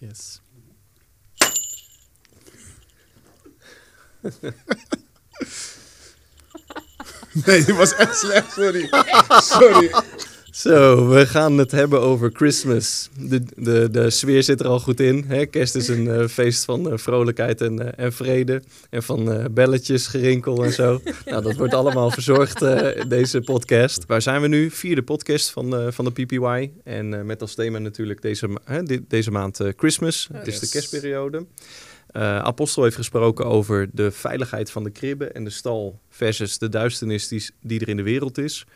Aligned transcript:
Yes. 0.00 0.40
Nee, 7.46 7.62
die 7.64 7.76
was 7.76 7.92
echt 7.92 8.14
sorry. 8.54 8.88
Sorry. 9.40 9.90
Zo, 10.58 11.08
we 11.08 11.26
gaan 11.26 11.58
het 11.58 11.70
hebben 11.70 12.00
over 12.00 12.30
Christmas. 12.32 13.08
De, 13.20 13.42
de, 13.56 13.90
de 13.90 14.10
sfeer 14.10 14.42
zit 14.42 14.60
er 14.60 14.66
al 14.66 14.80
goed 14.80 15.00
in. 15.00 15.24
Hè? 15.26 15.46
Kerst 15.46 15.74
is 15.74 15.88
een 15.88 16.08
eh, 16.08 16.26
feest 16.26 16.64
van 16.64 16.90
eh, 16.90 16.98
vrolijkheid 16.98 17.60
en, 17.60 17.96
eh, 17.96 18.04
en 18.04 18.12
vrede. 18.12 18.62
En 18.90 19.02
van 19.02 19.48
belletjes, 19.54 20.06
gerinkel 20.06 20.64
en 20.64 20.72
zo. 20.72 21.00
nou, 21.24 21.42
dat 21.42 21.56
wordt 21.56 21.74
allemaal 21.74 22.10
verzorgd 22.10 22.62
in 22.62 23.08
deze 23.08 23.40
podcast. 23.40 24.06
Waar 24.06 24.22
zijn 24.22 24.40
we 24.40 24.48
nu? 24.48 24.70
Vierde 24.70 25.02
podcast 25.02 25.50
van, 25.50 25.92
van 25.92 26.04
de 26.04 26.10
PPY. 26.10 26.70
En 26.84 27.26
met 27.26 27.40
als 27.40 27.54
thema 27.54 27.78
natuurlijk 27.78 28.22
deze, 28.22 28.48
deze 29.08 29.30
maand 29.30 29.60
Christmas. 29.76 30.28
Het 30.32 30.46
is 30.46 30.58
de 30.58 30.68
kerstperiode. 30.68 31.46
Apostel 32.42 32.82
heeft 32.82 32.96
gesproken 32.96 33.46
over 33.46 33.88
de 33.92 34.10
veiligheid 34.10 34.70
van 34.70 34.84
de 34.84 34.90
kribben 34.90 35.34
en 35.34 35.44
de 35.44 35.50
stal 35.50 36.00
versus 36.08 36.58
de 36.58 36.68
duisternis 36.68 37.28
die, 37.28 37.50
die 37.60 37.80
er 37.80 37.88
in 37.88 37.96
de 37.96 38.02
wereld 38.02 38.38
is. 38.38 38.66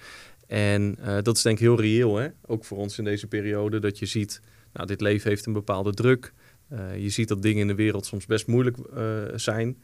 En 0.53 0.97
eh, 1.03 1.19
dat 1.23 1.37
is 1.37 1.43
denk 1.43 1.57
ik 1.57 1.63
heel 1.63 1.81
reëel, 1.81 2.17
hè? 2.17 2.29
ook 2.47 2.65
voor 2.65 2.79
ons 2.79 2.99
in 2.99 3.05
deze 3.05 3.27
periode, 3.27 3.79
dat 3.79 3.99
je 3.99 4.07
ziet, 4.07 4.41
nou, 4.73 4.87
dit 4.87 5.01
leven 5.01 5.29
heeft 5.29 5.47
een 5.47 5.53
bepaalde 5.53 5.95
druk. 5.95 6.33
Eh, 6.69 6.99
je 6.99 7.09
ziet 7.09 7.29
dat 7.29 7.43
dingen 7.43 7.61
in 7.61 7.67
de 7.67 7.75
wereld 7.75 8.07
soms 8.07 8.27
best 8.27 8.47
moeilijk 8.47 8.77
eh, 8.77 9.05
zijn, 9.35 9.83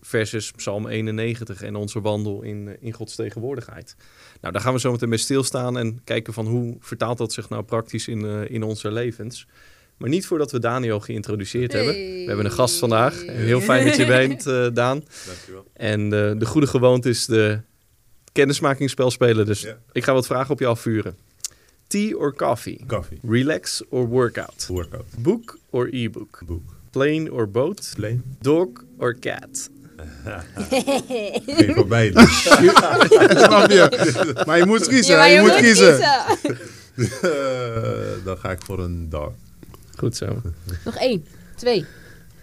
versus 0.00 0.50
Psalm 0.50 0.88
91 0.88 1.62
en 1.62 1.76
onze 1.76 2.00
wandel 2.00 2.42
in, 2.42 2.76
in 2.80 2.92
Gods 2.92 3.14
tegenwoordigheid. 3.14 3.96
Nou, 4.40 4.52
daar 4.52 4.62
gaan 4.62 4.72
we 4.72 4.80
zo 4.80 4.92
meteen 4.92 5.08
bij 5.08 5.18
stilstaan 5.18 5.78
en 5.78 6.00
kijken 6.04 6.32
van 6.32 6.46
hoe 6.46 6.76
vertaalt 6.80 7.18
dat 7.18 7.32
zich 7.32 7.48
nou 7.48 7.62
praktisch 7.62 8.08
in, 8.08 8.48
in 8.48 8.62
onze 8.62 8.92
levens. 8.92 9.46
Maar 9.96 10.08
niet 10.08 10.26
voordat 10.26 10.52
we 10.52 10.58
Daniel 10.58 11.00
geïntroduceerd 11.00 11.72
hebben. 11.72 11.94
We 11.94 12.24
hebben 12.26 12.44
een 12.44 12.50
gast 12.50 12.78
vandaag. 12.78 13.26
Heel 13.26 13.60
fijn 13.60 13.86
dat 13.86 13.96
je 13.96 14.06
bent, 14.06 14.44
Daan. 14.74 15.04
Dankjewel. 15.26 15.66
En 15.72 16.10
de 16.38 16.46
goede 16.46 16.66
gewoonte 16.66 17.08
is 17.08 17.26
de 17.26 17.60
kennismakingsspel 18.32 19.10
spelen. 19.10 19.46
Dus 19.46 19.60
Ja. 19.60 19.76
ik 19.92 20.04
ga 20.04 20.12
wat 20.12 20.26
vragen 20.26 20.50
op 20.50 20.58
je 20.58 20.66
afvuren. 20.66 21.16
Tea 21.86 22.14
or 22.16 22.34
coffee? 22.34 22.80
Koffie. 22.86 23.18
Relax 23.28 23.82
or 23.88 24.08
workout? 24.08 24.66
Workout. 24.68 25.04
Book 25.18 25.58
or 25.70 25.88
e-book? 25.92 26.40
Boek. 26.46 26.62
Plane 26.90 27.32
or 27.32 27.50
boat? 27.50 27.92
Plane. 27.94 28.20
Dog 28.40 28.68
or 28.98 29.18
cat? 29.18 29.70
Geen 31.46 31.74
voor 31.74 31.86
beide. 31.86 32.20
Snap 33.46 33.70
je? 33.70 34.42
Maar 34.46 34.58
je 34.58 34.66
moet 34.66 34.88
kiezen. 34.88 35.14
Ja, 35.14 35.24
je, 35.24 35.40
moet 35.40 35.56
kiezen. 35.56 36.00
Eh, 36.00 36.20
dan 38.24 38.38
ga 38.38 38.50
ik 38.50 38.62
voor 38.62 38.78
een 38.78 39.08
dog. 39.08 39.32
Goed 39.96 40.16
zo. 40.16 40.42
Nog 40.84 40.96
één, 40.96 41.24
twee. 41.56 41.84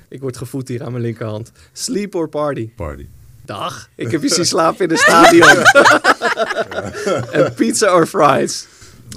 Ik 0.10 0.22
word 0.22 0.38
gevoed 0.38 0.68
hier 0.68 0.84
aan 0.84 0.92
mijn 0.92 1.04
linkerhand. 1.04 1.52
Sleep 1.74 2.16
or 2.16 2.30
party? 2.30 2.70
Party. 2.76 3.06
Dag. 3.48 3.90
Ik 3.96 4.12
heb 4.12 4.22
je 4.22 4.30
zien 4.30 4.46
slapen 4.46 4.80
in 4.82 4.88
de 4.90 4.98
stadion. 4.98 5.64
en 7.44 7.54
pizza 7.54 7.94
or 7.94 8.06
fries? 8.06 8.68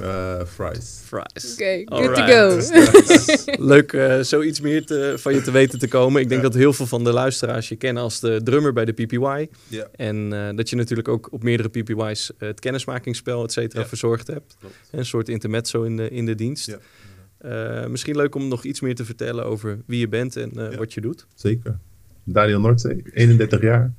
Eh, 0.02 0.40
fries. 0.54 1.00
Fries. 1.06 1.52
Oké, 1.52 1.82
good 1.84 2.14
to 2.14 2.22
go. 2.26 2.60
Leuk 3.72 3.92
uh, 3.92 4.20
zoiets 4.20 4.60
meer 4.60 4.86
te, 4.86 5.14
van 5.18 5.34
je 5.34 5.42
te 5.42 5.50
weten 5.50 5.78
te 5.78 5.88
komen. 5.88 6.20
Ik 6.20 6.28
denk 6.28 6.42
dat 6.42 6.54
heel 6.54 6.72
veel 6.72 6.86
van 6.86 7.04
de 7.04 7.12
luisteraars 7.12 7.68
je 7.68 7.76
kennen 7.76 8.02
als 8.02 8.20
de 8.20 8.40
drummer 8.44 8.72
bij 8.72 8.84
de 8.84 8.92
PPY. 8.92 9.48
Ja. 9.68 9.86
En 9.96 10.32
uh, 10.32 10.48
dat 10.54 10.70
je 10.70 10.76
natuurlijk 10.76 11.08
ook 11.08 11.28
op 11.32 11.42
meerdere 11.42 11.68
PPY's 11.68 12.30
het 12.38 12.60
kennismakingsspel, 12.60 13.44
et 13.44 13.52
cetera, 13.52 13.80
Ja. 13.82 13.88
verzorgd 13.88 14.26
hebt. 14.26 14.56
Klopt. 14.60 14.74
Een 14.90 15.06
soort 15.06 15.28
intermezzo 15.28 15.82
in 15.82 15.96
de, 15.96 16.10
in 16.10 16.26
de 16.26 16.34
dienst. 16.34 16.66
Ja. 16.66 16.78
Uh, 17.82 17.86
misschien 17.86 18.16
leuk 18.16 18.34
om 18.34 18.48
nog 18.48 18.64
iets 18.64 18.80
meer 18.80 18.94
te 18.94 19.04
vertellen 19.04 19.44
over 19.44 19.78
wie 19.86 19.98
je 20.00 20.08
bent 20.08 20.36
en 20.36 20.50
uh, 20.56 20.70
Ja. 20.70 20.76
wat 20.76 20.92
je 20.92 21.00
doet. 21.00 21.26
Zeker. 21.34 21.78
Daniel 22.24 22.60
Noordzee, 22.60 23.02
31 23.12 23.60
jaar. 23.60 23.92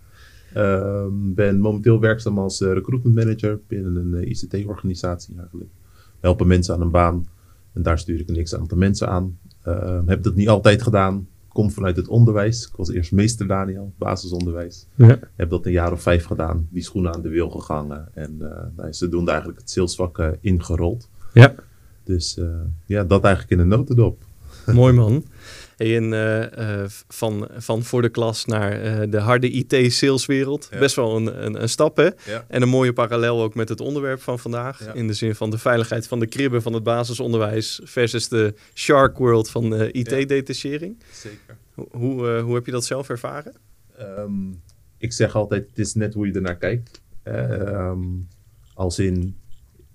Ehm, 0.54 1.34
ben 1.34 1.60
momenteel 1.60 2.00
werkzaam 2.00 2.40
als 2.40 2.62
eh, 2.62 2.74
recruitment 2.74 3.16
manager 3.16 3.60
binnen 3.68 3.96
een 3.96 4.14
eh, 4.14 4.30
ICT-organisatie 4.30 5.36
eigenlijk. 5.38 5.70
We 5.94 6.28
helpen 6.28 6.48
mensen 6.48 6.74
aan 6.74 6.82
een 6.82 6.92
baan 6.92 7.28
en 7.74 7.82
daar 7.82 8.00
stuur 8.00 8.20
ik 8.20 8.30
een 8.30 8.44
x 8.44 8.56
aantal 8.56 8.78
mensen 8.78 9.10
aan. 9.10 9.38
Ehm, 9.64 10.08
heb 10.08 10.24
dat 10.24 10.36
niet 10.36 10.50
altijd 10.50 10.82
gedaan. 10.82 11.28
Kom 11.48 11.72
vanuit 11.72 11.96
het 11.96 12.08
onderwijs. 12.08 12.68
Ik 12.68 12.76
was 12.76 12.92
eerst 12.92 13.12
meester 13.12 13.48
Daniel, 13.48 13.94
basisonderwijs. 13.98 14.88
Ja. 14.96 15.20
Heb 15.36 15.50
dat 15.50 15.66
een 15.66 15.72
jaar 15.72 15.92
of 15.92 16.02
vijf 16.02 16.26
gedaan. 16.26 16.68
Die 16.70 16.84
schoenen 16.84 17.14
aan 17.14 17.22
de 17.22 17.30
wiel 17.30 17.50
gegangen. 17.50 18.08
En 18.14 18.36
eh 18.40 18.64
nou, 18.76 18.94
ze 18.94 19.10
doen 19.10 19.30
eigenlijk 19.30 19.60
het 19.60 19.70
salesvak 19.70 20.38
ingerold. 20.42 21.10
Ja. 21.34 21.56
Dus 22.04 22.40
ja, 22.86 23.04
dat 23.04 23.24
eigenlijk 23.24 23.54
in 23.54 23.60
een 23.60 23.68
notendop. 23.68 24.24
Mooi 24.66 24.94
man. 24.94 25.24
En 25.82 26.04
uh, 26.04 26.40
uh, 26.40 26.84
van, 27.08 27.48
van 27.58 27.84
voor 27.84 28.02
de 28.02 28.10
klas 28.10 28.46
naar 28.46 28.84
uh, 28.84 29.12
de 29.12 29.18
harde 29.18 29.50
IT-saleswereld. 29.50 30.68
Ja. 30.72 30.80
Best 30.80 30.96
wel 30.96 31.16
een, 31.16 31.46
een, 31.46 31.62
een 31.62 31.70
stap, 31.70 31.98
hè? 31.98 32.10
Ja. 32.26 32.46
En 32.48 32.62
een 32.62 32.70
mooie 32.70 32.94
parallel 32.94 33.42
ook 33.42 33.56
met 33.56 33.70
het 33.70 33.82
onderwerp 33.82 34.22
van 34.22 34.40
vandaag. 34.40 34.86
Ja. 34.86 34.94
In 34.94 35.08
de 35.08 35.14
zin 35.14 35.36
van 35.36 35.50
de 35.50 35.58
veiligheid 35.58 36.08
van 36.08 36.20
de 36.20 36.28
kribben 36.28 36.62
van 36.62 36.74
het 36.74 36.84
basisonderwijs... 36.84 37.82
versus 37.84 38.28
de 38.28 38.54
shark 38.74 39.18
world 39.18 39.50
van 39.50 39.74
uh, 39.74 39.88
IT-detachering. 39.92 40.98
Zeker. 41.12 41.58
Ho 41.74 41.88
hoe, 41.92 42.40
hoe 42.40 42.56
heb 42.56 42.66
je 42.66 42.72
dat 42.72 42.86
zelf 42.86 43.10
ervaren? 43.10 43.54
Um, 44.00 44.62
ik 44.98 45.14
zeg 45.14 45.36
altijd, 45.36 45.68
het 45.68 45.80
is 45.80 45.94
net 45.94 46.14
hoe 46.14 46.28
je 46.28 46.34
ernaar 46.34 46.58
kijkt. 46.58 47.02
Um, 47.24 48.28
als 48.74 49.00
in, 49.00 49.38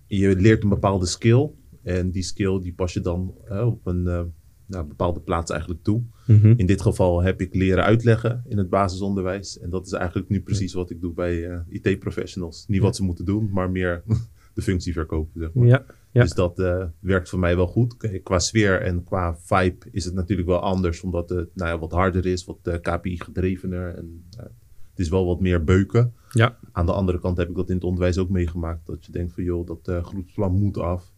je 0.07 0.37
leert 0.37 0.63
een 0.63 0.69
bepaalde 0.69 1.07
skill. 1.07 1.51
En 1.83 2.11
die 2.11 2.23
skill 2.23 2.61
die 2.61 2.73
pas 2.73 2.93
je 2.93 3.01
dan 3.01 3.35
op 3.49 3.87
een 3.87 4.35
nou, 4.67 4.85
bepaalde 4.87 5.21
plaats 5.21 5.51
eigenlijk 5.51 5.83
toe. 5.83 6.03
Mm 6.27 6.41
-hmm. 6.41 6.55
In 6.57 6.67
dit 6.67 6.83
geval 6.83 7.23
heb 7.23 7.41
ik 7.41 7.55
leren 7.55 7.85
uitleggen 7.85 8.45
in 8.49 8.59
het 8.59 8.69
basisonderwijs. 8.69 9.59
En 9.59 9.71
dat 9.71 9.87
is 9.87 9.93
eigenlijk 9.93 10.29
nu 10.29 10.41
precies 10.41 10.73
wat 10.73 10.91
ik 10.91 11.01
doe 11.01 11.13
bij 11.13 11.37
uh, 11.37 11.59
IT-professionals. 11.69 12.65
Niet 12.69 12.81
wat 12.81 12.97
ze 12.97 13.03
moeten 13.03 13.25
doen, 13.25 13.51
maar 13.53 13.71
meer 13.71 14.03
de 14.55 14.63
functie 14.63 14.93
verkopen. 14.93 15.41
Zeg 15.41 15.53
maar. 15.53 15.67
ja, 15.67 15.85
ja. 16.11 16.23
Dus 16.23 16.33
dat 16.33 16.59
uh, 16.59 16.85
werkt 16.99 17.29
voor 17.29 17.39
mij 17.39 17.57
wel 17.57 17.67
goed. 17.67 18.21
Qua 18.23 18.39
sfeer 18.39 18.81
en 18.81 19.05
qua 19.05 19.37
vibe 19.39 19.87
is 19.91 20.05
het 20.05 20.15
natuurlijk 20.15 20.49
wel 20.49 20.61
anders. 20.61 21.01
Omdat 21.01 21.29
het 21.29 21.49
nou 21.55 21.71
ja, 21.71 21.79
wat 21.79 21.93
harder 21.93 22.27
is, 22.27 22.45
wat 22.45 22.59
uh, 22.63 22.75
KPI-gedrevener. 22.75 23.95
En 23.95 24.25
uh, 24.39 24.45
het 24.91 25.05
is 25.05 25.09
wel 25.09 25.27
wat 25.27 25.41
meer 25.41 25.65
beuken. 25.65 26.15
Ja. 26.31 26.59
Aan 26.73 26.87
de 26.87 26.93
andere 26.93 27.21
kant 27.21 27.37
heb 27.37 27.49
ik 27.49 27.55
dat 27.55 27.69
in 27.69 27.75
het 27.75 27.85
onderwijs 27.85 28.19
ook 28.19 28.29
meegemaakt. 28.29 28.87
Dat 28.87 29.05
je 29.05 29.13
denkt 29.13 29.33
van 29.33 29.45
joh, 29.45 29.67
dat 29.67 30.05
groepsplan 30.05 30.59
moet 30.59 30.79
af. 30.79 31.15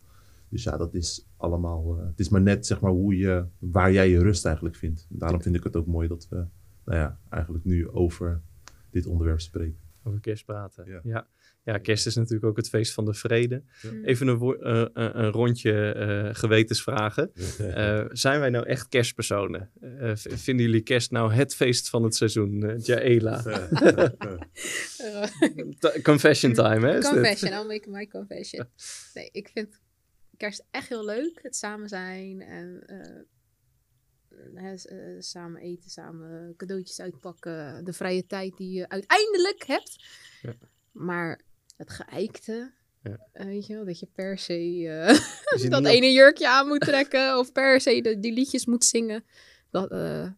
Dus 0.48 0.62
ja, 0.62 0.76
dat 0.76 0.94
is 0.94 1.26
allemaal. 1.36 1.98
Uh, 1.98 2.06
het 2.06 2.20
is 2.20 2.28
maar 2.28 2.40
net 2.40 2.66
zeg 2.66 2.80
maar 2.80 2.90
hoe 2.90 3.16
je, 3.16 3.44
waar 3.58 3.92
jij 3.92 4.08
je 4.08 4.18
rust 4.18 4.44
eigenlijk 4.44 4.76
vindt. 4.76 5.06
En 5.10 5.18
daarom 5.18 5.42
vind 5.42 5.54
ik 5.54 5.64
het 5.64 5.76
ook 5.76 5.86
mooi 5.86 6.08
dat 6.08 6.28
we, 6.28 6.36
nou 6.84 6.98
ja, 6.98 7.18
eigenlijk 7.28 7.64
nu 7.64 7.88
over 7.88 8.40
dit 8.90 9.06
onderwerp 9.06 9.40
spreken. 9.40 9.78
Over 10.02 10.20
kerst 10.20 10.44
praten. 10.44 10.86
Ja. 10.86 11.00
ja. 11.02 11.26
Ja, 11.68 11.78
kerst 11.78 12.06
is 12.06 12.14
natuurlijk 12.14 12.44
ook 12.44 12.56
het 12.56 12.68
feest 12.68 12.92
van 12.92 13.04
de 13.04 13.14
vrede. 13.14 13.62
Ja. 13.82 13.90
Even 14.02 14.28
een, 14.28 14.56
uh, 14.60 14.84
een 14.92 15.30
rondje 15.30 15.94
uh, 15.96 16.34
gewetensvragen. 16.34 17.30
Uh, 17.60 18.04
zijn 18.08 18.40
wij 18.40 18.50
nou 18.50 18.66
echt 18.66 18.88
kerstpersonen? 18.88 19.70
Uh, 19.82 20.12
vinden 20.14 20.66
jullie 20.66 20.80
kerst 20.80 21.10
nou 21.10 21.32
het 21.32 21.54
feest 21.54 21.88
van 21.88 22.02
het 22.02 22.14
seizoen? 22.14 22.64
Uh, 22.64 22.78
Jaela. 22.78 23.42
confession 26.02 26.52
time, 26.52 26.86
hè? 26.86 27.00
Confession, 27.00 27.52
I'll 27.52 27.66
make 27.66 27.90
my 27.90 28.06
confession. 28.06 28.66
Nee, 29.14 29.28
ik 29.32 29.50
vind 29.52 29.80
kerst 30.38 30.64
echt 30.70 30.88
heel 30.88 31.04
leuk. 31.04 31.38
Het 31.42 31.56
samen 31.56 31.88
zijn 31.88 32.40
en 32.42 32.82
he, 34.54 34.74
samen 35.18 35.60
eten, 35.60 35.90
samen 35.90 36.54
cadeautjes 36.56 37.00
uitpakken. 37.00 37.84
De 37.84 37.92
vrije 37.92 38.26
tijd 38.26 38.56
die 38.56 38.70
je 38.70 38.88
uiteindelijk 38.88 39.64
hebt. 39.66 40.04
Ja. 40.42 40.54
Maar 40.92 41.40
het 41.76 41.90
geëikte, 41.90 42.72
ja. 43.02 43.26
uh, 43.34 43.44
weet 43.44 43.66
je 43.66 43.74
wel, 43.74 43.84
dat 43.84 43.98
je 43.98 44.08
per 44.14 44.38
se 44.38 44.78
uh, 44.78 45.70
dat 45.70 45.84
ene 45.84 46.12
jurkje 46.12 46.48
aan 46.48 46.66
moet 46.66 46.80
trekken 46.80 47.38
of 47.38 47.52
per 47.52 47.80
se 47.80 48.00
de, 48.00 48.20
die 48.20 48.32
liedjes 48.32 48.66
moet 48.66 48.84
zingen. 48.84 49.24
Dat, 49.70 49.92
uh, 49.92 50.30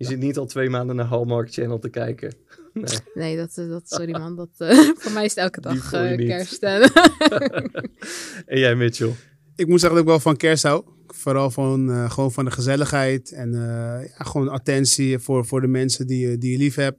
je 0.00 0.06
zit 0.06 0.18
niet 0.18 0.38
al 0.38 0.46
twee 0.46 0.70
maanden 0.70 0.96
naar 0.96 1.06
Hallmark 1.06 1.52
Channel 1.52 1.78
te 1.78 1.88
kijken. 1.88 2.34
Nee, 2.72 2.98
nee 3.14 3.36
dat, 3.36 3.54
dat, 3.54 3.82
sorry 3.84 4.10
man, 4.10 4.36
dat, 4.36 4.48
uh, 4.58 4.78
voor 4.98 5.12
mij 5.12 5.24
is 5.24 5.34
het 5.34 5.44
elke 5.44 5.60
dag 5.60 5.90
kerst. 6.16 6.62
en 8.52 8.58
jij 8.58 8.74
Mitchell? 8.74 9.12
Ik 9.56 9.66
moet 9.66 9.80
zeggen 9.80 9.98
dat 9.98 10.06
ik 10.06 10.10
wel 10.10 10.20
van 10.20 10.36
kerst 10.36 10.62
hou. 10.62 10.84
Vooral 11.06 11.50
van, 11.50 11.90
uh, 11.90 12.10
gewoon 12.10 12.32
van 12.32 12.44
de 12.44 12.50
gezelligheid 12.50 13.32
en 13.32 13.52
uh, 13.52 13.60
ja, 14.18 14.24
gewoon 14.24 14.48
attentie 14.48 15.18
voor, 15.18 15.46
voor 15.46 15.60
de 15.60 15.66
mensen 15.66 16.06
die, 16.06 16.38
die 16.38 16.52
je 16.52 16.58
lief 16.58 16.74
hebt. 16.74 16.98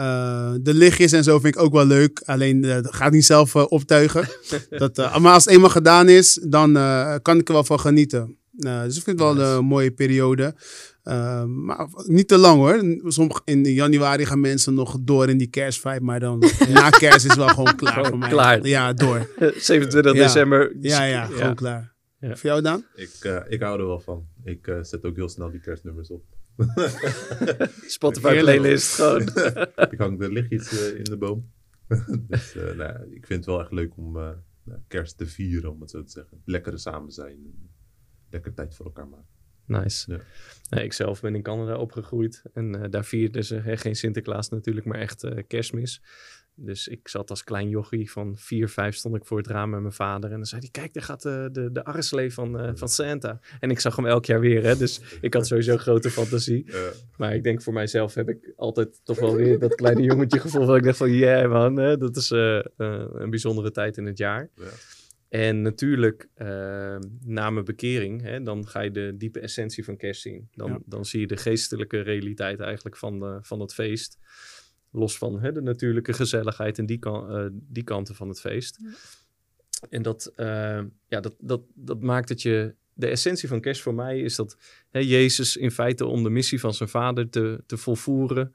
Uh, 0.00 0.52
de 0.60 0.74
lichtjes 0.74 1.12
en 1.12 1.24
zo 1.24 1.38
vind 1.38 1.54
ik 1.54 1.62
ook 1.62 1.72
wel 1.72 1.86
leuk. 1.86 2.22
Alleen 2.24 2.64
uh, 2.64 2.74
dat 2.74 2.94
gaat 2.94 3.12
niet 3.12 3.24
zelf 3.24 3.54
uh, 3.54 3.64
optuigen. 3.68 4.28
dat, 4.70 4.96
maar 4.96 5.32
als 5.32 5.44
het 5.44 5.54
eenmaal 5.54 5.70
gedaan 5.70 6.08
is, 6.08 6.40
dan 6.48 6.72
kan 7.22 7.38
ik 7.38 7.48
er 7.48 7.54
wel 7.54 7.64
van 7.64 7.80
genieten. 7.80 8.38
dus 8.50 8.96
ik 8.96 9.02
vind 9.02 9.20
het 9.20 9.36
wel 9.36 9.40
een 9.40 9.64
mooie 9.64 9.90
periode. 9.90 10.54
Maar 11.46 11.88
niet 12.06 12.28
te 12.28 12.38
lang 12.38 12.58
hoor. 12.58 13.10
Soms 13.12 13.40
in 13.44 13.64
januari 13.64 14.26
gaan 14.26 14.40
mensen 14.40 14.74
nog 14.74 14.96
door 15.00 15.28
in 15.28 15.38
die 15.38 15.50
kerstvibe. 15.50 16.04
Maar 16.04 16.20
dan 16.20 16.38
na 16.72 16.90
kerst 16.90 17.16
is 17.16 17.22
het 17.22 17.36
wel 17.36 17.48
gewoon 17.48 17.76
klaar 17.76 17.92
gewoon 17.92 18.08
voor 18.08 18.18
mij. 18.18 18.28
Klaar. 18.28 18.66
Ja, 18.66 18.92
door. 18.92 19.28
27 19.56 20.12
ja. 20.12 20.22
december. 20.22 20.76
Ja, 20.80 21.02
ja, 21.02 21.24
gewoon 21.24 21.54
klaar. 21.54 21.96
Ja. 22.20 22.36
Voor 22.36 22.50
jou, 22.50 22.62
Daan? 22.62 22.84
Ik, 22.94 23.14
eh, 23.20 23.40
ik 23.48 23.60
hou 23.62 23.80
er 23.80 23.86
wel 23.86 24.00
van. 24.00 24.26
Ik 24.44 24.66
eh, 24.66 24.78
zet 24.82 25.04
ook 25.04 25.16
heel 25.16 25.28
snel 25.28 25.50
die 25.50 25.60
kerstnummers 25.60 26.10
op. 26.10 26.24
Spotify 27.86 28.38
playlist 28.40 28.94
gewoon. 28.94 29.22
ik 29.90 29.98
hang 29.98 30.18
de 30.18 30.32
lichtjes 30.32 30.90
eh, 30.90 30.98
in 30.98 31.04
de 31.04 31.16
boom. 31.16 31.50
dus 32.28 32.54
eh, 32.54 32.76
nou, 32.76 33.14
ik 33.14 33.26
vind 33.26 33.44
het 33.44 33.46
wel 33.46 33.60
echt 33.60 33.72
leuk 33.72 33.96
om 33.96 34.16
eh, 34.16 34.30
nou, 34.62 34.80
kerst 34.88 35.18
te 35.18 35.26
vieren, 35.26 35.70
om 35.70 35.80
het 35.80 35.90
zo 35.90 36.02
te 36.02 36.10
zeggen. 36.10 36.42
Lekkere 36.44 36.78
samen 36.78 37.12
zijn. 37.12 37.36
Lekker 38.30 38.54
tijd 38.54 38.74
voor 38.74 38.86
elkaar 38.86 39.08
maken. 39.08 39.37
Nice. 39.68 40.12
Ja. 40.12 40.18
Nee, 40.70 40.84
ik 40.84 40.92
zelf 40.92 41.20
ben 41.20 41.34
in 41.34 41.42
Canada 41.42 41.76
opgegroeid. 41.76 42.42
En 42.54 42.82
eh, 42.82 42.90
daar 42.90 43.04
vierden 43.04 43.44
ze 43.44 43.54
hè, 43.54 43.76
geen 43.76 43.96
Sinterklaas 43.96 44.48
natuurlijk, 44.48 44.86
maar 44.86 44.98
echt 44.98 45.24
eh, 45.24 45.42
kerstmis. 45.46 46.00
Dus 46.60 46.88
ik 46.88 47.08
zat 47.08 47.30
als 47.30 47.44
klein 47.44 47.68
jochie 47.68 48.10
van 48.10 48.36
vier, 48.36 48.68
vijf 48.68 48.94
stond 48.94 49.14
ik 49.14 49.24
voor 49.24 49.38
het 49.38 49.46
raam 49.46 49.70
met 49.70 49.80
mijn 49.80 49.92
vader. 49.92 50.30
En 50.30 50.36
dan 50.36 50.46
zei 50.46 50.60
hij, 50.60 50.70
kijk, 50.70 50.94
daar 50.94 51.02
gaat 51.02 51.22
de, 51.22 51.48
de, 51.52 51.72
de 51.72 51.84
arreslee 51.84 52.32
van, 52.32 52.60
eh, 52.60 52.70
van 52.74 52.88
Santa. 52.88 53.40
En 53.60 53.70
ik 53.70 53.80
zag 53.80 53.96
hem 53.96 54.06
elk 54.06 54.24
jaar 54.24 54.40
weer, 54.40 54.62
hè. 54.62 54.76
Dus 54.76 55.00
ik 55.20 55.34
had 55.34 55.46
sowieso 55.46 55.76
grote 55.86 56.10
fantasie. 56.10 56.64
Eh, 56.72 56.80
Maar 57.16 57.34
ik 57.34 57.42
denk 57.42 57.62
voor 57.62 57.72
mijzelf 57.72 58.14
heb 58.14 58.28
ik 58.28 58.52
altijd 58.56 59.00
toch 59.04 59.18
wel 59.18 59.36
weer 59.36 59.58
dat 59.58 59.74
kleine 59.74 60.02
jongetje 60.02 60.40
gevoel. 60.40 60.66
Dat 60.66 60.76
ik 60.76 60.82
dacht 60.84 60.96
van, 60.96 61.12
yeah 61.12 61.50
man, 61.50 61.76
hè, 61.76 61.96
dat 61.96 62.16
is 62.16 62.30
eh, 62.30 62.58
eh, 62.58 62.64
een 63.12 63.30
bijzondere 63.30 63.70
tijd 63.70 63.96
in 63.96 64.06
het 64.06 64.18
jaar. 64.18 64.48
ja. 64.54 64.64
En 65.28 65.62
natuurlijk, 65.62 66.28
eh, 66.34 66.96
na 67.20 67.50
mijn 67.50 67.64
bekering, 67.64 68.22
hè, 68.22 68.42
dan 68.42 68.68
ga 68.68 68.80
je 68.80 68.90
de 68.90 69.14
diepe 69.16 69.40
essentie 69.40 69.84
van 69.84 69.96
kerst 69.96 70.20
zien. 70.20 70.48
Dan, 70.54 70.70
Ja. 70.70 70.78
dan 70.84 71.04
zie 71.04 71.20
je 71.20 71.26
de 71.26 71.36
geestelijke 71.36 72.00
realiteit 72.00 72.60
eigenlijk 72.60 72.96
van, 72.96 73.18
de, 73.20 73.38
van 73.42 73.60
het 73.60 73.74
feest. 73.74 74.18
Los 74.90 75.18
van 75.18 75.40
hè, 75.40 75.52
de 75.52 75.62
natuurlijke 75.62 76.12
gezelligheid 76.12 76.78
en 76.78 76.86
die, 76.86 76.98
kan, 76.98 77.30
eh, 77.30 77.46
die 77.52 77.82
kanten 77.82 78.14
van 78.14 78.28
het 78.28 78.40
feest. 78.40 78.78
Ja. 78.82 78.90
En 79.90 80.02
dat, 80.02 80.32
eh, 80.36 80.80
ja, 81.08 81.20
dat, 81.20 81.34
dat, 81.38 81.62
dat 81.74 82.02
maakt 82.02 82.28
dat 82.28 82.42
je... 82.42 82.74
De 82.94 83.06
essentie 83.06 83.48
van 83.48 83.60
kerst 83.60 83.82
voor 83.82 83.94
mij 83.94 84.20
is 84.20 84.36
dat 84.36 84.56
hè, 84.90 84.98
Jezus 84.98 85.56
in 85.56 85.70
feite 85.70 86.06
om 86.06 86.22
de 86.22 86.30
missie 86.30 86.60
van 86.60 86.74
zijn 86.74 86.88
vader 86.88 87.28
te, 87.30 87.62
te 87.66 87.76
volvoeren... 87.76 88.52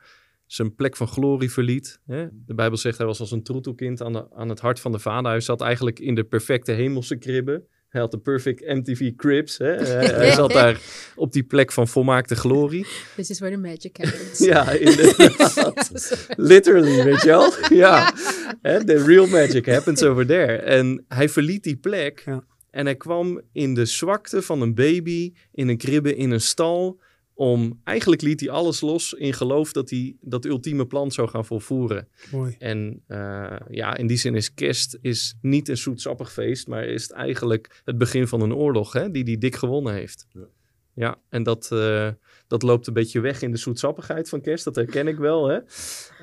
zijn 0.53 0.75
plek 0.75 0.95
van 0.95 1.07
glorie 1.07 1.51
verliet. 1.51 1.99
Hè? 2.05 2.27
De 2.45 2.53
Bijbel 2.53 2.77
zegt 2.77 2.97
hij 2.97 3.05
was 3.07 3.19
als 3.19 3.31
een 3.31 3.43
troetelkind 3.43 4.01
aan, 4.01 4.13
de, 4.13 4.33
aan 4.35 4.49
het 4.49 4.59
hart 4.59 4.79
van 4.79 4.91
de 4.91 4.99
vader. 4.99 5.31
Hij 5.31 5.39
zat 5.39 5.61
eigenlijk 5.61 5.99
in 5.99 6.15
de 6.15 6.23
perfecte 6.23 6.71
hemelse 6.71 7.17
kribben. 7.17 7.67
Hij 7.89 8.01
had 8.01 8.11
de 8.11 8.17
perfect 8.19 8.61
MTV 8.67 9.15
cribs. 9.15 9.57
Hè? 9.57 9.71
hij, 10.21 10.31
zat 10.31 10.51
daar 10.51 10.79
op 11.15 11.31
die 11.31 11.43
plek 11.43 11.71
van 11.71 11.87
volmaakte 11.87 12.35
glorie. 12.35 12.85
This 13.15 13.29
is 13.29 13.39
where 13.39 13.55
the 13.55 13.61
magic 13.61 13.97
happens. 13.97 14.39
Ja, 14.39 14.71
inderdaad. 14.71 16.27
Literally, 16.53 17.03
weet 17.03 17.21
je 17.21 17.27
wel? 17.27 17.53
Ja, 17.83 18.13
Hè, 18.61 18.83
the 18.85 19.03
real 19.03 19.27
magic 19.27 19.65
happens 19.65 20.03
over 20.03 20.25
there. 20.25 20.55
En 20.55 21.05
hij 21.07 21.29
verliet 21.29 21.63
die 21.63 21.77
plek 21.77 22.21
Ja. 22.25 22.43
en 22.69 22.85
hij 22.85 22.95
kwam 22.95 23.41
in 23.51 23.73
de 23.73 23.85
zwakte 23.85 24.41
van 24.41 24.61
een 24.61 24.75
baby, 24.75 25.33
in 25.51 25.67
een 25.67 25.77
kribbe, 25.77 26.15
in 26.15 26.31
een 26.31 26.41
stal. 26.41 27.01
Om, 27.35 27.81
eigenlijk 27.83 28.21
liet 28.21 28.39
hij 28.39 28.49
alles 28.49 28.81
los 28.81 29.13
in 29.13 29.33
geloof 29.33 29.71
dat 29.71 29.89
hij 29.89 30.15
dat 30.21 30.45
ultieme 30.45 30.85
plan 30.85 31.11
zou 31.11 31.29
gaan 31.29 31.45
volvoeren. 31.45 32.07
Mooi. 32.31 32.55
En 32.59 33.03
eh, 33.07 33.55
ja, 33.69 33.97
in 33.97 34.07
die 34.07 34.17
zin 34.17 34.35
is 34.35 34.53
kerst 34.53 34.97
is 35.01 35.37
niet 35.41 35.69
een 35.69 35.77
zoetsappig 35.77 36.31
feest, 36.31 36.67
maar 36.67 36.85
is 36.85 37.03
het 37.03 37.11
eigenlijk 37.11 37.81
het 37.85 37.97
begin 37.97 38.27
van 38.27 38.41
een 38.41 38.53
oorlog 38.53 38.93
hè, 38.93 39.11
die 39.11 39.23
hij 39.23 39.37
dik 39.37 39.55
gewonnen 39.55 39.93
heeft. 39.93 40.25
Ja. 40.29 40.47
Ja, 40.95 41.19
en 41.29 41.43
dat, 41.43 41.71
eh, 41.71 42.09
dat 42.47 42.63
loopt 42.63 42.87
een 42.87 42.93
beetje 42.93 43.19
weg 43.19 43.41
in 43.41 43.51
de 43.51 43.57
zoetsappigheid 43.57 44.29
van 44.29 44.41
kerst, 44.41 44.63
dat 44.63 44.75
herken 44.75 45.07
ik 45.07 45.17
wel. 45.17 45.47
Hè? 45.47 45.59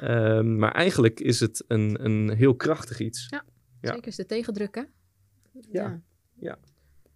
Ehm, 0.00 0.58
maar 0.58 0.72
eigenlijk 0.72 1.20
is 1.20 1.40
het 1.40 1.64
een, 1.66 2.04
een 2.04 2.30
heel 2.30 2.54
krachtig 2.54 3.00
iets. 3.00 3.26
Ja. 3.28 3.44
Zeker 3.80 4.06
is 4.06 4.16
de 4.16 4.26
tegendruk, 4.26 4.74
hè? 4.74 4.82
Ja. 5.70 6.00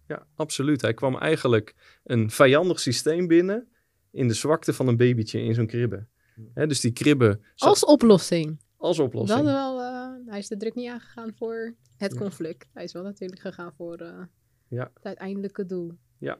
Ja, 0.07 0.27
absoluut. 0.35 0.81
Hij 0.81 0.93
kwam 0.93 1.17
eigenlijk 1.17 1.75
een 2.03 2.29
vijandig 2.29 2.79
systeem 2.79 3.27
binnen 3.27 3.67
in 4.15 4.27
de 4.27 4.33
zwakte 4.33 4.73
van 4.73 4.87
een 4.87 4.97
babytje 4.97 5.41
in 5.41 5.53
zo'n 5.53 5.65
kribbe. 5.67 6.05
Hè, 6.53 6.67
dus 6.67 6.79
die 6.79 6.91
kribbe 6.91 7.39
zat 7.55 7.69
Als 7.69 7.85
oplossing. 7.85 8.59
als 8.77 8.99
oplossing. 8.99 9.39
Dat 9.43 9.47
wel, 9.53 9.81
eh, 9.81 10.09
hij 10.25 10.39
is 10.39 10.47
de 10.47 10.57
druk 10.57 10.75
niet 10.75 10.89
aangegaan 10.89 11.33
voor 11.37 11.75
het 11.97 12.11
Ja. 12.13 12.19
conflict. 12.19 12.67
Hij 12.73 12.83
is 12.83 12.93
wel 12.93 13.03
natuurlijk 13.03 13.41
gegaan 13.41 13.73
voor 13.77 13.95
eh, 13.97 14.21
Ja. 14.67 14.91
het 14.93 15.05
uiteindelijke 15.05 15.65
doel. 15.65 15.91
Ja, 16.17 16.39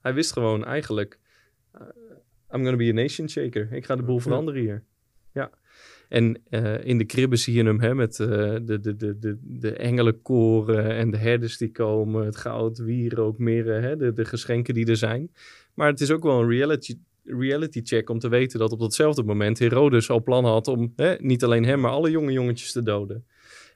hij 0.00 0.14
wist 0.14 0.32
gewoon 0.32 0.64
eigenlijk, 0.64 1.18
eh, 1.72 1.80
I'm 2.50 2.62
gonna 2.62 2.76
be 2.76 2.88
a 2.88 2.92
nation 2.92 3.28
shaker. 3.28 3.72
Ik 3.72 3.84
ga 3.84 3.96
de 3.96 4.02
boel 4.02 4.14
Ja. 4.16 4.20
veranderen 4.22 4.60
hier. 4.60 4.84
Ja. 5.32 5.50
En 6.08 6.42
eh, 6.48 6.84
in 6.84 6.98
de 6.98 7.04
kribben 7.04 7.38
zie 7.38 7.54
je 7.54 7.64
hem 7.64 7.80
hè, 7.80 7.94
met 7.94 8.20
eh, 8.20 8.28
de, 8.64 8.80
de, 8.80 8.96
de, 8.96 9.18
de, 9.18 9.38
de 9.42 9.72
engelenkoren 9.76 10.90
en 10.96 11.10
de 11.10 11.16
herders 11.16 11.56
die 11.56 11.70
komen, 11.72 12.24
het 12.24 12.36
goud, 12.36 12.78
wierook, 12.78 13.38
mirre, 13.38 13.72
hè, 13.80 13.96
de, 13.96 14.12
de 14.12 14.24
geschenken 14.24 14.74
die 14.74 14.86
er 14.86 14.96
zijn. 14.96 15.32
Maar 15.74 15.88
het 15.88 16.00
is 16.00 16.10
ook 16.10 16.22
wel 16.22 16.40
een 16.40 16.48
reality, 16.48 16.94
reality 17.24 17.80
check 17.82 18.10
om 18.10 18.18
te 18.18 18.28
weten 18.28 18.58
dat 18.58 18.72
op 18.72 18.80
datzelfde 18.80 19.22
moment 19.22 19.58
Herodes 19.58 20.10
al 20.10 20.22
plan 20.22 20.44
had 20.44 20.68
om 20.68 20.92
hè, 20.96 21.14
niet 21.18 21.44
alleen 21.44 21.64
hem, 21.64 21.80
maar 21.80 21.90
alle 21.90 22.10
jonge 22.10 22.32
jongetjes 22.32 22.72
te 22.72 22.82
doden. 22.82 23.26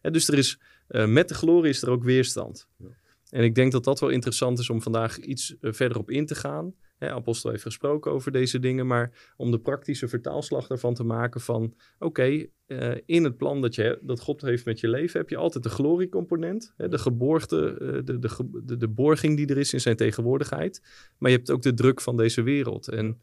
Hè, 0.01 0.11
dus 0.11 0.29
er 0.29 0.39
is, 0.39 0.61
eh, 0.87 1.07
met 1.07 1.29
de 1.29 1.35
glorie 1.35 1.71
is 1.71 1.83
er 1.83 1.91
ook 1.91 2.05
weerstand. 2.05 2.69
Ja. 2.77 2.87
En 3.31 3.43
ik 3.45 3.55
denk 3.55 3.73
dat 3.73 3.85
dat 3.85 4.01
wel 4.01 4.09
interessant 4.09 4.59
is 4.59 4.71
om 4.71 4.83
vandaag 4.83 5.19
iets 5.19 5.57
eh, 5.61 5.73
verder 5.73 5.99
op 5.99 6.11
in 6.11 6.27
te 6.27 6.35
gaan. 6.35 6.75
Hè, 6.99 7.11
Apostel 7.11 7.51
heeft 7.51 7.63
gesproken 7.63 8.13
over 8.13 8.33
deze 8.33 8.59
dingen, 8.59 8.87
maar 8.87 9.33
om 9.37 9.51
de 9.51 9.59
praktische 9.59 10.09
vertaalslag 10.09 10.67
daarvan 10.67 10.95
te 10.95 11.05
maken 11.05 11.41
van... 11.41 11.75
oké, 11.99 12.47
eh, 12.67 12.95
in 13.07 13.25
het 13.25 13.37
plan 13.37 13.61
dat, 13.61 13.75
je, 13.75 13.99
dat 14.03 14.21
God 14.21 14.41
heeft 14.41 14.65
met 14.65 14.81
je 14.81 14.89
leven 14.89 15.21
heb 15.21 15.29
je 15.29 15.37
altijd 15.37 15.65
de 15.65 15.71
gloriecomponent. 15.71 16.75
Hè, 16.77 16.89
de 16.89 16.99
geborgde, 16.99 17.79
eh, 17.81 18.05
de, 18.05 18.19
de, 18.19 18.29
de, 18.65 18.77
de 18.77 18.89
borging 18.89 19.37
die 19.37 19.47
er 19.47 19.59
is 19.59 19.73
in 19.73 19.81
zijn 19.81 19.97
tegenwoordigheid. 19.97 20.83
Maar 21.19 21.31
je 21.31 21.37
hebt 21.37 21.51
ook 21.51 21.63
de 21.63 21.75
druk 21.75 22.01
van 22.01 22.17
deze 22.17 22.43
wereld. 22.43 22.89
En 22.89 23.21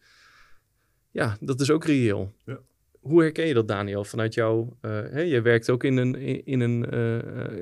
ja, 1.11 1.37
dat 1.39 1.61
is 1.61 1.71
ook 1.71 1.85
reëel. 1.85 2.33
Ja. 2.45 2.59
Hoe 2.99 3.21
herken 3.21 3.47
je 3.47 3.53
dat, 3.53 3.67
Daniel, 3.67 4.03
vanuit 4.03 4.33
jou? 4.33 4.69
eh 4.81 4.91
hè, 4.91 5.21
je 5.21 5.41
werkt 5.41 5.69
ook 5.69 5.83
in 5.83 5.97
een, 5.97 6.15
in, 6.45 6.59
een, 6.59 6.83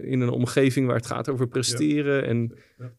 in 0.03 0.21
een 0.21 0.29
omgeving 0.29 0.87
waar 0.87 0.95
het 0.95 1.05
gaat 1.05 1.29
over 1.29 1.47
presteren. 1.47 2.25
En 2.25 2.57
Ja. 2.77 2.91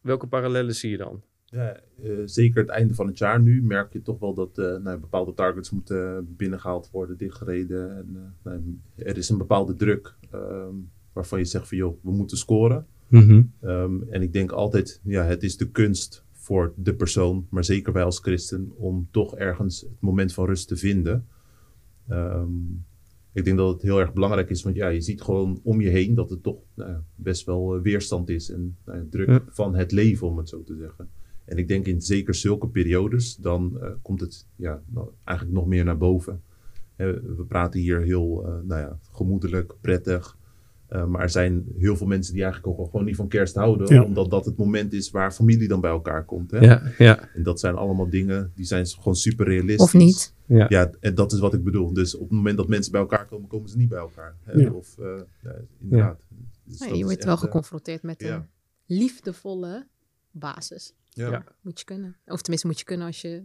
welke 0.00 0.26
parallellen 0.26 0.74
zie 0.74 0.90
je 0.90 0.96
dan? 0.96 1.22
Ja, 1.54 1.80
eh, 2.02 2.12
zeker 2.24 2.60
het 2.60 2.70
einde 2.70 2.94
van 2.94 3.06
het 3.06 3.18
jaar 3.18 3.40
nu 3.40 3.62
merk 3.62 3.92
je 3.92 4.02
toch 4.02 4.18
wel 4.18 4.34
dat 4.34 4.58
eh, 4.58 4.76
nou, 4.76 4.98
bepaalde 4.98 5.34
targets 5.34 5.70
moeten 5.70 6.34
binnengehaald 6.36 6.90
worden, 6.90 7.16
dichtgereden. 7.16 7.96
En, 7.96 8.08
eh, 8.14 8.52
nou, 8.52 8.78
er 8.96 9.16
is 9.16 9.28
een 9.28 9.38
bepaalde 9.38 9.74
druk 9.74 10.14
ehm, 10.30 10.74
waarvan 11.12 11.38
je 11.38 11.44
zegt 11.44 11.68
van 11.68 11.76
joh, 11.76 11.98
we 12.02 12.10
moeten 12.12 12.36
scoren. 12.36 12.86
Ehm, 13.60 14.02
en 14.10 14.22
ik 14.22 14.32
denk 14.32 14.52
altijd, 14.52 15.00
ja, 15.04 15.24
het 15.24 15.42
is 15.42 15.56
de 15.56 15.70
kunst 15.70 16.24
voor 16.32 16.72
de 16.76 16.94
persoon, 16.94 17.46
maar 17.50 17.64
zeker 17.64 17.92
wij 17.92 18.04
als 18.04 18.18
christen, 18.18 18.72
om 18.76 19.08
toch 19.10 19.36
ergens 19.36 19.80
het 19.80 20.00
moment 20.00 20.32
van 20.32 20.46
rust 20.46 20.68
te 20.68 20.76
vinden. 20.76 21.26
Ehm, 22.08 22.48
ik 23.32 23.44
denk 23.44 23.56
dat 23.56 23.72
het 23.72 23.82
heel 23.82 24.00
erg 24.00 24.12
belangrijk 24.12 24.50
is, 24.50 24.62
want 24.62 24.76
ja, 24.76 24.88
je 24.88 25.00
ziet 25.00 25.22
gewoon 25.22 25.60
om 25.62 25.80
je 25.80 25.88
heen 25.88 26.14
dat 26.14 26.30
het 26.30 26.42
toch 26.42 26.58
nou 26.74 26.96
best 27.14 27.46
wel 27.46 27.80
weerstand 27.80 28.28
is 28.28 28.50
en 28.50 28.76
nou 28.84 29.08
druk 29.08 29.28
Ja. 29.28 29.42
van 29.48 29.74
het 29.74 29.92
leven, 29.92 30.26
om 30.26 30.38
het 30.38 30.48
zo 30.48 30.62
te 30.62 30.76
zeggen. 30.76 31.08
En 31.44 31.58
ik 31.58 31.68
denk 31.68 31.86
in 31.86 32.00
zeker 32.00 32.34
zulke 32.34 32.68
periodes, 32.68 33.36
dan 33.36 33.78
eh, 33.80 33.90
komt 34.02 34.20
het 34.20 34.46
ja, 34.56 34.82
nou, 34.86 35.08
eigenlijk 35.24 35.58
nog 35.58 35.66
meer 35.66 35.84
naar 35.84 35.98
boven. 35.98 36.42
Hè, 36.96 37.20
we 37.36 37.44
praten 37.44 37.80
hier 37.80 38.00
heel 38.00 38.44
eh, 38.46 38.52
nou 38.62 38.80
ja, 38.80 38.98
gemoedelijk, 39.12 39.74
prettig. 39.80 40.36
Eh, 40.94 41.04
maar 41.04 41.20
er 41.20 41.30
zijn 41.30 41.64
heel 41.78 41.96
veel 41.96 42.06
mensen 42.06 42.34
die 42.34 42.42
eigenlijk 42.42 42.72
ook 42.72 42.78
al 42.78 42.90
gewoon 42.90 43.06
niet 43.06 43.16
van 43.16 43.28
kerst 43.28 43.54
houden. 43.54 43.94
Ja. 43.94 44.02
Omdat 44.02 44.30
dat 44.30 44.44
het 44.44 44.56
moment 44.56 44.92
is 44.92 45.10
waar 45.10 45.32
familie 45.32 45.68
dan 45.68 45.80
bij 45.80 45.90
elkaar 45.90 46.24
komt. 46.24 46.50
Hè? 46.50 46.58
Ja, 46.58 46.82
ja, 46.98 47.28
En 47.34 47.42
dat 47.42 47.60
zijn 47.60 47.74
allemaal 47.74 48.10
dingen, 48.10 48.52
die 48.54 48.64
zijn 48.64 48.86
gewoon 48.86 49.16
super 49.16 49.46
realistisch. 49.46 49.84
Of 49.84 49.94
niet. 49.94 50.34
ja. 50.46 50.66
Ja, 50.68 50.90
en 51.00 51.14
dat 51.14 51.32
is 51.32 51.38
wat 51.38 51.54
ik 51.54 51.64
bedoel. 51.64 51.92
Dus 51.92 52.14
op 52.14 52.20
het 52.20 52.30
moment 52.30 52.56
dat 52.56 52.68
mensen 52.68 52.92
bij 52.92 53.00
elkaar 53.00 53.26
komen, 53.26 53.48
komen 53.48 53.68
ze 53.68 53.76
niet 53.76 53.88
bij 53.88 53.98
elkaar. 53.98 54.36
Hè? 54.42 54.52
Ja. 54.52 54.70
Of, 54.70 54.98
eh, 54.98 55.20
ja, 55.42 55.54
inderdaad. 55.80 56.26
Dus 56.64 56.78
je 56.78 57.04
wordt 57.04 57.24
wel 57.24 57.32
echt, 57.32 57.42
geconfronteerd 57.42 58.02
met 58.02 58.20
ja. 58.20 58.34
een 58.34 58.46
liefdevolle 58.86 59.86
basis. 60.30 60.94
Ja. 61.14 61.30
Ja. 61.30 61.44
Moet 61.60 61.78
je 61.78 61.84
kunnen. 61.84 62.16
Of 62.26 62.40
tenminste 62.40 62.66
moet 62.66 62.78
je 62.78 62.84
kunnen 62.84 63.06
als 63.06 63.20
je 63.20 63.42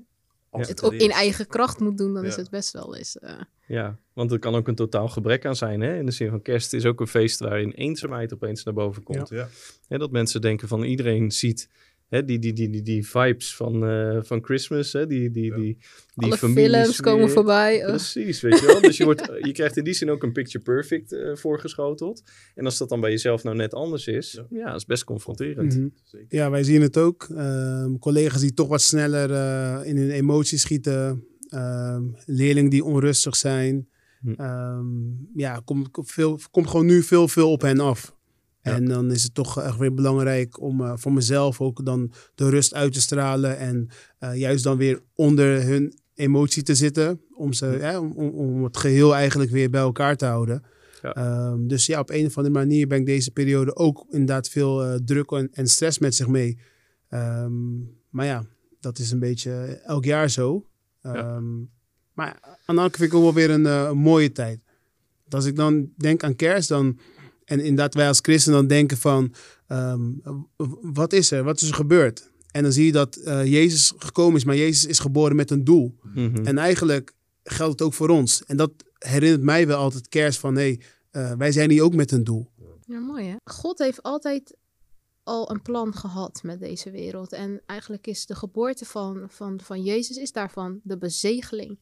Als 0.50 0.68
het 0.68 0.84
op, 0.84 0.94
in 0.94 1.12
eigen 1.12 1.48
kracht 1.48 1.80
moet 1.80 1.98
doen, 1.98 2.14
dan 2.14 2.26
is 2.26 2.36
het 2.36 2.50
best 2.50 2.72
wel 2.74 2.96
eens. 2.96 3.18
eh, 3.20 3.42
Ja, 3.68 3.98
want 4.14 4.32
er 4.32 4.40
kan 4.40 4.56
ook 4.56 4.68
een 4.68 4.76
totaal 4.76 5.08
gebrek 5.08 5.46
aan 5.46 5.56
zijn. 5.56 5.82
Hè? 5.82 5.98
In 5.98 6.06
de 6.06 6.12
zin 6.12 6.30
van 6.30 6.42
kerst 6.42 6.74
is 6.74 6.86
ook 6.86 7.00
een 7.00 7.08
feest 7.08 7.40
waarin 7.40 7.72
eenzaamheid 7.72 8.34
opeens 8.34 8.64
naar 8.64 8.74
boven 8.74 9.04
komt. 9.04 9.30
Ja. 9.30 9.48
Hè, 9.88 9.98
dat 9.98 10.12
mensen 10.12 10.42
denken 10.42 10.68
van 10.68 10.84
iedereen 10.84 11.32
ziet 11.32 11.70
hè, 12.10 12.26
die, 12.26 12.40
die, 12.40 12.54
die, 12.54 12.70
die, 12.70 12.82
die 12.82 13.08
vibes 13.08 13.56
van, 13.56 13.86
eh, 13.86 14.18
van 14.22 14.44
Christmas. 14.44 14.94
Hè? 14.94 15.08
Die, 15.08 15.32
die, 15.32 15.46
Ja. 15.46 15.56
die, 15.56 15.78
die 16.16 16.26
alle 16.32 16.38
films 16.38 17.00
komen 17.02 17.30
voorbij. 17.30 17.82
eh. 17.82 17.88
Precies, 17.88 18.42
weet 18.42 18.60
je 18.60 18.66
wel. 18.66 18.82
Dus 18.82 18.98
je, 18.98 19.04
wordt, 19.10 19.32
je 19.42 19.52
krijgt 19.52 19.78
in 19.78 19.84
die 19.84 19.94
zin 19.94 20.10
ook 20.10 20.24
een 20.24 20.32
picture 20.32 20.64
perfect 20.64 21.12
eh, 21.14 21.36
voorgeschoteld. 21.36 22.24
En 22.56 22.66
als 22.66 22.78
dat 22.78 22.90
dan 22.90 23.02
bij 23.02 23.10
jezelf 23.12 23.44
nou 23.44 23.56
net 23.56 23.74
anders 23.74 24.08
is, 24.08 24.32
ja, 24.32 24.46
Ja. 24.58 24.66
dat 24.66 24.76
is 24.76 24.86
best 24.86 25.04
confronterend. 25.04 25.76
Mhm. 25.76 25.88
Zeker. 26.04 26.28
Ja, 26.38 26.50
wij 26.50 26.64
zien 26.64 26.82
het 26.82 26.98
ook. 26.98 27.28
Ehm, 27.36 27.98
collega's 27.98 28.42
die 28.42 28.54
toch 28.54 28.68
wat 28.68 28.82
sneller 28.82 29.32
eh, 29.32 29.88
in 29.90 29.98
hun 29.98 30.10
emoties 30.12 30.62
schieten. 30.62 31.24
Ehm, 31.50 32.04
leerlingen 32.26 32.70
die 32.70 32.84
onrustig 32.84 33.36
zijn. 33.36 33.88
Hm. 34.22 34.32
Ehm, 34.38 34.86
ja, 35.36 35.62
komt, 35.66 35.90
veel, 35.92 36.40
komt 36.52 36.68
gewoon 36.70 36.86
nu 36.86 37.02
veel, 37.04 37.28
veel 37.28 37.52
op 37.52 37.62
hen 37.62 37.80
af. 37.80 38.18
En 38.62 38.86
dan 38.86 39.12
is 39.12 39.24
het 39.24 39.34
toch 39.34 39.62
echt 39.62 39.78
weer 39.78 39.94
belangrijk 39.94 40.62
om 40.62 40.82
eh, 40.82 40.94
voor 40.96 41.14
mezelf 41.14 41.62
ook 41.62 41.86
dan 41.86 42.12
de 42.36 42.50
rust 42.50 42.74
uit 42.74 42.94
te 42.94 43.02
stralen. 43.02 43.58
En 43.58 43.90
eh, 44.20 44.36
juist 44.36 44.64
dan 44.64 44.78
weer 44.78 45.02
onder 45.16 45.64
hun 45.64 45.94
emotie 46.14 46.64
te 46.64 46.76
zitten. 46.76 47.22
Om, 47.34 47.54
ze, 47.54 47.78
ja, 47.80 48.00
om, 48.00 48.12
om, 48.12 48.30
om 48.30 48.64
het 48.64 48.78
geheel 48.78 49.16
eigenlijk 49.16 49.52
weer 49.52 49.70
bij 49.70 49.82
elkaar 49.82 50.16
te 50.16 50.26
houden. 50.26 50.64
Ja. 51.02 51.14
Ehm, 51.14 51.68
dus 51.68 51.86
ja, 51.86 52.00
op 52.00 52.10
een 52.10 52.26
of 52.26 52.38
andere 52.38 52.56
manier 52.56 52.88
brengt 52.88 53.06
deze 53.06 53.32
periode 53.32 53.76
ook 53.76 54.06
inderdaad 54.10 54.50
veel 54.50 54.84
eh, 54.84 54.96
druk 55.06 55.32
en, 55.32 55.50
en 55.52 55.68
stress 55.68 56.00
met 56.00 56.16
zich 56.16 56.28
mee. 56.28 56.60
Ehm, 57.10 57.78
maar 58.10 58.26
ja, 58.26 58.46
dat 58.80 59.00
is 59.00 59.12
een 59.12 59.20
beetje 59.20 59.52
elk 59.86 60.06
jaar 60.06 60.30
zo. 60.30 60.66
Ehm, 61.02 61.58
Maar 62.14 62.38
aan 62.42 62.76
de 62.76 62.82
andere 62.82 62.90
kant 62.90 62.96
vind 62.96 63.12
ik 63.12 63.18
ook 63.18 63.24
wel 63.24 63.34
weer 63.34 63.50
een, 63.50 63.66
een 63.66 63.98
mooie 63.98 64.32
tijd. 64.32 64.60
Want 65.22 65.34
Als 65.34 65.46
ik 65.46 65.56
dan 65.56 65.90
denk 65.98 66.24
aan 66.24 66.36
kerst, 66.36 66.70
dan, 66.70 67.00
en 67.50 67.60
inderdaad 67.60 67.94
wij 67.94 68.08
als 68.08 68.20
christen 68.22 68.52
dan 68.52 68.68
denken 68.68 68.98
van, 68.98 69.34
ehm, 69.68 70.02
wat 70.82 71.14
is 71.14 71.32
er? 71.32 71.44
Wat 71.44 71.62
is 71.62 71.68
er 71.68 71.76
gebeurd? 71.76 72.30
En 72.52 72.64
dan 72.64 72.72
zie 72.72 72.86
je 72.86 72.92
dat 72.92 73.16
eh, 73.16 73.46
Jezus 73.46 73.94
gekomen 73.98 74.36
is, 74.36 74.44
maar 74.44 74.56
Jezus 74.56 74.86
is 74.86 75.00
geboren 75.00 75.36
met 75.36 75.52
een 75.52 75.64
doel. 75.64 75.96
Mhm. 76.04 76.46
En 76.46 76.58
eigenlijk 76.58 77.14
geldt 77.44 77.72
het 77.72 77.82
ook 77.82 77.94
voor 77.94 78.10
ons. 78.10 78.44
En 78.46 78.58
dat 78.58 78.72
herinnert 78.98 79.42
mij 79.42 79.68
wel 79.68 79.78
altijd 79.78 80.10
kerst 80.10 80.40
van, 80.40 80.56
hé, 80.56 80.78
hey, 81.12 81.38
wij 81.38 81.52
zijn 81.52 81.70
hier 81.70 81.84
ook 81.84 81.96
met 81.96 82.12
een 82.12 82.24
doel. 82.24 82.52
Ja, 82.86 83.00
mooi 83.00 83.26
hè. 83.26 83.36
God 83.44 83.80
heeft 83.80 84.04
altijd 84.04 84.58
al 85.24 85.52
een 85.52 85.62
plan 85.62 85.94
gehad 85.94 86.40
met 86.44 86.60
deze 86.60 86.92
wereld. 86.92 87.34
En 87.34 87.62
eigenlijk 87.66 88.08
is 88.08 88.26
de 88.26 88.36
geboorte 88.36 88.86
van, 88.86 89.26
van, 89.28 89.60
van 89.60 89.84
Jezus 89.84 90.18
is 90.18 90.32
daarvan 90.32 90.80
de 90.84 90.98
bezegeling. 90.98 91.80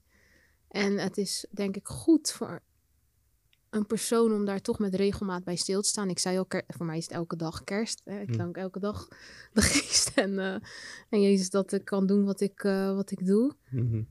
En 0.68 0.98
het 0.98 1.18
is 1.18 1.46
denk 1.52 1.76
ik 1.76 1.88
goed 1.88 2.32
voor 2.32 2.62
een 3.70 3.86
persoon 3.86 4.34
om 4.34 4.46
daar 4.46 4.62
toch 4.62 4.80
met 4.80 4.96
regelmaat 4.96 5.44
bij 5.44 5.56
stil 5.56 5.82
te 5.82 5.88
staan. 5.88 6.10
Ik 6.10 6.20
zei 6.20 6.38
al, 6.38 6.48
voor 6.68 6.86
mij 6.86 6.98
is 6.98 7.04
het 7.04 7.14
elke 7.14 7.36
dag 7.36 7.64
kerst. 7.64 8.02
Hè? 8.06 8.20
Ik 8.20 8.30
Hm. 8.30 8.38
dank 8.38 8.58
elke 8.58 8.80
dag 8.80 9.08
de 9.54 9.62
geest 9.62 10.12
en, 10.16 10.40
eh, 10.40 10.56
en 11.10 11.22
Jezus 11.22 11.50
dat 11.50 11.72
ik 11.72 11.86
kan 11.86 12.06
doen 12.06 12.26
wat 12.26 12.42
ik, 12.42 12.64
eh, 12.64 12.96
wat 12.96 13.12
ik 13.12 13.26
doe. 13.26 13.56
Mhm. 13.70 14.04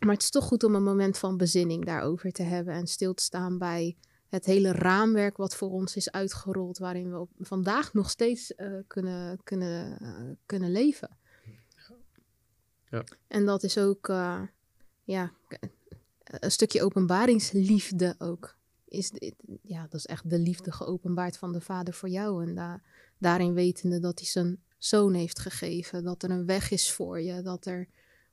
Maar 0.00 0.12
het 0.14 0.22
is 0.22 0.30
toch 0.30 0.44
goed 0.44 0.64
om 0.64 0.74
een 0.74 0.82
moment 0.82 1.18
van 1.18 1.36
bezinning 1.36 1.84
daarover 1.84 2.32
te 2.32 2.42
hebben 2.42 2.74
en 2.74 2.86
stil 2.86 3.14
te 3.14 3.22
staan 3.22 3.58
bij 3.58 3.96
het 4.28 4.44
hele 4.44 4.72
raamwerk 4.72 5.36
wat 5.36 5.56
voor 5.56 5.70
ons 5.70 5.96
is 5.96 6.10
uitgerold, 6.10 6.78
waarin 6.78 7.10
we 7.10 7.18
op, 7.18 7.30
vandaag 7.38 7.92
nog 7.92 8.10
steeds 8.10 8.54
eh, 8.54 8.72
kunnen, 8.86 9.40
kunnen, 9.42 9.98
kunnen 10.46 10.70
leven. 10.70 11.16
Ja. 12.90 13.04
En 13.28 13.44
dat 13.46 13.62
is 13.62 13.78
ook 13.78 14.06
ja, 15.04 15.32
een 16.24 16.50
stukje 16.50 16.82
openbaringsliefde 16.82 18.14
ook. 18.18 18.56
Is, 18.92 19.10
dit- 19.10 19.34
ja, 19.62 19.82
dat 19.82 19.94
is 19.94 20.06
echt 20.06 20.30
de 20.30 20.38
liefde 20.38 20.72
geopenbaard 20.72 21.36
van 21.38 21.52
de 21.52 21.60
Vader 21.60 21.94
voor 21.94 22.08
jou. 22.08 22.46
En 22.46 22.54
da 22.54 22.80
daarin 23.18 23.52
wetende 23.54 23.98
dat 24.00 24.18
hij 24.18 24.28
zijn 24.28 24.62
zoon 24.78 25.14
heeft 25.14 25.38
gegeven, 25.38 26.04
dat 26.04 26.22
er 26.22 26.30
een 26.30 26.46
weg 26.46 26.70
is 26.70 26.92
voor 26.92 27.20
je, 27.20 27.42
dat 27.42 27.66
er 27.66 27.88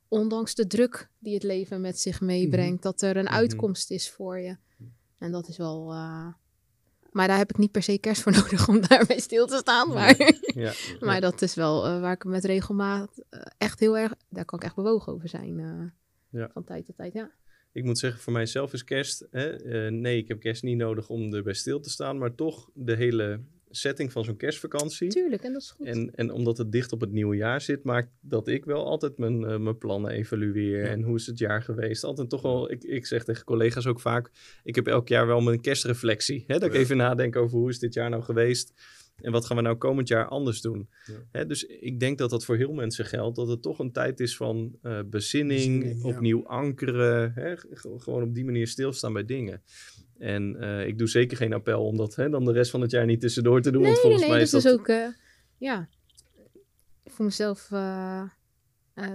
ondanks 0.08 0.56
de 0.56 0.68
druk 0.68 1.10
die 1.20 1.34
het 1.34 1.44
leven 1.44 1.82
met 1.82 2.00
zich 2.00 2.22
meebrengt, 2.22 2.84
dat 2.84 3.02
er 3.02 3.18
een 3.18 3.24
Mhm. 3.24 3.34
uitkomst 3.34 3.92
is 3.92 4.12
voor 4.12 4.40
je. 4.40 4.58
En 5.18 5.32
dat 5.32 5.48
is 5.48 5.58
wel. 5.58 5.92
eh, 5.92 6.28
Maar 7.12 7.28
daar 7.28 7.38
heb 7.38 7.50
ik 7.50 7.58
niet 7.58 7.72
per 7.72 7.84
se 7.84 7.98
kerst 7.98 8.22
voor 8.22 8.32
nodig 8.42 8.68
om 8.68 8.88
daarbij 8.88 9.20
stil 9.20 9.48
te 9.48 9.58
staan. 9.58 9.88
Maar, 9.88 10.16
Ja. 10.64 10.74
maar 11.00 11.22
dat 11.22 11.42
is 11.42 11.54
wel 11.56 11.86
eh, 11.86 12.00
waar 12.02 12.14
ik 12.14 12.24
met 12.24 12.46
regelmaat 12.46 13.24
eh, 13.30 13.42
echt 13.58 13.80
heel 13.80 13.98
erg. 13.98 14.14
Daar 14.30 14.46
kan 14.46 14.60
ik 14.60 14.66
echt 14.66 14.76
bewogen 14.76 15.14
over 15.14 15.30
zijn. 15.30 15.58
Ja. 16.30 16.50
Van 16.54 16.64
tijd 16.64 16.86
tot 16.86 16.96
tijd, 16.96 17.14
ja. 17.14 17.32
Ik 17.80 17.86
moet 17.86 18.00
zeggen, 18.00 18.22
voor 18.22 18.34
mijzelf 18.34 18.74
is 18.74 18.84
kerst. 18.84 19.28
Hè, 19.32 19.50
eh, 19.50 19.92
nee, 19.92 20.18
ik 20.18 20.28
heb 20.28 20.40
kerst 20.40 20.64
niet 20.64 20.78
nodig 20.78 21.10
om 21.10 21.34
erbij 21.34 21.54
stil 21.54 21.80
te 21.80 21.90
staan. 21.90 22.18
Maar 22.18 22.36
toch 22.36 22.70
de 22.74 22.96
hele 22.96 23.40
setting 23.70 24.12
van 24.12 24.24
zo'n 24.24 24.38
kerstvakantie. 24.38 25.10
Tuurlijk, 25.10 25.44
en 25.44 25.54
dat 25.54 25.62
is 25.62 25.72
goed. 25.72 25.86
En, 25.86 26.16
en 26.16 26.32
omdat 26.32 26.58
het 26.58 26.72
dicht 26.72 26.92
op 26.92 27.02
het 27.02 27.12
nieuwe 27.12 27.36
jaar 27.36 27.62
zit, 27.62 27.84
maakt 27.84 28.10
dat 28.22 28.48
ik 28.48 28.66
wel 28.66 28.86
altijd 28.86 29.18
mijn, 29.18 29.46
eh, 29.46 29.58
mijn 29.58 29.78
plannen 29.78 30.12
evalueer. 30.12 30.86
En 30.86 31.02
hoe 31.02 31.16
is 31.16 31.26
het 31.26 31.38
jaar 31.38 31.62
geweest? 31.62 32.04
Altijd 32.04 32.30
toch 32.30 32.42
wel, 32.42 32.72
ik, 32.72 32.84
ik 32.84 33.06
zeg 33.06 33.24
tegen 33.24 33.46
collega's 33.46 33.86
ook 33.86 34.00
vaak, 34.00 34.32
ik 34.64 34.76
heb 34.76 34.88
elk 34.88 35.08
jaar 35.08 35.28
wel 35.28 35.42
mijn 35.42 35.62
kerstreflectie. 35.62 36.44
Hè, 36.48 36.60
dat 36.60 36.70
ik 36.70 36.74
even 36.74 36.98
nadenk 36.98 37.36
over 37.36 37.58
hoe 37.58 37.70
is 37.70 37.80
dit 37.80 37.94
jaar 37.94 38.10
nou 38.10 38.24
geweest? 38.24 38.74
En 39.22 39.32
wat 39.32 39.46
gaan 39.46 39.58
we 39.58 39.64
nou 39.64 39.76
komend 39.76 40.08
jaar 40.08 40.28
anders 40.28 40.62
doen? 40.62 40.90
Ja. 41.06 41.14
Hè, 41.32 41.46
dus 41.46 41.64
ik 41.66 42.00
denk 42.00 42.18
dat 42.18 42.30
dat 42.30 42.46
voor 42.46 42.58
heel 42.58 42.74
mensen 42.74 43.06
geldt. 43.06 43.36
Dat 43.36 43.48
het 43.48 43.62
toch 43.62 43.80
een 43.80 43.92
tijd 43.92 44.20
is 44.20 44.36
van 44.38 44.78
eh, 44.82 45.00
bezinning, 45.06 45.80
Bezinning, 45.80 46.04
ja. 46.04 46.10
opnieuw 46.16 46.48
ankeren. 46.48 47.32
Hè, 47.36 47.56
gewoon 47.98 48.24
op 48.24 48.34
die 48.36 48.46
manier 48.46 48.68
stilstaan 48.68 49.14
bij 49.14 49.26
dingen. 49.26 49.62
En 50.18 50.56
eh, 50.60 50.88
ik 50.88 50.98
doe 50.98 51.08
zeker 51.08 51.38
geen 51.38 51.54
appel 51.54 51.86
om 51.86 51.98
dat 51.98 52.16
hè, 52.16 52.30
dan 52.30 52.46
de 52.46 52.52
rest 52.52 52.72
van 52.72 52.82
het 52.82 52.92
jaar 52.92 53.06
niet 53.06 53.22
tussendoor 53.22 53.62
te 53.62 53.72
doen. 53.72 53.82
nee, 53.82 53.92
want 53.92 54.04
nee, 54.04 54.12
volgens 54.12 54.30
nee, 54.32 54.40
mij 54.42 54.50
dat 54.52 54.66
is 54.66 54.80
ook. 54.80 54.88
eh, 54.88 55.08
ja, 55.58 55.90
voor 57.06 57.26
mezelf. 57.26 57.72
eh, 57.72 58.22
eh, 58.94 59.12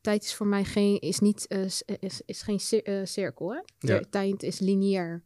tijd 0.00 0.24
is 0.24 0.34
voor 0.34 0.46
mij 0.46 0.64
geen. 0.64 1.00
Is, 1.00 1.18
niet, 1.18 1.46
eh, 1.46 1.64
is, 2.00 2.22
is 2.26 2.42
geen 2.42 2.60
cir- 2.60 2.82
eh, 2.82 3.04
cirkel, 3.04 3.52
hè? 3.52 3.60
Ja. 3.78 4.00
Tijd 4.10 4.42
is 4.42 4.58
lineair. 4.58 5.22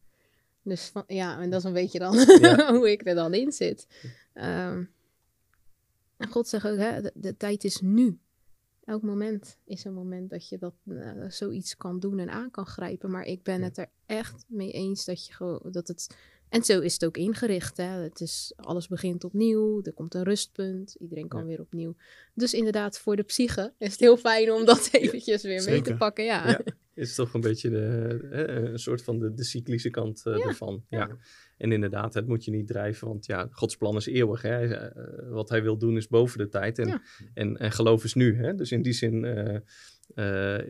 Dus 0.68 0.84
van, 0.88 1.04
ja, 1.06 1.40
en 1.40 1.50
dat 1.50 1.58
is 1.60 1.66
een 1.66 1.72
beetje 1.72 1.98
dan 1.98 2.14
Ja. 2.40 2.72
hoe 2.76 2.90
ik 2.90 3.06
er 3.06 3.14
dan 3.14 3.34
in 3.34 3.52
zit. 3.52 3.86
Ehm, 4.32 4.84
en 6.16 6.28
God 6.28 6.48
zegt 6.48 6.66
ook, 6.66 6.78
hè, 6.78 7.00
de, 7.02 7.12
de 7.14 7.36
tijd 7.36 7.64
is 7.64 7.80
nu. 7.80 8.18
Elk 8.84 9.02
moment 9.02 9.58
is 9.64 9.84
een 9.84 9.94
moment 9.94 10.30
dat 10.30 10.48
je 10.48 10.58
dat, 10.58 10.74
eh, 10.88 11.10
zoiets 11.28 11.76
kan 11.76 12.00
doen 12.00 12.18
en 12.18 12.30
aan 12.30 12.50
kan 12.50 12.66
grijpen. 12.66 13.10
Maar 13.10 13.24
ik 13.24 13.42
ben 13.42 13.58
Ja. 13.58 13.64
het 13.64 13.78
er 13.78 13.90
echt 14.06 14.44
mee 14.48 14.72
eens 14.72 15.04
dat 15.04 15.26
je 15.26 15.32
gewoon 15.32 15.60
dat 15.70 15.88
het. 15.88 16.16
En 16.48 16.64
zo 16.64 16.80
is 16.80 16.92
het 16.92 17.04
ook 17.04 17.16
ingericht. 17.16 17.76
Hè? 17.76 17.84
Het 17.84 18.20
is, 18.20 18.52
alles 18.56 18.88
begint 18.88 19.24
opnieuw. 19.24 19.80
Er 19.82 19.92
komt 19.92 20.14
een 20.14 20.22
rustpunt. 20.22 20.94
Iedereen 20.94 21.28
kan 21.28 21.40
Ja. 21.40 21.46
weer 21.46 21.60
opnieuw. 21.60 21.94
Dus 22.34 22.54
inderdaad, 22.54 22.98
voor 22.98 23.16
de 23.16 23.22
psyche 23.22 23.74
is 23.78 23.90
het 23.90 24.00
heel 24.00 24.16
fijn 24.16 24.52
om 24.52 24.64
dat 24.64 24.88
eventjes 24.92 25.42
weer 25.42 25.64
mee 25.64 25.80
te 25.80 25.96
pakken. 25.96 26.24
Ja. 26.24 26.48
Ja. 26.48 26.60
Is 26.98 27.14
toch 27.14 27.34
een 27.34 27.40
beetje 27.40 27.70
de, 27.70 28.18
hè, 28.30 28.48
een 28.48 28.78
soort 28.78 29.02
van 29.02 29.18
de, 29.18 29.34
de 29.34 29.44
cyclische 29.44 29.90
kant 29.90 30.26
eh, 30.26 30.36
Ja, 30.36 30.44
ervan. 30.46 30.84
Ja. 30.88 30.98
ja. 30.98 31.16
En 31.56 31.72
inderdaad, 31.72 32.14
het 32.14 32.26
moet 32.26 32.44
je 32.44 32.50
niet 32.50 32.66
drijven, 32.66 33.08
want 33.08 33.26
ja, 33.26 33.48
Gods 33.50 33.76
plan 33.76 33.96
is 33.96 34.06
eeuwig. 34.06 34.42
Hè? 34.42 34.74
Eh, 34.74 35.28
wat 35.30 35.48
hij 35.48 35.62
wil 35.62 35.78
doen 35.78 35.96
is 35.96 36.08
boven 36.08 36.38
de 36.38 36.48
tijd. 36.48 36.78
En, 36.78 36.86
Ja. 36.88 37.02
en, 37.34 37.56
en 37.56 37.72
geloof 37.72 38.04
is 38.04 38.14
nu. 38.14 38.36
Hè? 38.36 38.54
Dus 38.54 38.72
in 38.72 38.82
die 38.82 38.92
zin 38.92 39.24
eh, 39.24 39.56
eh, 40.14 40.64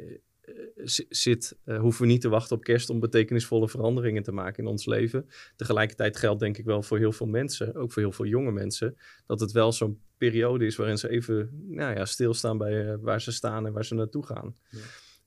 zi- 0.77 1.07
zit, 1.09 1.57
eh, 1.65 1.79
hoeven 1.81 2.03
we 2.03 2.09
niet 2.09 2.21
te 2.21 2.29
wachten 2.29 2.57
op 2.57 2.65
kerst 2.65 2.91
om 2.91 3.01
betekenisvolle 3.01 3.69
veranderingen 3.69 4.23
te 4.23 4.33
maken 4.33 4.63
in 4.65 4.71
ons 4.71 4.87
leven. 4.87 5.27
Tegelijkertijd 5.57 6.17
geldt 6.17 6.41
denk 6.41 6.59
ik 6.59 6.65
wel 6.65 6.83
voor 6.83 6.99
heel 6.99 7.13
veel 7.13 7.27
mensen, 7.27 7.75
ook 7.75 7.93
voor 7.93 8.03
heel 8.03 8.13
veel 8.13 8.27
jonge 8.27 8.53
mensen, 8.53 8.97
dat 9.27 9.41
het 9.41 9.53
wel 9.53 9.73
zo'n 9.73 10.01
periode 10.17 10.67
is 10.67 10.77
waarin 10.77 10.99
ze 10.99 11.09
even 11.09 11.65
nou 11.69 11.95
ja, 11.97 12.05
stilstaan 12.05 12.59
bij 12.59 12.89
eh, 12.93 12.97
waar 13.01 13.21
ze 13.21 13.33
staan 13.33 13.67
en 13.67 13.73
waar 13.73 13.85
ze 13.85 13.95
naartoe 13.95 14.27
gaan. 14.27 14.57
Ja. 14.71 14.79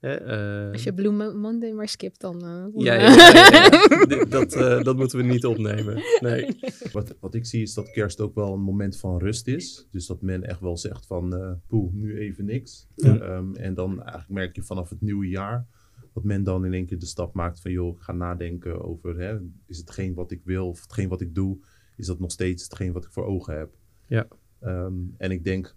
Hè, 0.01 0.13
eh, 0.15 0.72
Als 0.72 0.84
je 0.84 0.93
Blue 0.93 1.12
Mo- 1.12 1.34
Monday 1.34 1.72
maar 1.72 1.88
skipt, 1.88 2.20
dan... 2.22 2.41
eh, 2.46 2.65
ja, 2.86 2.93
ja, 2.93 3.01
ja, 3.15 3.50
ja. 3.51 4.05
Dit- 4.15 4.31
dat, 4.31 4.53
eh, 4.53 4.84
dat 4.84 4.96
moeten 4.98 5.17
we 5.17 5.24
niet 5.24 5.46
opnemen. 5.46 6.01
Nee. 6.20 6.60
Wat, 6.91 7.15
wat 7.20 7.34
ik 7.34 7.46
zie 7.46 7.62
is 7.62 7.74
dat 7.74 7.91
kerst 7.91 8.20
ook 8.20 8.36
wel 8.36 8.53
een 8.53 8.62
moment 8.62 8.98
van 8.98 9.20
rust 9.20 9.48
is. 9.48 9.88
Dus 9.91 10.05
dat 10.08 10.22
men 10.22 10.43
echt 10.43 10.60
wel 10.60 10.77
zegt 10.77 11.05
van, 11.05 11.36
eh 11.36 11.51
poeh, 11.67 11.93
nu 11.93 12.17
even 12.17 12.46
niks. 12.46 12.88
Ja. 12.96 13.17
Ehm, 13.20 13.55
en 13.55 13.74
dan 13.74 13.89
eigenlijk 14.00 14.29
merk 14.29 14.55
je 14.55 14.63
vanaf 14.63 14.89
het 14.89 15.01
nieuwe 15.01 15.27
jaar 15.29 15.65
dat 16.13 16.24
men 16.24 16.43
dan 16.43 16.65
in 16.65 16.74
één 16.74 16.86
keer 16.86 17.00
de 17.00 17.05
stap 17.05 17.34
maakt 17.34 17.60
van, 17.62 17.72
joh, 17.72 17.96
ik 17.96 18.01
ga 18.01 18.12
nadenken 18.13 18.84
over, 18.86 19.20
hè, 19.20 19.38
is 19.67 19.77
hetgeen 19.77 20.13
wat 20.13 20.31
ik 20.31 20.41
wil 20.43 20.67
of 20.67 20.81
hetgeen 20.81 21.10
wat 21.10 21.22
ik 21.22 21.36
doe, 21.36 21.58
is 21.98 22.05
dat 22.08 22.20
nog 22.20 22.31
steeds 22.31 22.63
hetgeen 22.63 22.91
wat 22.91 23.03
ik 23.05 23.12
voor 23.12 23.25
ogen 23.25 23.58
heb. 23.58 23.70
Ja. 24.08 24.27
Ehm, 24.60 24.93
en 25.17 25.31
ik 25.31 25.43
denk 25.43 25.75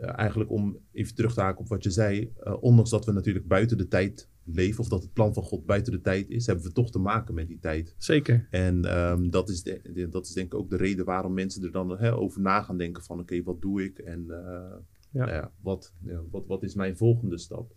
eh, 0.00 0.18
eigenlijk 0.18 0.50
om 0.50 0.78
even 0.92 1.14
terug 1.14 1.34
te 1.34 1.40
haken 1.40 1.60
op 1.60 1.68
wat 1.68 1.82
je 1.82 1.90
zei, 1.90 2.32
eh, 2.38 2.56
ondanks 2.60 2.90
dat 2.90 3.04
we 3.04 3.12
natuurlijk 3.12 3.46
buiten 3.46 3.76
de 3.78 3.88
tijd 3.88 4.28
leven, 4.44 4.80
of 4.80 4.88
dat 4.88 5.02
het 5.02 5.12
plan 5.12 5.34
van 5.34 5.42
God 5.42 5.66
buiten 5.66 5.92
de 5.92 6.00
tijd 6.00 6.30
is, 6.30 6.46
hebben 6.46 6.64
we 6.64 6.72
toch 6.72 6.90
te 6.90 6.98
maken 6.98 7.34
met 7.34 7.48
die 7.48 7.58
tijd. 7.58 7.94
Zeker. 7.98 8.46
En 8.50 8.84
ehm, 8.84 9.30
dat, 9.30 9.48
is 9.48 9.62
de, 9.62 9.80
de- 9.92 10.08
dat 10.08 10.26
is 10.26 10.32
denk 10.32 10.52
ik 10.52 10.58
ook 10.58 10.70
de 10.70 10.76
reden 10.76 11.04
waarom 11.04 11.34
mensen 11.34 11.62
er 11.64 11.72
dan 11.72 11.98
hè, 11.98 12.14
over 12.16 12.40
na 12.40 12.62
gaan 12.62 12.76
denken 12.78 13.02
van 13.02 13.20
oké, 13.20 13.42
wat 13.42 13.60
doe 13.62 13.84
ik 13.84 13.98
en 13.98 14.20
eh, 14.30 14.76
Ja. 15.12 15.24
nou 15.24 15.30
ja, 15.30 15.52
wat, 15.60 15.94
ja, 16.04 16.22
wat, 16.30 16.46
wat 16.46 16.62
is 16.62 16.74
mijn 16.74 16.96
volgende 16.96 17.38
stap? 17.38 17.74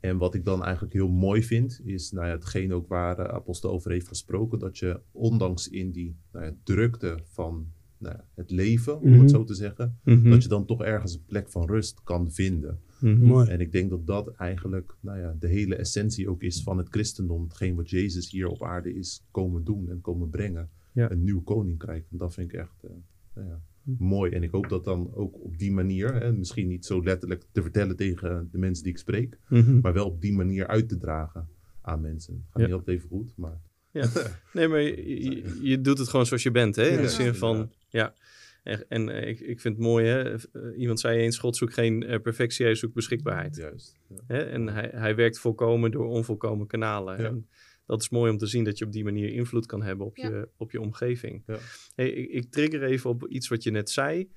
En 0.00 0.18
wat 0.18 0.34
ik 0.34 0.44
dan 0.44 0.62
eigenlijk 0.64 0.92
heel 0.92 1.08
mooi 1.08 1.42
vind, 1.42 1.80
is 1.84 2.10
nou 2.10 2.26
ja, 2.26 2.32
hetgeen 2.32 2.72
ook 2.72 2.88
waar 2.88 3.30
Apostel 3.30 3.70
over 3.70 3.90
heeft 3.90 4.08
gesproken, 4.08 4.58
dat 4.58 4.78
je 4.78 5.00
ondanks 5.12 5.68
in 5.68 5.90
die 5.90 6.16
nou 6.32 6.44
ja, 6.44 6.54
drukte 6.64 7.18
van 7.24 7.72
nou 7.98 8.14
ja, 8.16 8.24
het 8.34 8.50
leven, 8.50 9.00
om 9.00 9.10
Mhm. 9.10 9.20
het 9.20 9.30
zo 9.30 9.44
te 9.44 9.54
zeggen, 9.54 9.98
Mhm. 10.04 10.30
dat 10.30 10.42
je 10.42 10.48
dan 10.48 10.64
toch 10.66 10.82
ergens 10.82 11.14
een 11.14 11.24
plek 11.26 11.50
van 11.50 11.66
rust 11.66 12.02
kan 12.04 12.30
vinden. 12.32 12.80
Mhm. 13.00 13.40
En 13.48 13.60
ik 13.60 13.72
denk 13.72 13.90
dat 13.90 14.06
dat 14.06 14.28
eigenlijk 14.34 14.94
nou 15.00 15.18
ja, 15.18 15.36
de 15.38 15.46
hele 15.48 15.74
essentie 15.76 16.28
ook 16.28 16.42
is 16.42 16.62
van 16.62 16.78
het 16.78 16.88
christendom. 16.90 17.42
Hetgeen 17.42 17.74
wat 17.74 17.90
Jezus 17.90 18.30
hier 18.30 18.46
op 18.46 18.62
aarde 18.64 18.94
is 18.94 19.24
komen 19.30 19.64
doen 19.64 19.90
en 19.90 20.00
komen 20.00 20.30
brengen. 20.30 20.68
Ja. 20.92 21.10
Een 21.10 21.24
nieuw 21.24 21.42
koninkrijk. 21.42 22.06
En 22.10 22.16
dat 22.18 22.34
vind 22.34 22.52
ik 22.52 22.58
echt 22.58 22.82
eh, 22.84 22.90
nou 23.34 23.48
ja, 23.48 23.60
mooi. 23.98 24.32
En 24.32 24.42
ik 24.42 24.50
hoop 24.50 24.68
dat 24.68 24.84
dan 24.84 25.14
ook 25.14 25.44
op 25.44 25.58
die 25.58 25.72
manier, 25.72 26.14
hè, 26.14 26.32
misschien 26.32 26.68
niet 26.68 26.84
zo 26.86 27.02
letterlijk 27.02 27.44
te 27.52 27.62
vertellen 27.62 27.96
tegen 27.96 28.48
de 28.52 28.58
mensen 28.58 28.84
die 28.84 28.92
ik 28.92 28.98
spreek, 28.98 29.38
Mhm. 29.48 29.80
maar 29.80 29.92
wel 29.92 30.06
op 30.06 30.20
die 30.20 30.32
manier 30.32 30.66
uit 30.66 30.88
te 30.88 30.98
dragen 30.98 31.48
aan 31.80 32.00
mensen. 32.00 32.34
Het 32.34 32.42
gaat 32.50 32.60
Ja. 32.60 32.66
niet 32.66 32.74
altijd 32.76 32.96
even 32.96 33.08
goed, 33.08 33.32
maar 33.36 33.60
ja. 33.90 34.08
Nee, 34.52 34.68
maar 34.68 34.80
je, 34.80 35.22
je- 35.24 35.58
je 35.62 35.80
doet 35.80 35.98
het 35.98 36.08
gewoon 36.08 36.26
zoals 36.26 36.42
je 36.42 36.50
bent, 36.50 36.76
hè? 36.76 36.86
In 36.86 36.94
Ja, 36.96 37.02
de 37.02 37.08
zin 37.08 37.34
van. 37.34 37.70
Ja. 37.88 38.14
En, 38.62 38.84
en 38.88 39.08
eh, 39.08 39.28
ik, 39.28 39.40
ik 39.40 39.60
vind 39.60 39.74
het 39.76 39.84
mooi, 39.84 40.06
hè? 40.06 40.32
Eh, 40.34 40.78
Iemand 40.78 41.00
zei 41.00 41.18
eens, 41.18 41.38
God 41.38 41.56
zoekt 41.56 41.74
geen 41.74 42.02
eh, 42.02 42.20
perfectie, 42.20 42.64
hij 42.64 42.74
zoekt 42.74 42.94
beschikbaarheid. 42.94 43.56
Juist. 43.56 43.96
Ja. 44.08 44.16
Hè? 44.26 44.42
En 44.42 44.66
hij, 44.66 44.90
hij 44.94 45.14
werkt 45.14 45.38
volkomen 45.38 45.90
door 45.90 46.06
onvolkomen 46.06 46.66
kanalen. 46.66 47.18
Ja. 47.18 47.24
En 47.28 47.48
dat 47.86 48.00
is 48.00 48.08
mooi 48.08 48.30
om 48.30 48.38
te 48.38 48.46
zien 48.46 48.64
dat 48.64 48.78
je 48.78 48.84
op 48.84 48.92
die 48.92 49.04
manier 49.04 49.32
invloed 49.32 49.66
kan 49.66 49.82
hebben 49.82 50.06
op, 50.06 50.16
Ja. 50.16 50.28
je, 50.28 50.48
op 50.56 50.70
je 50.70 50.80
omgeving. 50.80 51.42
Ja. 51.46 51.58
Hey, 51.94 52.10
ik, 52.10 52.30
ik 52.30 52.50
trigger 52.50 52.82
even 52.82 53.10
op 53.10 53.26
iets 53.28 53.48
wat 53.48 53.62
je 53.62 53.70
net 53.70 53.90
zei. 53.90 54.30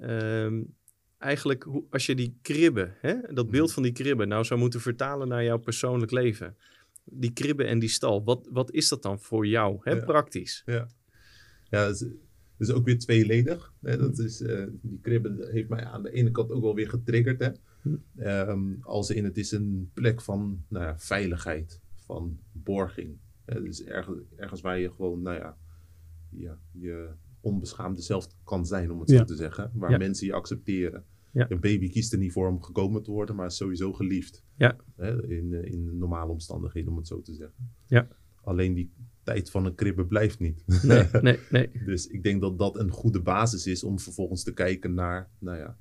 Ehm, 0.00 0.62
eigenlijk, 1.18 1.62
hoe, 1.62 1.84
als 1.90 2.06
je 2.06 2.14
die 2.14 2.38
kribben, 2.42 2.94
hè, 3.00 3.14
dat 3.32 3.44
Mhm. 3.44 3.52
beeld 3.52 3.72
van 3.72 3.82
die 3.82 3.92
kribben, 3.92 4.28
nou 4.28 4.44
zou 4.44 4.60
moeten 4.60 4.80
vertalen 4.80 5.28
naar 5.28 5.44
jouw 5.44 5.58
persoonlijk 5.58 6.10
leven. 6.10 6.56
Die 7.04 7.32
kribben 7.32 7.66
en 7.66 7.78
die 7.78 7.88
stal, 7.88 8.24
wat, 8.24 8.48
wat 8.50 8.70
is 8.72 8.88
dat 8.88 9.02
dan 9.02 9.20
voor 9.20 9.46
jou, 9.46 9.78
hè, 9.82 9.92
Ja. 9.92 10.04
praktisch? 10.04 10.62
Ja, 10.66 10.88
ja 11.70 11.92
is 12.58 12.70
ook 12.72 12.84
weer 12.84 12.98
tweeledig. 12.98 13.72
Hè? 13.80 13.96
Dat 13.96 14.18
is, 14.18 14.40
eh, 14.42 14.66
die 14.82 14.98
kribben 15.02 15.50
heeft 15.50 15.68
mij 15.68 15.84
aan 15.84 16.02
de 16.02 16.10
ene 16.12 16.30
kant 16.30 16.50
ook 16.50 16.62
wel 16.62 16.74
weer 16.74 16.88
getriggerd. 16.88 17.40
Hè? 17.40 17.50
Hm. 17.82 17.96
Ehm, 18.16 18.72
als 18.80 19.10
in 19.10 19.24
het 19.24 19.36
is 19.36 19.52
een 19.52 19.90
plek 19.94 20.20
van 20.20 20.64
nou 20.68 20.84
ja, 20.84 20.98
veiligheid, 20.98 21.80
van 21.96 22.38
borging. 22.52 23.16
Hè? 23.44 23.62
Dus 23.62 23.84
ergens, 23.84 24.18
ergens 24.36 24.60
waar 24.60 24.78
je 24.78 24.90
gewoon, 24.90 25.22
nou 25.22 25.36
ja, 25.36 25.56
ja, 26.30 26.58
je 26.72 27.08
onbeschaamde 27.40 28.02
zelf 28.02 28.28
kan 28.44 28.66
zijn, 28.66 28.90
om 28.90 29.00
het 29.00 29.10
Ja. 29.10 29.18
zo 29.18 29.24
te 29.24 29.34
zeggen. 29.36 29.70
Waar 29.74 29.90
Ja. 29.90 29.98
mensen 29.98 30.26
je 30.26 30.32
accepteren. 30.32 31.04
Een 31.32 31.60
baby 31.60 31.90
kiest 31.90 32.12
er 32.12 32.18
niet 32.18 32.32
voor 32.32 32.48
om 32.48 32.62
gekomen 32.62 33.02
te 33.02 33.10
worden, 33.10 33.36
maar 33.36 33.46
is 33.46 33.56
sowieso 33.56 33.92
geliefd. 33.92 34.44
Ja. 34.56 34.76
Hè? 34.96 35.28
In, 35.28 35.64
in 35.64 35.98
normale 35.98 36.30
omstandigheden, 36.30 36.90
om 36.90 36.96
het 36.96 37.06
zo 37.06 37.22
te 37.22 37.34
zeggen. 37.34 37.70
Ja. 37.86 38.08
Alleen 38.42 38.74
die 38.74 38.90
tijd 39.28 39.50
van 39.50 39.64
een 39.64 39.74
kribbe 39.74 40.06
blijft 40.06 40.38
niet. 40.38 40.64
Nee, 40.82 41.04
nee, 41.20 41.38
nee. 41.50 41.70
Dus 41.84 42.06
ik 42.06 42.22
denk 42.22 42.40
dat 42.40 42.58
dat 42.58 42.78
een 42.78 42.90
goede 42.90 43.20
basis 43.20 43.66
is 43.66 43.84
om 43.84 43.98
vervolgens 43.98 44.42
te 44.42 44.52
kijken 44.52 44.94
naar, 44.94 45.30
nou 45.38 45.58
ja, 45.58 45.76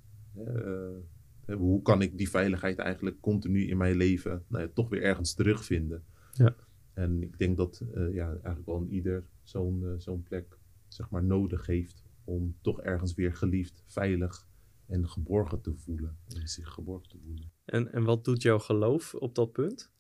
eh, 0.46 1.56
hoe 1.56 1.82
kan 1.82 2.02
ik 2.02 2.18
die 2.18 2.30
veiligheid 2.30 2.78
eigenlijk 2.78 3.20
continu 3.20 3.68
in 3.68 3.78
mijn 3.78 3.96
leven 3.96 4.44
nou 4.48 4.64
ja, 4.64 4.70
toch 4.74 4.90
weer 4.90 5.04
ergens 5.04 5.34
terugvinden. 5.34 6.04
Ja. 6.32 6.56
En 6.94 7.22
ik 7.22 7.38
denk 7.38 7.58
dat 7.58 7.84
eh, 7.94 8.14
ja, 8.14 8.30
eigenlijk 8.30 8.66
wel 8.66 8.82
een 8.82 8.94
ieder 8.94 9.24
zo'n 9.44 9.84
eh, 9.86 9.94
zo'n 9.98 10.24
plek 10.24 10.58
zeg 10.88 11.10
maar, 11.10 11.24
nodig 11.24 11.66
heeft 11.66 12.04
om 12.24 12.56
toch 12.62 12.82
ergens 12.82 13.14
weer 13.14 13.34
geliefd, 13.34 13.84
veilig 13.86 14.48
en 14.86 15.08
geborgen 15.08 15.62
te 15.62 15.74
voelen. 15.76 16.18
Om 16.36 16.48
zich 16.48 16.70
geborgen 16.70 17.10
te 17.10 17.18
voelen. 17.26 17.52
En, 17.66 17.92
en 17.92 18.04
wat 18.04 18.26
doet 18.26 18.42
jouw 18.42 18.60
geloof 18.60 19.14
op 19.14 19.36
dat 19.36 19.52
punt? 19.52 19.92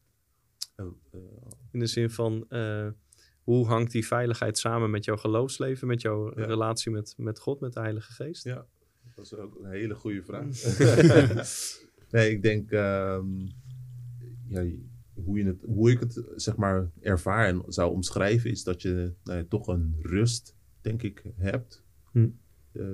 Oh, 0.75 0.97
eh, 1.11 1.19
In 1.71 1.79
de 1.79 1.85
zin 1.85 2.09
van, 2.09 2.45
eh, 2.49 2.87
hoe 3.47 3.65
hangt 3.65 3.91
die 3.91 4.07
veiligheid 4.07 4.57
samen 4.57 4.89
met 4.89 5.05
jouw 5.05 5.17
geloofsleven, 5.17 5.87
met 5.87 6.01
jouw 6.01 6.31
Ja. 6.35 6.45
relatie 6.45 6.91
met, 6.91 7.13
met 7.17 7.39
God, 7.39 7.59
met 7.59 7.73
de 7.73 7.79
Heilige 7.79 8.11
Geest? 8.11 8.43
Ja, 8.43 8.65
dat 9.15 9.25
is 9.25 9.33
ook 9.35 9.59
een 9.59 9.69
hele 9.69 9.95
goede 9.95 10.23
vraag. 10.23 10.45
nee, 12.11 12.31
ik 12.31 12.41
denk, 12.41 12.71
ehm, 12.71 13.25
ja, 14.47 14.65
hoe, 15.13 15.37
je 15.37 15.45
het, 15.45 15.63
hoe 15.65 15.91
ik 15.91 15.99
het 15.99 16.23
zeg 16.35 16.55
maar 16.55 16.91
ervaar 16.99 17.47
en 17.47 17.63
zou 17.67 17.91
omschrijven, 17.91 18.49
is 18.49 18.63
dat 18.63 18.81
je 18.81 19.13
nou 19.23 19.37
ja, 19.37 19.45
toch 19.49 19.67
een 19.67 19.95
rust, 20.01 20.55
denk 20.81 21.03
ik, 21.03 21.23
hebt. 21.35 21.83
Hm. 22.11 22.29
Eh, 22.71 22.85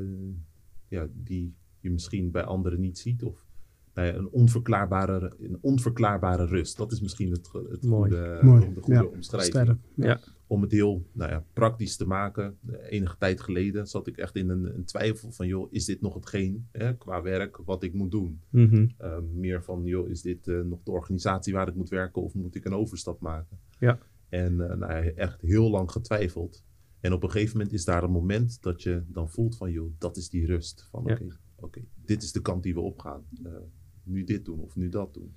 ja, 0.88 1.08
die 1.14 1.56
je 1.80 1.92
misschien 1.92 2.32
bij 2.32 2.44
anderen 2.44 2.80
niet 2.80 2.98
ziet. 2.98 3.24
Of 3.24 3.46
nou 3.94 4.08
ja, 4.08 4.14
een, 4.14 4.30
onverklaarbare, 4.30 5.34
een 5.40 5.58
onverklaarbare 5.62 6.46
rust. 6.46 6.78
Dat 6.78 6.92
is 6.92 7.02
misschien 7.02 7.32
het, 7.32 7.50
het 7.70 7.84
Mooi. 7.84 8.12
goede, 8.12 8.40
Mooi, 8.42 8.74
de 8.74 8.82
goede 8.82 9.00
ja. 9.00 9.06
omschrijving. 9.06 9.78
Ja. 9.96 10.20
Om 10.54 10.62
het 10.62 10.72
heel 10.72 11.06
nou 11.12 11.32
ja, 11.32 11.46
praktisch 11.54 11.96
te 11.98 12.06
maken. 12.08 12.58
eh, 12.72 12.92
Enige 12.92 13.18
tijd 13.18 13.42
geleden 13.42 13.88
zat 13.88 14.08
ik 14.08 14.18
echt 14.18 14.36
in 14.36 14.50
een, 14.50 14.76
een 14.76 14.84
twijfel 14.86 15.32
van, 15.32 15.48
joh, 15.48 15.68
is 15.72 15.86
dit 15.86 16.02
nog 16.02 16.14
hetgeen 16.14 16.68
hè, 16.72 16.98
qua 16.98 17.22
werk 17.22 17.58
wat 17.58 17.84
ik 17.84 17.94
moet 17.94 18.12
doen? 18.12 18.42
Mhm. 18.50 18.88
Eh, 18.98 19.18
meer 19.34 19.64
van, 19.64 19.84
joh, 19.86 20.10
is 20.10 20.22
dit 20.22 20.48
eh, 20.48 20.62
nog 20.62 20.84
de 20.84 20.92
organisatie 20.92 21.54
waar 21.54 21.68
ik 21.68 21.76
moet 21.76 21.90
werken 21.90 22.22
of 22.22 22.34
moet 22.34 22.56
ik 22.56 22.66
een 22.66 22.74
overstap 22.74 23.20
maken? 23.20 23.58
Ja. 23.80 24.00
En 24.30 24.70
eh, 24.70 24.78
nou, 24.78 24.92
ja, 25.06 25.12
echt 25.12 25.42
heel 25.42 25.70
lang 25.70 25.92
getwijfeld. 25.92 26.64
En 27.00 27.14
op 27.14 27.24
een 27.24 27.32
gegeven 27.32 27.58
moment 27.58 27.74
is 27.76 27.86
daar 27.86 28.04
een 28.04 28.12
moment 28.12 28.62
dat 28.62 28.84
je 28.84 29.04
dan 29.08 29.30
voelt 29.30 29.58
van, 29.58 29.72
joh, 29.72 29.92
dat 29.98 30.18
is 30.18 30.30
die 30.30 30.46
rust. 30.46 30.88
Van, 30.92 31.04
Ja. 31.06 31.14
oké, 31.14 31.28
oké, 31.56 31.82
dit 32.06 32.24
is 32.24 32.32
de 32.32 32.42
kant 32.42 32.64
die 32.64 32.74
we 32.74 32.80
opgaan. 32.80 33.24
Nu 34.04 34.24
dit 34.24 34.46
doen 34.46 34.60
of 34.60 34.76
nu 34.76 34.90
dat 34.90 35.14
doen. 35.14 35.36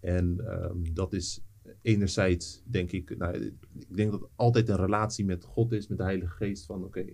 En 0.00 0.40
ehm, 0.46 0.78
dat 0.92 1.12
is 1.12 1.42
enerzijds, 1.82 2.62
denk 2.66 2.92
ik, 2.92 3.16
nou, 3.18 3.34
ik 3.78 3.96
denk 3.96 4.10
dat 4.10 4.20
het 4.20 4.30
altijd 4.36 4.68
een 4.68 4.76
relatie 4.76 5.24
met 5.24 5.44
God 5.44 5.72
is, 5.72 5.88
met 5.88 5.98
de 5.98 6.04
Heilige 6.04 6.34
Geest. 6.34 6.66
Van 6.66 6.84
oké, 6.84 7.04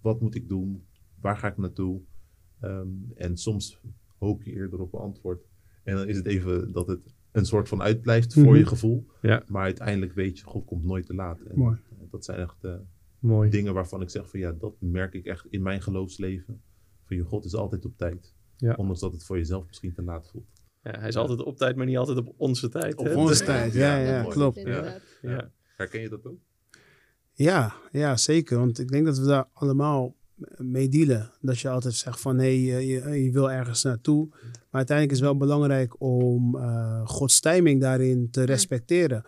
wat 0.00 0.20
moet 0.20 0.34
ik 0.34 0.48
doen? 0.48 0.84
Waar 1.20 1.36
ga 1.36 1.48
ik 1.48 1.56
naartoe? 1.56 2.00
Ehm, 2.60 2.88
en 3.14 3.36
soms 3.36 3.80
hoop 4.18 4.42
je 4.42 4.52
eerder 4.52 4.80
op 4.80 4.92
een 4.94 5.00
antwoord. 5.00 5.46
En 5.84 5.96
dan 5.96 6.08
is 6.08 6.16
het 6.16 6.26
even 6.26 6.72
dat 6.72 6.86
het 6.86 7.14
een 7.32 7.46
soort 7.46 7.68
van 7.68 7.82
uitblijft 7.82 8.32
voor 8.32 8.42
Mhm. 8.42 8.54
je 8.54 8.66
gevoel. 8.66 9.06
Ja. 9.22 9.42
Maar 9.48 9.62
uiteindelijk 9.62 10.12
weet 10.12 10.38
je, 10.38 10.44
God 10.44 10.64
komt 10.64 10.84
nooit 10.84 11.06
te 11.06 11.14
laat. 11.14 11.40
En, 11.40 11.58
Mooi. 11.58 11.76
dat 12.10 12.24
zijn 12.24 12.38
echt 12.38 12.66
Mooi. 13.18 13.50
dingen 13.50 13.74
waarvan 13.74 14.02
ik 14.02 14.10
zeg 14.10 14.30
van 14.30 14.40
ja, 14.40 14.52
dat 14.52 14.74
merk 14.78 15.14
ik 15.14 15.26
echt 15.26 15.46
in 15.50 15.62
mijn 15.62 15.82
geloofsleven. 15.82 16.62
Van 17.04 17.16
je 17.16 17.22
God 17.24 17.44
is 17.44 17.54
altijd 17.54 17.84
op 17.84 17.96
tijd. 17.96 18.34
Ja. 18.56 18.74
Ondanks 18.74 19.00
dat 19.00 19.12
het 19.12 19.24
voor 19.24 19.36
jezelf 19.36 19.66
misschien 19.66 19.92
te 19.92 20.02
laat 20.02 20.28
voelt. 20.30 20.55
Ja, 20.92 20.98
hij 20.98 21.08
is 21.08 21.16
altijd 21.16 21.42
op 21.42 21.56
tijd, 21.56 21.76
maar 21.76 21.86
niet 21.86 21.96
altijd 21.96 22.18
op 22.18 22.34
onze 22.36 22.68
tijd. 22.68 22.96
Op 22.96 23.06
hè? 23.06 23.14
onze 23.14 23.28
Dus- 23.28 23.44
tijd, 23.44 23.72
ja, 23.72 23.96
ja, 23.96 24.22
klopt. 24.22 24.60
Ja. 25.22 25.50
Herken 25.76 26.00
je 26.00 26.08
dat 26.08 26.26
ook? 26.26 26.38
Ja, 27.32 27.74
ja, 27.90 28.16
zeker. 28.16 28.58
Want 28.58 28.78
ik 28.78 28.88
denk 28.88 29.06
dat 29.06 29.18
we 29.18 29.26
daar 29.26 29.48
allemaal 29.52 30.14
mee 30.56 30.88
dealen. 30.88 31.30
Dat 31.40 31.58
je 31.58 31.68
altijd 31.68 31.94
zegt 31.94 32.20
van, 32.20 32.38
hé, 32.38 32.68
hey, 32.70 32.84
je, 32.84 33.24
je 33.24 33.30
wil 33.30 33.50
ergens 33.50 33.82
naartoe. 33.82 34.28
Maar 34.30 34.70
uiteindelijk 34.70 35.16
is 35.16 35.24
het 35.24 35.28
wel 35.28 35.46
belangrijk 35.46 36.00
om 36.00 36.56
eh, 36.56 37.06
Gods 37.06 37.40
timing 37.40 37.80
daarin 37.80 38.30
te 38.30 38.42
respecteren. 38.42 39.24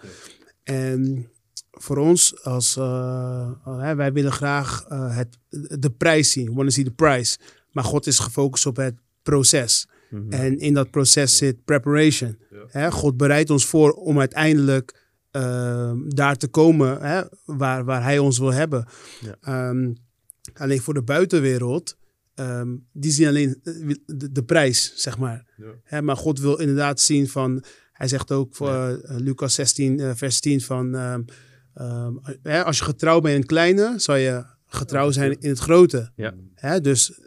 En 0.62 1.31
voor 1.71 1.97
ons, 1.97 2.44
als, 2.44 2.77
eh, 2.77 3.51
eh, 3.64 3.97
wij 3.97 4.12
willen 4.12 4.33
graag 4.33 4.85
eh, 4.88 5.16
het, 5.16 5.38
de 5.81 5.90
prijs 5.90 6.33
zien. 6.33 6.47
We 6.47 6.55
want 6.55 6.68
to 6.68 6.75
see 6.75 6.85
the 6.85 6.90
price. 6.90 7.38
Maar 7.71 7.85
God 7.85 8.07
is 8.07 8.18
gefocust 8.18 8.66
op 8.66 8.77
het 8.77 8.94
proces. 9.23 9.88
Mhm. 10.11 10.33
En 10.33 10.59
in 10.59 10.75
dat 10.75 10.90
proces 10.90 11.37
zit 11.37 11.64
preparation. 11.64 12.38
Ja. 12.51 12.64
Hè, 12.68 12.90
God 12.90 13.16
bereidt 13.16 13.51
ons 13.51 13.66
voor 13.66 13.92
om 13.92 14.18
uiteindelijk 14.18 15.07
ehm, 15.31 16.09
daar 16.09 16.37
te 16.37 16.49
komen 16.49 17.01
hè, 17.01 17.23
waar, 17.44 17.85
waar 17.85 18.03
Hij 18.03 18.18
ons 18.18 18.38
wil 18.38 18.53
hebben. 18.53 18.87
Ja. 19.21 19.37
Ehm, 19.40 19.92
alleen 20.55 20.81
voor 20.81 20.94
de 20.94 21.03
buitenwereld, 21.03 21.97
ehm, 22.35 22.77
die 22.92 23.12
zien 23.12 23.27
alleen 23.27 23.61
eh, 23.62 23.94
de, 24.07 24.33
de 24.33 24.44
prijs, 24.44 24.92
zeg 24.97 25.18
maar. 25.18 25.47
Ja. 25.57 25.73
Hè, 25.85 26.03
maar 26.03 26.16
God 26.16 26.40
wil 26.40 26.57
inderdaad 26.57 27.01
zien 27.01 27.29
van, 27.29 27.64
Hij 27.92 28.09
zegt 28.09 28.33
ook 28.33 28.55
voor 28.55 28.68
eh, 28.68 29.16
Lucas 29.16 29.55
16, 29.55 30.01
eh, 30.01 30.11
vers 30.14 30.40
10 30.40 30.61
van, 30.61 30.92
hè, 32.42 32.64
als 32.64 32.79
je 32.79 32.85
getrouw 32.85 33.21
bent 33.21 33.35
in 33.35 33.40
het 33.40 33.49
kleine, 33.49 33.94
zal 33.97 34.16
je 34.16 34.44
getrouw 34.66 35.11
zijn 35.11 35.37
in 35.40 35.49
het 35.49 35.59
grote. 35.59 36.11
Ja. 36.16 36.35
Hè, 36.55 36.81
dus 36.81 37.21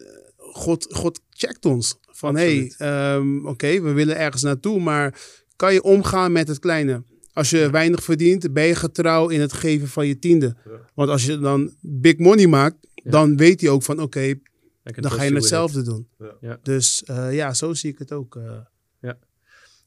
God, 0.53 0.87
God 0.93 1.19
checkt 1.29 1.65
ons. 1.65 1.97
Van 2.01 2.35
hé, 2.35 2.57
hey, 2.57 2.73
ehm, 2.77 3.45
oké, 3.47 3.81
we 3.81 3.91
willen 3.91 4.17
ergens 4.17 4.41
naartoe, 4.41 4.79
maar 4.79 5.19
kan 5.55 5.73
je 5.73 5.83
omgaan 5.83 6.31
met 6.31 6.47
het 6.47 6.59
kleine? 6.59 7.03
Als 7.33 7.49
je 7.49 7.69
weinig 7.69 8.03
verdient, 8.03 8.53
ben 8.53 8.63
je 8.65 8.75
getrouw 8.75 9.29
in 9.29 9.39
het 9.39 9.53
geven 9.53 9.87
van 9.87 10.07
je 10.07 10.19
tiende. 10.19 10.55
Ja. 10.65 10.71
Want 10.93 11.09
als 11.09 11.25
je 11.25 11.37
dan 11.39 11.73
big 11.81 12.17
money 12.17 12.47
maakt, 12.47 12.75
Ja. 12.95 13.11
dan 13.11 13.37
weet 13.37 13.61
hij 13.61 13.69
ook 13.69 13.83
van 13.83 13.99
oké, 14.01 14.33
dan 14.83 15.11
ga 15.11 15.23
je 15.23 15.33
hetzelfde 15.33 15.81
doen. 15.81 16.07
Ja. 16.19 16.37
Ja. 16.41 16.59
Dus 16.63 17.03
eh, 17.03 17.33
ja, 17.35 17.53
zo 17.53 17.73
zie 17.73 17.91
ik 17.91 17.99
het 17.99 18.11
ook. 18.11 18.35
eh. 18.35 18.57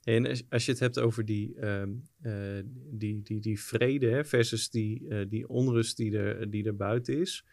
En 0.05 0.27
als, 0.27 0.43
als 0.49 0.65
je 0.65 0.71
het 0.71 0.81
hebt 0.81 0.99
over 0.99 1.25
die, 1.25 1.55
ehm, 1.61 1.89
eh, 2.23 2.33
die, 2.91 3.21
die, 3.23 3.41
die 3.41 3.61
vrede 3.61 4.07
hè, 4.09 4.25
versus 4.25 4.71
die, 4.71 5.09
eh, 5.09 5.19
die 5.29 5.49
onrust 5.49 5.97
die 5.97 6.17
er, 6.19 6.51
die 6.51 6.65
er 6.65 6.77
buiten 6.77 7.21
is. 7.21 7.45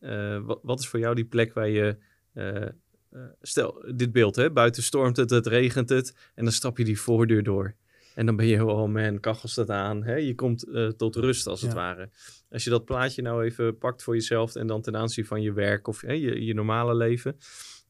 eh, 0.00 0.44
wat, 0.44 0.58
wat 0.62 0.78
is 0.80 0.88
voor 0.88 0.98
jou 0.98 1.14
die 1.14 1.24
plek 1.24 1.52
waar 1.52 1.68
je. 1.68 1.96
Eh, 2.32 2.62
eh, 2.62 3.20
stel, 3.42 3.84
dit 3.94 4.12
beeld, 4.12 4.36
hè, 4.36 4.50
buiten 4.50 4.82
stormt 4.82 5.16
het, 5.16 5.30
het 5.30 5.46
regent 5.46 5.88
het. 5.88 6.16
En 6.34 6.44
dan 6.44 6.52
stap 6.52 6.78
je 6.78 6.84
die 6.84 7.00
voordeur 7.00 7.42
door. 7.42 7.74
En 8.14 8.26
dan 8.26 8.36
ben 8.36 8.46
je, 8.46 8.64
oh 8.64 8.88
man, 8.88 9.20
kachel 9.20 9.48
staat 9.48 9.70
aan. 9.70 10.04
Hè? 10.04 10.14
Je 10.14 10.34
komt 10.34 10.68
eh, 10.68 10.88
tot 10.88 11.16
rust 11.16 11.46
als 11.46 11.62
het 11.62 11.72
ware. 11.72 12.10
Als 12.50 12.64
je 12.64 12.70
dat 12.70 12.84
plaatje 12.84 13.22
nou 13.22 13.44
even 13.44 13.78
pakt 13.78 14.02
voor 14.02 14.14
jezelf 14.14 14.54
en 14.54 14.66
dan 14.66 14.82
ten 14.82 14.96
aanzien 14.96 15.26
van 15.26 15.42
je 15.42 15.52
werk 15.52 15.88
of 15.88 16.00
hè, 16.00 16.12
je, 16.12 16.44
je 16.44 16.54
normale 16.54 16.94
leven. 16.94 17.36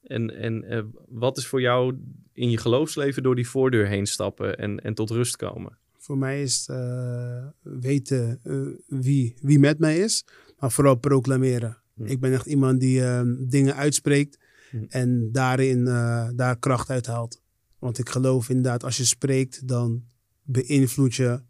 En, 0.02 0.31
en 0.35 0.90
wat 1.09 1.37
is 1.37 1.46
voor 1.46 1.61
jou 1.61 1.96
in 2.33 2.50
je 2.50 2.59
geloofsleven 2.59 3.22
door 3.22 3.35
die 3.35 3.48
voordeur 3.48 3.87
heen 3.87 4.07
stappen 4.07 4.59
en, 4.59 4.81
en 4.81 4.94
tot 4.94 5.11
rust 5.11 5.37
komen? 5.37 5.78
Voor 5.96 6.18
mij 6.18 6.42
is 6.42 6.66
het 6.66 7.55
weten 7.62 8.40
wie, 8.87 9.35
wie 9.40 9.59
met 9.59 9.78
mij 9.78 9.98
is, 9.98 10.24
maar 10.59 10.70
vooral 10.70 10.96
proclameren. 10.96 11.82
Hm. 11.94 12.05
Ik 12.05 12.20
ben 12.20 12.33
echt 12.33 12.46
iemand 12.46 12.81
die 12.81 13.02
ehm, 13.02 13.35
dingen 13.48 13.74
uitspreekt 13.76 14.38
Hm. 14.70 14.85
en 14.88 15.33
daarin 15.33 15.87
eh, 15.87 16.28
daar 16.35 16.59
kracht 16.59 16.90
uit 16.90 17.07
haalt. 17.07 17.40
Want 17.78 17.98
ik 17.98 18.09
geloof 18.09 18.48
inderdaad, 18.48 18.85
als 18.85 18.96
je 18.96 19.05
spreekt, 19.05 19.68
dan 19.68 20.05
beïnvloed 20.42 21.14
je 21.14 21.40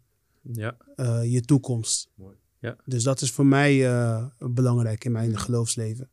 Ja, 0.51 0.77
eh, 0.95 1.21
je 1.31 1.41
toekomst. 1.41 2.09
Mooi. 2.15 2.35
Ja. 2.59 2.77
Dus 2.85 3.03
dat 3.03 3.21
is 3.21 3.31
voor 3.31 3.45
mij 3.45 3.87
eh, 3.87 4.25
belangrijk 4.37 5.03
in 5.05 5.11
mijn 5.11 5.37
geloofsleven. 5.37 6.09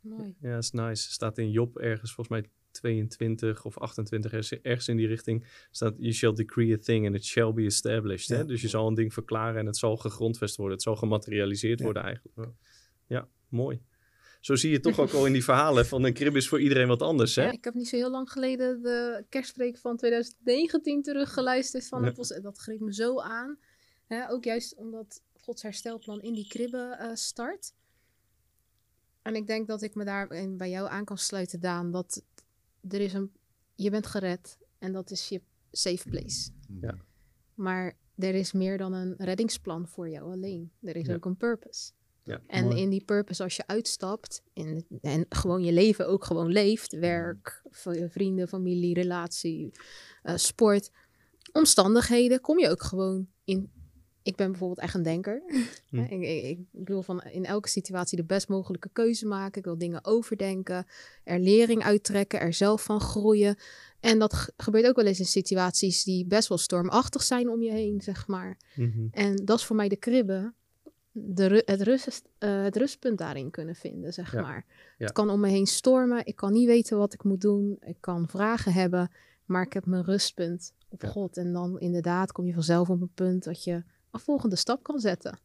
Mooi. 0.00 0.34
Ja, 0.40 0.54
dat 0.54 0.62
is 0.62 0.70
nice. 0.70 1.10
Staat 1.12 1.38
in 1.38 1.50
Job 1.50 1.76
ergens, 1.78 2.12
volgens 2.14 2.40
mij 2.40 2.50
22 2.70 3.64
of 3.64 3.78
28, 3.78 4.32
ergens- 4.32 4.60
ergens 4.62 4.88
in 4.88 4.96
die 4.96 5.06
richting, 5.06 5.44
staat 5.70 5.94
You 5.98 6.12
shall 6.12 6.32
decree 6.34 6.74
a 6.74 6.78
thing 6.78 7.06
and 7.06 7.14
it 7.14 7.24
shall 7.24 7.52
be 7.52 7.64
established. 7.64 8.28
Ja. 8.28 8.36
Hè? 8.36 8.44
Dus 8.44 8.60
je 8.60 8.68
zal 8.68 8.88
een 8.88 8.94
ding 8.94 9.12
verklaren 9.12 9.60
en 9.60 9.66
het 9.66 9.76
zal 9.76 9.96
gegrondvest 9.96 10.56
worden. 10.56 10.74
Het 10.74 10.82
zal 10.82 10.96
gematerialiseerd 10.96 11.78
Ja. 11.78 11.84
worden 11.84 12.02
eigenlijk. 12.02 12.50
Ja, 13.06 13.28
mooi. 13.48 13.82
Zo 14.40 14.54
zie 14.56 14.70
je 14.70 14.80
toch 14.80 14.98
ook 14.98 15.12
al 15.12 15.26
in 15.26 15.32
die 15.32 15.44
verhalen 15.44 15.86
van 15.86 16.04
een 16.04 16.12
krib 16.12 16.36
is 16.36 16.48
voor 16.48 16.60
iedereen 16.60 16.88
wat 16.88 17.02
anders. 17.02 17.34
Hè? 17.36 17.42
Ja, 17.44 17.50
ik 17.52 17.64
heb 17.64 17.74
niet 17.74 17.88
zo 17.88 17.96
heel 17.96 18.10
lang 18.10 18.30
geleden 18.30 18.82
de 18.82 19.24
kerstpreek 19.28 19.78
van 19.78 19.96
2019 19.96 21.02
teruggeluisterd 21.02 21.88
van 21.88 22.04
Ja. 22.04 22.12
was, 22.12 22.28
dat 22.28 22.58
greep 22.58 22.80
me 22.80 22.94
zo 22.94 23.20
aan. 23.20 23.58
Hè, 24.06 24.30
ook 24.30 24.44
juist 24.44 24.74
omdat 24.76 25.22
Gods 25.40 25.62
herstelplan 25.62 26.20
in 26.22 26.32
die 26.32 26.46
kribben 26.48 26.98
eh, 26.98 27.14
start. 27.14 27.72
En 29.22 29.34
ik 29.34 29.46
denk 29.46 29.66
dat 29.66 29.82
ik 29.82 29.94
me 29.94 30.04
daar 30.04 30.28
bij 30.56 30.70
jou 30.70 30.88
aan 30.88 31.04
kan 31.04 31.18
sluiten, 31.18 31.60
Daan. 31.60 31.90
Dat 31.90 32.22
er 32.88 33.00
is 33.00 33.12
een, 33.12 33.32
je 33.74 33.90
bent 33.90 34.06
gered 34.06 34.58
en 34.78 34.92
dat 34.92 35.10
is 35.10 35.28
je 35.28 35.42
safe 35.70 36.08
place. 36.08 36.50
Ja. 36.80 36.94
Maar 37.54 37.96
er 38.16 38.34
is 38.34 38.52
meer 38.52 38.78
dan 38.78 38.92
een 38.92 39.14
reddingsplan 39.18 39.88
voor 39.88 40.08
jou 40.08 40.32
alleen. 40.32 40.72
Er 40.82 40.96
is 40.96 41.06
Ja. 41.06 41.14
ook 41.14 41.24
een 41.24 41.36
purpose. 41.36 41.90
Ja, 42.26 42.40
En 42.46 42.64
mooi. 42.64 42.80
in 42.80 42.90
die 42.90 43.04
purpose, 43.04 43.42
als 43.42 43.56
je 43.56 43.66
uitstapt 43.66 44.42
in, 44.52 44.86
en 45.00 45.26
gewoon 45.28 45.64
je 45.64 45.72
leven 45.72 46.08
ook 46.08 46.24
gewoon 46.24 46.52
leeft, 46.52 46.92
werk, 46.98 47.62
v- 47.70 48.10
vrienden, 48.12 48.48
familie, 48.48 48.94
relatie, 48.94 49.70
eh, 50.22 50.36
sport, 50.36 50.90
omstandigheden, 51.52 52.40
kom 52.40 52.58
je 52.58 52.68
ook 52.70 52.82
gewoon 52.82 53.26
in. 53.44 53.70
Ik 54.22 54.36
ben 54.36 54.50
bijvoorbeeld 54.50 54.80
echt 54.80 54.94
een 54.94 55.02
denker. 55.02 55.42
Hm. 55.90 55.98
ik, 55.98 56.10
ik, 56.10 56.58
ik 56.72 56.88
wil 56.88 57.02
van 57.02 57.22
in 57.22 57.44
elke 57.44 57.68
situatie 57.68 58.16
de 58.16 58.24
best 58.24 58.48
mogelijke 58.48 58.88
keuze 58.92 59.26
maken. 59.26 59.58
Ik 59.58 59.64
wil 59.64 59.78
dingen 59.78 60.04
overdenken, 60.04 60.86
er 61.24 61.38
lering 61.40 61.82
uittrekken, 61.82 62.40
er 62.40 62.52
zelf 62.52 62.82
van 62.84 63.00
groeien. 63.00 63.56
En 64.00 64.18
dat 64.18 64.32
ge- 64.34 64.52
gebeurt 64.56 64.86
ook 64.86 64.96
wel 64.96 65.04
eens 65.06 65.18
in 65.18 65.24
situaties 65.26 66.04
die 66.04 66.26
best 66.26 66.48
wel 66.48 66.58
stormachtig 66.58 67.22
zijn 67.22 67.48
om 67.48 67.62
je 67.62 67.70
heen, 67.72 68.00
zeg 68.00 68.26
maar. 68.26 68.58
Mhm. 68.74 69.06
En 69.10 69.36
dat 69.44 69.58
is 69.58 69.64
voor 69.64 69.76
mij 69.76 69.88
de 69.88 69.96
kribbe. 69.96 70.52
De, 71.18 71.62
het, 71.66 71.82
rust, 71.82 72.22
eh, 72.38 72.62
het 72.62 72.76
rustpunt 72.76 73.18
daarin 73.18 73.50
kunnen 73.50 73.74
vinden, 73.74 74.12
zeg 74.12 74.32
Ja. 74.32 74.40
maar. 74.40 74.64
Ja. 74.98 75.04
Het 75.04 75.12
kan 75.12 75.30
om 75.30 75.40
me 75.40 75.48
heen 75.48 75.66
stormen. 75.66 76.26
Ik 76.26 76.36
kan 76.36 76.52
niet 76.52 76.66
weten 76.66 76.98
wat 76.98 77.12
ik 77.12 77.24
moet 77.24 77.40
doen. 77.40 77.76
Ik 77.80 77.96
kan 78.00 78.28
vragen 78.28 78.72
hebben. 78.72 79.10
Maar 79.44 79.62
ik 79.62 79.72
heb 79.72 79.86
mijn 79.86 80.04
rustpunt 80.04 80.72
op 80.88 81.02
Ja. 81.02 81.08
God. 81.08 81.36
En 81.36 81.52
dan 81.52 81.80
inderdaad 81.80 82.32
kom 82.32 82.46
je 82.46 82.54
vanzelf 82.54 82.90
op 82.90 83.00
een 83.00 83.10
punt 83.14 83.44
dat 83.44 83.64
je 83.64 83.72
een 84.10 84.20
volgende 84.20 84.56
stap 84.56 84.82
kan 84.82 84.98
zetten. 85.00 85.38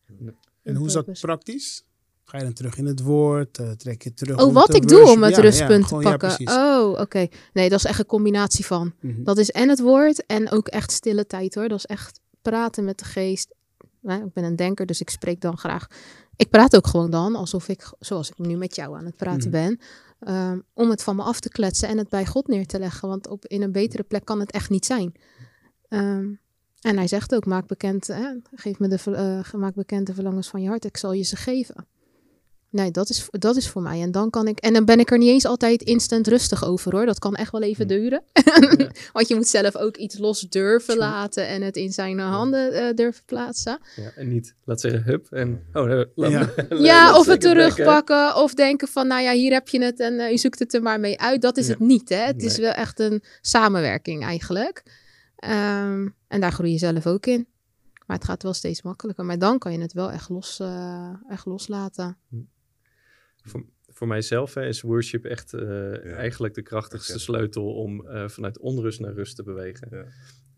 En 0.64 0.76
hoe 0.76 0.88
is 0.88 0.94
dat 0.94 1.20
praktisch? 1.22 1.84
Ga 2.24 2.38
je 2.38 2.44
dan 2.44 2.54
terug 2.54 2.78
in 2.78 2.86
het 2.86 3.02
woord? 3.02 3.58
eh, 3.58 3.72
trek 3.72 4.02
je 4.02 4.14
terug 4.14 4.40
Oh, 4.42 4.54
wat 4.54 4.74
ik 4.74 4.88
doe 4.88 5.10
om 5.10 5.24
het 5.24 5.36
Ja, 5.36 5.42
rustpunt 5.42 5.70
ja, 5.72 5.78
te 5.82 5.96
gewoon, 5.96 6.18
pakken. 6.18 6.48
oh, 6.48 7.00
oké. 7.00 7.28
Nee, 7.54 7.70
dat 7.70 7.80
is 7.80 7.86
echt 7.86 8.00
een 8.00 8.06
combinatie 8.06 8.66
van. 8.66 8.94
Mhm. 9.00 9.24
Dat 9.24 9.38
is 9.38 9.52
en 9.52 9.70
het 9.70 9.80
woord 9.80 10.26
en 10.26 10.52
ook 10.52 10.68
echt 10.68 10.92
stille 10.92 11.26
tijd 11.28 11.56
hoor. 11.56 11.68
Dat 11.68 11.78
is 11.78 11.86
echt 11.86 12.20
praten 12.42 12.84
met 12.84 13.00
de 13.00 13.06
geest. 13.06 13.54
Ik 14.04 14.34
ben 14.34 14.44
een 14.44 14.56
denker, 14.56 14.86
dus 14.86 15.02
ik 15.02 15.10
spreek 15.10 15.42
dan 15.42 15.58
graag. 15.58 15.88
Ik 16.36 16.50
praat 16.50 16.76
ook 16.76 16.88
gewoon 16.88 17.12
dan, 17.12 17.36
alsof 17.36 17.68
ik, 17.68 17.94
zoals 18.00 18.30
ik 18.30 18.38
nu 18.38 18.56
met 18.58 18.76
jou 18.76 18.98
aan 18.98 19.06
het 19.06 19.16
praten 19.16 19.50
Mhm. 19.50 19.52
ben. 19.52 19.80
ehm, 20.20 20.60
om 20.74 20.90
het 20.90 21.04
van 21.04 21.16
me 21.16 21.24
af 21.24 21.40
te 21.40 21.50
kletsen 21.50 21.88
en 21.90 21.98
het 21.98 22.10
bij 22.10 22.26
God 22.26 22.48
neer 22.48 22.66
te 22.66 22.80
leggen. 22.80 23.08
Want 23.10 23.28
op, 23.28 23.46
in 23.46 23.62
een 23.62 23.72
betere 23.72 24.04
plek 24.04 24.26
kan 24.26 24.40
het 24.40 24.52
echt 24.52 24.70
niet 24.70 24.86
zijn. 24.86 25.14
Ehm, 25.88 26.34
en 26.82 26.98
hij 26.98 27.08
zegt 27.08 27.36
ook, 27.36 27.46
maak 27.46 27.68
bekend, 27.68 28.08
hè, 28.08 28.34
geef 28.54 28.80
me 28.80 28.88
de, 28.88 28.98
eh, 29.16 29.54
maak 29.60 29.74
bekend 29.76 30.08
de 30.08 30.14
verlangens 30.14 30.48
van 30.48 30.62
je 30.62 30.68
hart. 30.68 30.86
Ik 30.86 30.98
zal 30.98 31.14
je 31.14 31.24
ze 31.24 31.36
geven. 31.36 31.88
Nee, 32.72 32.92
dat 32.92 33.10
is, 33.10 33.28
dat 33.32 33.56
is 33.56 33.70
voor 33.70 33.82
mij. 33.82 34.02
En 34.02 34.12
dan 34.12 34.30
kan 34.30 34.48
ik. 34.48 34.60
En 34.60 34.74
dan 34.74 34.86
ben 34.86 35.00
ik 35.00 35.12
er 35.12 35.18
niet 35.18 35.30
eens 35.30 35.46
altijd 35.46 35.82
instant 35.82 36.28
rustig 36.28 36.66
over 36.66 36.92
hoor. 36.96 37.06
Dat 37.06 37.20
kan 37.20 37.36
echt 37.36 37.52
wel 37.52 37.62
even 37.62 37.84
Hm. 37.84 37.90
duren. 37.90 38.24
Want 39.14 39.28
je 39.28 39.36
moet 39.36 39.48
zelf 39.48 39.76
ook 39.76 39.98
iets 39.98 40.18
los 40.18 40.40
durven 40.42 40.98
laten 40.98 41.48
en 41.48 41.62
het 41.62 41.76
in 41.76 41.92
zijn 41.94 42.20
handen 42.20 42.72
eh, 42.74 42.96
durven 42.96 43.24
plaatsen. 43.26 43.80
Ja, 43.96 44.12
en 44.16 44.28
niet, 44.28 44.56
laat 44.64 44.82
zeggen, 44.82 45.04
hup. 45.04 45.28
En, 45.32 45.64
oh, 45.74 46.02
laat 46.16 46.32
Ja. 46.32 46.50
Ja, 46.78 47.18
of 47.18 47.26
het 47.26 47.42
terugpakken. 47.42 48.36
Of 48.36 48.54
denken 48.54 48.88
van, 48.88 49.08
nou 49.08 49.22
ja, 49.22 49.32
hier 49.34 49.52
heb 49.52 49.68
je 49.68 49.84
het 49.84 50.00
en 50.00 50.20
eh, 50.20 50.32
je 50.32 50.38
zoekt 50.38 50.60
het 50.60 50.74
er 50.74 50.82
maar 50.82 51.00
mee 51.00 51.20
uit. 51.20 51.42
Dat 51.42 51.58
is 51.58 51.66
Ja. 51.68 51.72
het 51.72 51.80
niet, 51.82 52.10
hè. 52.10 52.16
Het 52.26 52.44
is 52.44 52.58
wel 52.58 52.72
echt 52.72 53.00
een 53.00 53.24
samenwerking 53.42 54.24
eigenlijk. 54.24 54.84
Ehm, 55.36 56.08
en 56.28 56.42
daar 56.42 56.52
groei 56.52 56.72
je 56.72 56.78
zelf 56.78 57.08
ook 57.08 57.26
in. 57.26 57.48
Maar 58.06 58.18
het 58.20 58.26
gaat 58.30 58.44
wel 58.44 58.54
steeds 58.54 58.82
makkelijker. 58.82 59.26
Maar 59.26 59.40
dan 59.40 59.58
kan 59.60 59.72
je 59.72 59.80
het 59.80 59.94
wel 59.94 60.12
echt, 60.12 60.30
los, 60.30 60.60
eh, 60.60 61.10
echt 61.30 61.46
loslaten. 61.46 62.18
Voor, 63.41 63.65
voor 63.88 64.08
mijzelf 64.08 64.54
hè, 64.54 64.67
is 64.67 64.82
worship 64.82 65.25
echt 65.25 65.54
eh, 65.54 66.13
eigenlijk 66.13 66.54
de 66.54 66.62
krachtigste 66.62 67.19
sleutel 67.19 67.73
om 67.73 68.08
eh, 68.08 68.27
vanuit 68.27 68.60
onrust 68.60 68.99
naar 68.99 69.13
rust 69.13 69.36
te 69.36 69.43
bewegen. 69.43 69.88
Ja. 69.91 70.06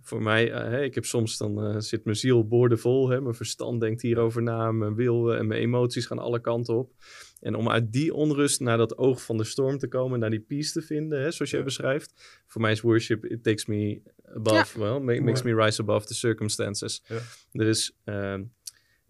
Voor 0.01 0.21
mij, 0.23 0.51
eh, 0.51 0.61
hè, 0.69 0.83
ik 0.83 0.95
heb 0.95 1.05
soms 1.05 1.37
dan 1.37 1.63
eh, 1.63 1.79
zit 1.79 2.03
mijn 2.03 2.15
ziel 2.17 2.47
boordevol, 2.47 3.09
hè, 3.09 3.21
mijn 3.21 3.35
verstand 3.35 3.81
denkt 3.81 4.01
hierover 4.01 4.41
na, 4.41 4.71
mijn 4.71 4.95
wil 4.95 5.35
en 5.35 5.47
mijn 5.47 5.61
emoties 5.61 6.05
gaan 6.05 6.19
alle 6.19 6.41
kanten 6.41 6.77
op. 6.77 6.91
En 7.39 7.55
om 7.55 7.69
uit 7.69 7.91
die 7.91 8.13
onrust 8.13 8.59
naar 8.59 8.77
dat 8.77 8.97
oog 8.97 9.23
van 9.23 9.37
de 9.37 9.43
storm 9.43 9.77
te 9.77 9.87
komen, 9.87 10.19
naar 10.19 10.29
die 10.29 10.39
peace 10.47 10.71
te 10.71 10.81
vinden, 10.81 11.21
hè, 11.21 11.31
zoals 11.31 11.51
jij 11.51 11.59
Ja. 11.59 11.65
beschrijft. 11.65 12.43
Voor 12.47 12.61
mij 12.61 12.71
is 12.71 12.81
worship, 12.81 13.25
it 13.25 13.43
takes 13.43 13.65
me 13.65 14.01
above, 14.35 14.79
well, 14.79 14.99
ma- 14.99 15.21
makes 15.21 15.41
me 15.41 15.55
rise 15.55 15.81
above 15.81 16.05
the 16.07 16.13
circumstances. 16.15 17.03
Ja. 17.07 17.19
Er 17.51 17.67
is, 17.67 17.97
ehm, 18.03 18.43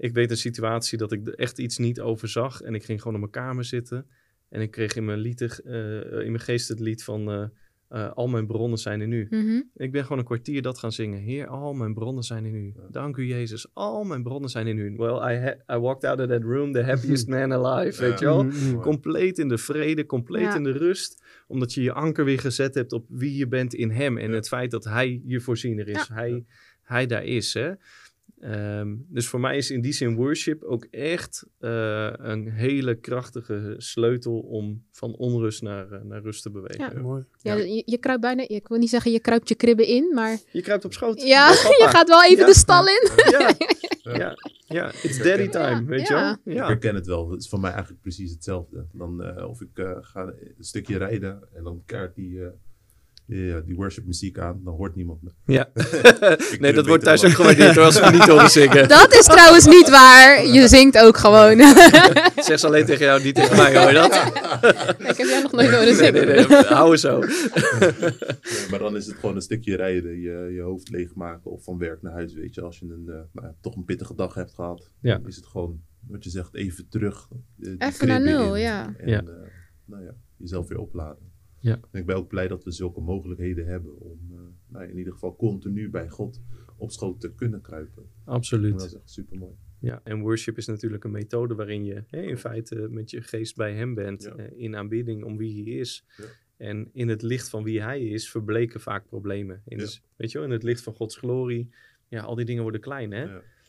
ik 0.03 0.13
weet 0.13 0.31
een 0.31 0.37
situatie 0.37 0.97
dat 0.97 1.11
ik 1.11 1.27
er 1.27 1.35
echt 1.35 1.59
iets 1.59 1.77
niet 1.77 2.01
overzag 2.01 2.61
en 2.61 2.75
ik 2.75 2.83
ging 2.83 2.99
gewoon 3.01 3.13
op 3.23 3.31
mijn 3.31 3.45
kamer 3.45 3.65
zitten. 3.65 4.05
En 4.49 4.61
ik 4.61 4.71
kreeg 4.71 4.95
in 4.95 5.05
mijn, 5.05 5.19
lied, 5.19 5.41
eh, 5.61 5.73
in 6.01 6.31
mijn 6.31 6.39
geest 6.39 6.67
het 6.67 6.79
lied 6.79 7.03
van 7.03 7.31
eh, 7.31 7.43
eh, 7.87 8.11
Al 8.11 8.27
mijn 8.27 8.47
bronnen 8.47 8.77
zijn 8.77 9.01
in 9.01 9.11
u. 9.11 9.27
Mhm. 9.29 9.61
Ik 9.75 9.91
ben 9.91 10.03
gewoon 10.03 10.17
een 10.17 10.25
kwartier 10.25 10.61
dat 10.61 10.79
gaan 10.79 10.91
zingen. 10.91 11.19
Heer, 11.19 11.47
al 11.47 11.73
mijn 11.73 11.93
bronnen 11.93 12.23
zijn 12.23 12.45
in 12.45 12.55
u. 12.55 12.73
Dank 12.91 13.17
u, 13.17 13.25
Jezus. 13.25 13.67
Al 13.73 14.03
mijn 14.03 14.23
bronnen 14.23 14.49
zijn 14.49 14.67
in 14.67 14.77
u. 14.77 14.93
Well, 14.97 15.33
I, 15.33 15.37
ha- 15.39 15.75
I 15.75 15.79
walked 15.79 16.03
out 16.03 16.19
of 16.19 16.27
that 16.27 16.43
room 16.43 16.71
the 16.71 16.83
happiest 16.83 17.27
man 17.27 17.53
alive, 17.53 18.01
weet 18.01 18.19
je 18.19 18.25
wel? 18.25 18.43
Mhm, 18.43 18.69
mhm. 18.69 18.79
Compleet 18.81 19.39
in 19.39 19.47
de 19.47 19.57
vrede, 19.57 20.05
compleet 20.05 20.43
Ja. 20.43 20.55
in 20.55 20.63
de 20.63 20.71
rust. 20.71 21.23
Omdat 21.47 21.73
je 21.73 21.81
je 21.81 21.93
anker 21.93 22.25
weer 22.25 22.39
gezet 22.39 22.75
hebt 22.75 22.91
op 22.91 23.05
wie 23.09 23.37
je 23.37 23.47
bent 23.47 23.73
in 23.73 23.89
hem. 23.91 24.17
En 24.17 24.29
Ja. 24.29 24.35
het 24.35 24.47
feit 24.47 24.71
dat 24.71 24.83
hij 24.83 25.21
je 25.25 25.39
voorziener 25.41 25.87
is. 25.87 26.07
Hij, 26.07 26.45
hij 26.81 27.05
daar 27.05 27.23
is, 27.25 27.53
hè. 27.53 27.71
Ehm, 28.43 28.95
dus 29.07 29.27
voor 29.27 29.39
mij 29.39 29.57
is 29.57 29.71
in 29.71 29.81
die 29.81 29.91
zin 29.91 30.15
worship 30.15 30.63
ook 30.63 30.87
echt 30.91 31.45
eh, 31.59 32.09
een 32.17 32.49
hele 32.51 32.95
krachtige 32.95 33.75
sleutel 33.77 34.39
om 34.39 34.85
van 34.91 35.15
onrust 35.15 35.61
naar, 35.61 35.91
eh, 35.91 36.01
naar 36.01 36.21
rust 36.21 36.41
te 36.41 36.51
bewegen. 36.51 36.93
Ja. 36.95 37.01
Mooi. 37.01 37.23
Ja, 37.37 37.53
Ja. 37.53 37.63
Je, 37.63 37.83
je 37.85 37.97
kruipt 37.97 38.21
bijna, 38.21 38.47
ik 38.47 38.67
wil 38.67 38.77
niet 38.77 38.89
zeggen 38.89 39.11
je 39.11 39.19
kruipt 39.19 39.49
je 39.49 39.55
kribben 39.55 39.87
in, 39.87 40.11
maar 40.13 40.37
Je 40.51 40.61
kruipt 40.61 40.85
op 40.85 40.93
schoot. 40.93 41.21
ja, 41.21 41.49
je 41.83 41.85
gaat 41.89 42.07
wel 42.07 42.23
even 42.23 42.37
Ja. 42.37 42.45
de 42.45 42.55
stal 42.57 42.87
in. 42.87 43.09
Ja, 43.31 43.53
ja, 44.17 44.37
ja. 44.77 44.87
It's 44.87 45.17
daddy 45.23 45.47
time, 45.47 45.85
weet 45.85 46.07
je 46.07 46.13
Ja. 46.13 46.39
wel? 46.43 46.53
Ik 46.55 46.59
herken 46.61 46.95
het 46.95 47.05
wel. 47.07 47.31
Het 47.31 47.41
is 47.41 47.49
voor 47.49 47.59
mij 47.59 47.71
eigenlijk 47.71 48.01
precies 48.01 48.31
hetzelfde. 48.31 48.85
Dan, 48.91 49.23
eh, 49.23 49.49
of 49.49 49.61
ik 49.61 49.77
eh, 49.77 49.97
ga 50.01 50.21
een 50.27 50.55
stukje 50.63 50.97
rijden 50.97 51.43
en 51.53 51.63
dan 51.63 51.81
kaart 51.85 52.15
die, 52.15 52.39
eh 53.27 53.55
die, 53.65 53.75
worship 53.75 54.05
muziek 54.05 54.37
aan. 54.39 54.61
Dan 54.63 54.73
hoort 54.75 54.95
niemand 54.95 55.21
me. 55.21 55.29
ja. 55.45 55.69
Nee, 56.59 56.73
dat 56.73 56.87
wordt 56.87 57.03
thuis 57.03 57.25
ook 57.25 57.31
gewaardeerd 57.31 57.77
als 57.77 57.99
we 57.99 58.09
niet 58.11 58.23
horen 58.27 58.49
zingen. 58.49 58.87
Dat 58.99 59.13
is 59.13 59.25
trouwens 59.25 59.65
niet 59.65 59.89
waar. 59.89 60.45
Je 60.45 60.67
zingt 60.67 60.97
ook 60.99 61.17
gewoon. 61.17 61.57
Zeg 62.35 62.59
ze 62.59 62.67
alleen 62.67 62.85
tegen 62.85 63.05
jou, 63.05 63.23
niet 63.23 63.35
tegen 63.35 63.57
mij, 63.57 63.77
hoor 63.77 63.87
je 63.87 63.93
dat? 63.93 64.13
ik 65.09 65.17
heb 65.17 65.27
jij 65.27 65.41
nog 65.41 65.51
nooit 65.51 65.69
horen 65.69 65.85
Nee, 65.85 65.93
zingen. 65.95 66.25
nee, 66.25 66.47
nee, 66.47 66.63
hou 66.63 66.91
eens 66.91 67.01
zo. 67.01 67.19
Nee, 67.19 67.29
maar 68.69 68.79
dan 68.79 68.95
is 68.95 69.05
het 69.05 69.15
gewoon 69.15 69.35
een 69.35 69.41
stukje 69.41 69.75
rijden, 69.75 70.19
je, 70.21 70.51
je 70.53 70.61
hoofd 70.61 70.89
leegmaken 70.89 71.51
of 71.51 71.63
van 71.63 71.77
werk 71.77 72.01
naar 72.01 72.13
huis. 72.13 72.33
Weet 72.33 72.55
je, 72.55 72.61
als 72.61 72.79
je 72.79 72.85
een, 72.85 73.03
eh, 73.07 73.13
nou, 73.31 73.47
ja, 73.47 73.53
toch 73.61 73.75
een 73.75 73.83
pittige 73.85 74.15
dag 74.15 74.33
hebt 74.33 74.53
gehad, 74.53 74.89
Ja. 75.01 75.17
dan 75.17 75.27
is 75.27 75.35
het 75.35 75.45
gewoon, 75.45 75.81
wat 76.07 76.23
je 76.23 76.29
zegt, 76.29 76.55
even 76.55 76.87
terug. 76.89 77.27
eh, 77.61 77.71
Even 77.77 78.07
naar 78.07 78.21
nul, 78.21 78.55
in 78.55 78.61
ja. 78.61 78.93
En 78.97 79.09
Ja. 79.09 79.19
eh, 79.19 79.25
nou 79.85 80.03
ja, 80.03 80.11
jezelf 80.37 80.67
weer 80.67 80.79
opladen. 80.79 81.31
Ja. 81.63 81.79
En 81.91 81.99
ik 81.99 82.05
ben 82.05 82.15
ook 82.15 82.27
blij 82.27 82.47
dat 82.47 82.63
we 82.63 82.71
zulke 82.71 83.01
mogelijkheden 83.01 83.65
hebben 83.65 83.99
om 83.99 84.19
eh, 84.31 84.37
nou, 84.67 84.89
in 84.89 84.97
ieder 84.97 85.13
geval 85.13 85.35
continu 85.35 85.89
bij 85.89 86.09
God 86.09 86.41
op 86.77 86.91
schoot 86.91 87.19
te 87.21 87.33
kunnen 87.33 87.61
kruipen. 87.61 88.01
En 88.03 88.09
dat 88.25 88.33
Absoluut. 88.35 88.81
is 88.81 88.93
echt 88.95 89.09
super 89.11 89.37
mooi. 89.37 89.53
Ja, 89.79 90.01
en 90.03 90.19
worship 90.21 90.57
is 90.57 90.65
natuurlijk 90.67 91.03
een 91.03 91.11
methode 91.11 91.55
waarin 91.55 91.85
je 91.85 92.03
in 92.09 92.37
feite 92.37 92.87
met 92.89 93.09
je 93.11 93.21
geest 93.21 93.55
bij 93.55 93.73
hem 93.73 93.93
bent. 93.93 94.23
Ja. 94.23 94.35
eh, 94.35 94.59
in 94.61 94.75
aanbidding 94.75 95.23
om 95.23 95.37
wie 95.37 95.63
hij 95.63 95.73
is. 95.73 96.05
Ja. 96.17 96.23
En 96.57 96.89
in 96.93 97.07
het 97.07 97.21
licht 97.21 97.49
van 97.49 97.63
wie 97.63 97.81
hij 97.81 98.03
is, 98.03 98.29
verbleken 98.31 98.79
vaak 98.81 99.05
problemen. 99.07 99.61
In 99.65 99.77
Ja. 99.79 99.83
de- 99.85 99.99
weet 100.15 100.31
je 100.31 100.37
wel, 100.37 100.47
in 100.47 100.53
het 100.53 100.63
licht 100.63 100.81
van 100.83 100.93
Gods 100.93 101.17
glorie. 101.17 101.69
Ja, 102.07 102.21
al 102.21 102.35
die 102.35 102.45
dingen 102.45 102.61
worden 102.63 102.81
klein, 102.81 103.11
hè? 103.11 103.27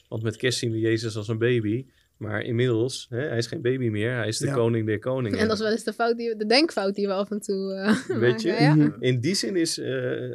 Want 0.09 0.23
met 0.23 0.37
kerst 0.37 0.59
zien 0.59 0.71
we 0.71 0.79
Jezus 0.79 1.17
als 1.17 1.29
een 1.29 1.39
baby. 1.39 1.87
Maar 2.17 2.43
inmiddels, 2.43 3.07
hè, 3.11 3.21
hij 3.29 3.39
is 3.39 3.47
geen 3.47 3.63
baby 3.63 3.89
meer. 3.89 4.15
Hij 4.15 4.29
is 4.29 4.39
de 4.39 4.47
Ja. 4.47 4.55
koning 4.55 4.87
der 4.87 4.99
koningen. 4.99 5.39
En 5.39 5.47
dat 5.49 5.57
is 5.57 5.63
wel 5.63 5.73
eens 5.73 5.85
de, 5.85 5.93
fout 5.93 6.17
die, 6.17 6.37
de 6.37 6.47
denkfout 6.47 6.95
die 6.95 7.07
we 7.07 7.13
af 7.13 7.31
en 7.31 7.41
toe 7.41 7.73
eh, 7.75 8.17
Weet 8.27 8.43
je? 8.43 8.49
Ja. 8.49 8.75
Mhm. 8.75 8.91
In 9.01 9.21
die 9.21 9.35
zin 9.35 9.57
is, 9.57 9.79
eh, 9.79 9.87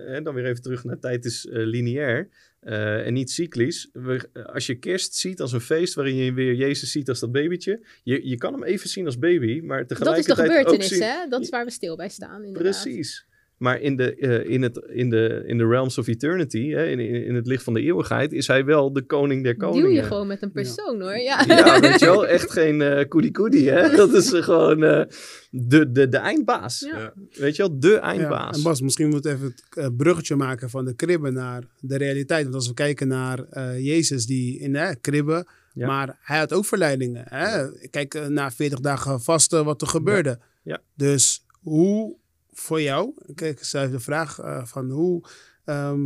hè, 0.08 0.22
dan 0.22 0.34
weer 0.34 0.46
even 0.46 0.62
terug 0.62 0.84
naar 0.84 1.00
tijd 1.00 1.26
is 1.26 1.46
eh, 1.48 1.66
lineair. 1.66 2.30
eh, 2.60 3.06
en 3.08 3.14
niet 3.14 3.32
cyclisch. 3.32 3.90
We, 3.94 4.30
als 4.54 4.66
je 4.66 4.76
kerst 4.76 5.16
ziet 5.16 5.42
als 5.42 5.52
een 5.52 5.62
feest 5.62 5.94
waarin 5.94 6.16
je 6.16 6.34
weer 6.34 6.54
Jezus 6.54 6.92
ziet 6.92 7.10
als 7.10 7.20
dat 7.20 7.32
babytje. 7.32 7.86
Je, 8.04 8.28
je 8.28 8.38
kan 8.38 8.54
hem 8.54 8.64
even 8.64 8.90
zien 8.90 9.06
als 9.06 9.20
baby, 9.20 9.62
maar 9.64 9.78
Dat 9.88 9.92
is 9.92 9.98
de 9.98 10.04
tegelijkertijd 10.06 10.50
ook 10.50 10.56
gebeurtenis, 10.58 10.88
zien... 10.88 11.02
hè? 11.02 11.28
Dat 11.30 11.42
is 11.42 11.50
waar 11.50 11.66
we 11.66 11.72
stil 11.72 11.96
bij 11.96 12.10
staan, 12.10 12.44
inderdaad. 12.44 12.82
Precies. 12.82 13.26
Maar 13.60 13.80
in 13.82 13.96
de, 13.96 14.16
eh, 14.16 14.50
in, 14.54 14.62
het, 14.62 14.82
in, 14.88 15.10
de, 15.10 15.44
in 15.46 15.58
de 15.58 15.68
realms 15.68 15.98
of 15.98 16.08
eternity, 16.08 16.70
hè, 16.70 16.86
in, 16.88 17.00
in 17.00 17.26
in 17.26 17.36
het 17.36 17.48
licht 17.48 17.64
van 17.64 17.74
de 17.74 17.82
eeuwigheid, 17.82 18.32
is 18.34 18.48
hij 18.48 18.66
wel 18.66 18.94
de 18.94 19.02
koning 19.02 19.44
der 19.44 19.56
koningen. 19.58 19.92
je 19.92 20.04
gewoon 20.04 20.28
met 20.28 20.42
een 20.42 20.52
persoon, 20.52 21.02
hoor. 21.02 21.18
Ja. 21.18 21.44
Ja, 21.48 21.80
weet 21.90 22.00
je 22.00 22.06
wel, 22.06 22.28
echt 22.28 22.52
geen 22.52 22.82
eh 22.82 23.08
koedie 23.08 23.32
koedie, 23.32 23.70
hè. 23.70 23.90
Dat 23.96 24.14
is 24.14 24.30
gewoon 24.34 24.84
eh, 24.84 25.06
de, 25.52 25.92
de, 25.92 26.10
de 26.10 26.18
eindbaas. 26.18 26.80
Ja. 26.80 27.14
Weet 27.34 27.56
je 27.56 27.62
wel, 27.62 27.80
de 27.80 27.88
Ja, 27.90 28.00
eindbaas. 28.00 28.58
en 28.58 28.64
Bas, 28.64 28.82
misschien 28.82 29.10
moet 29.10 29.26
even 29.26 29.46
het 29.46 29.64
eh, 29.78 29.88
bruggetje 29.98 30.36
maken 30.36 30.70
van 30.70 30.86
de 30.86 30.96
kribben 30.96 31.34
naar 31.34 31.64
de 31.80 31.98
realiteit. 31.98 32.44
Want 32.44 32.56
als 32.56 32.68
we 32.68 32.74
kijken 32.74 33.08
naar 33.08 33.40
eh, 33.50 33.80
Jezus 33.86 34.26
die 34.26 34.60
in 34.60 34.74
de 34.74 34.98
kribben, 35.02 35.48
Ja. 35.74 35.88
maar 35.88 36.18
hij 36.22 36.38
had 36.40 36.54
ook 36.54 36.66
verleidingen. 36.66 37.24
Hè? 37.30 37.68
Kijk 37.90 38.28
na 38.30 38.52
40 38.52 38.80
dagen 38.80 39.22
vasten 39.22 39.66
wat 39.66 39.82
er 39.82 39.88
gebeurde. 39.88 40.40
Ja. 40.64 40.80
Dus 40.96 41.46
hoe 41.62 42.16
voor 42.60 42.82
jou, 42.82 43.14
kijk, 43.36 43.58
ik 43.58 43.64
stel 43.64 43.82
even 43.82 43.94
de 43.94 44.00
vraag 44.00 44.40
eh, 44.40 44.66
van 44.66 44.90
hoe... 44.90 45.24
ehm, 45.66 46.02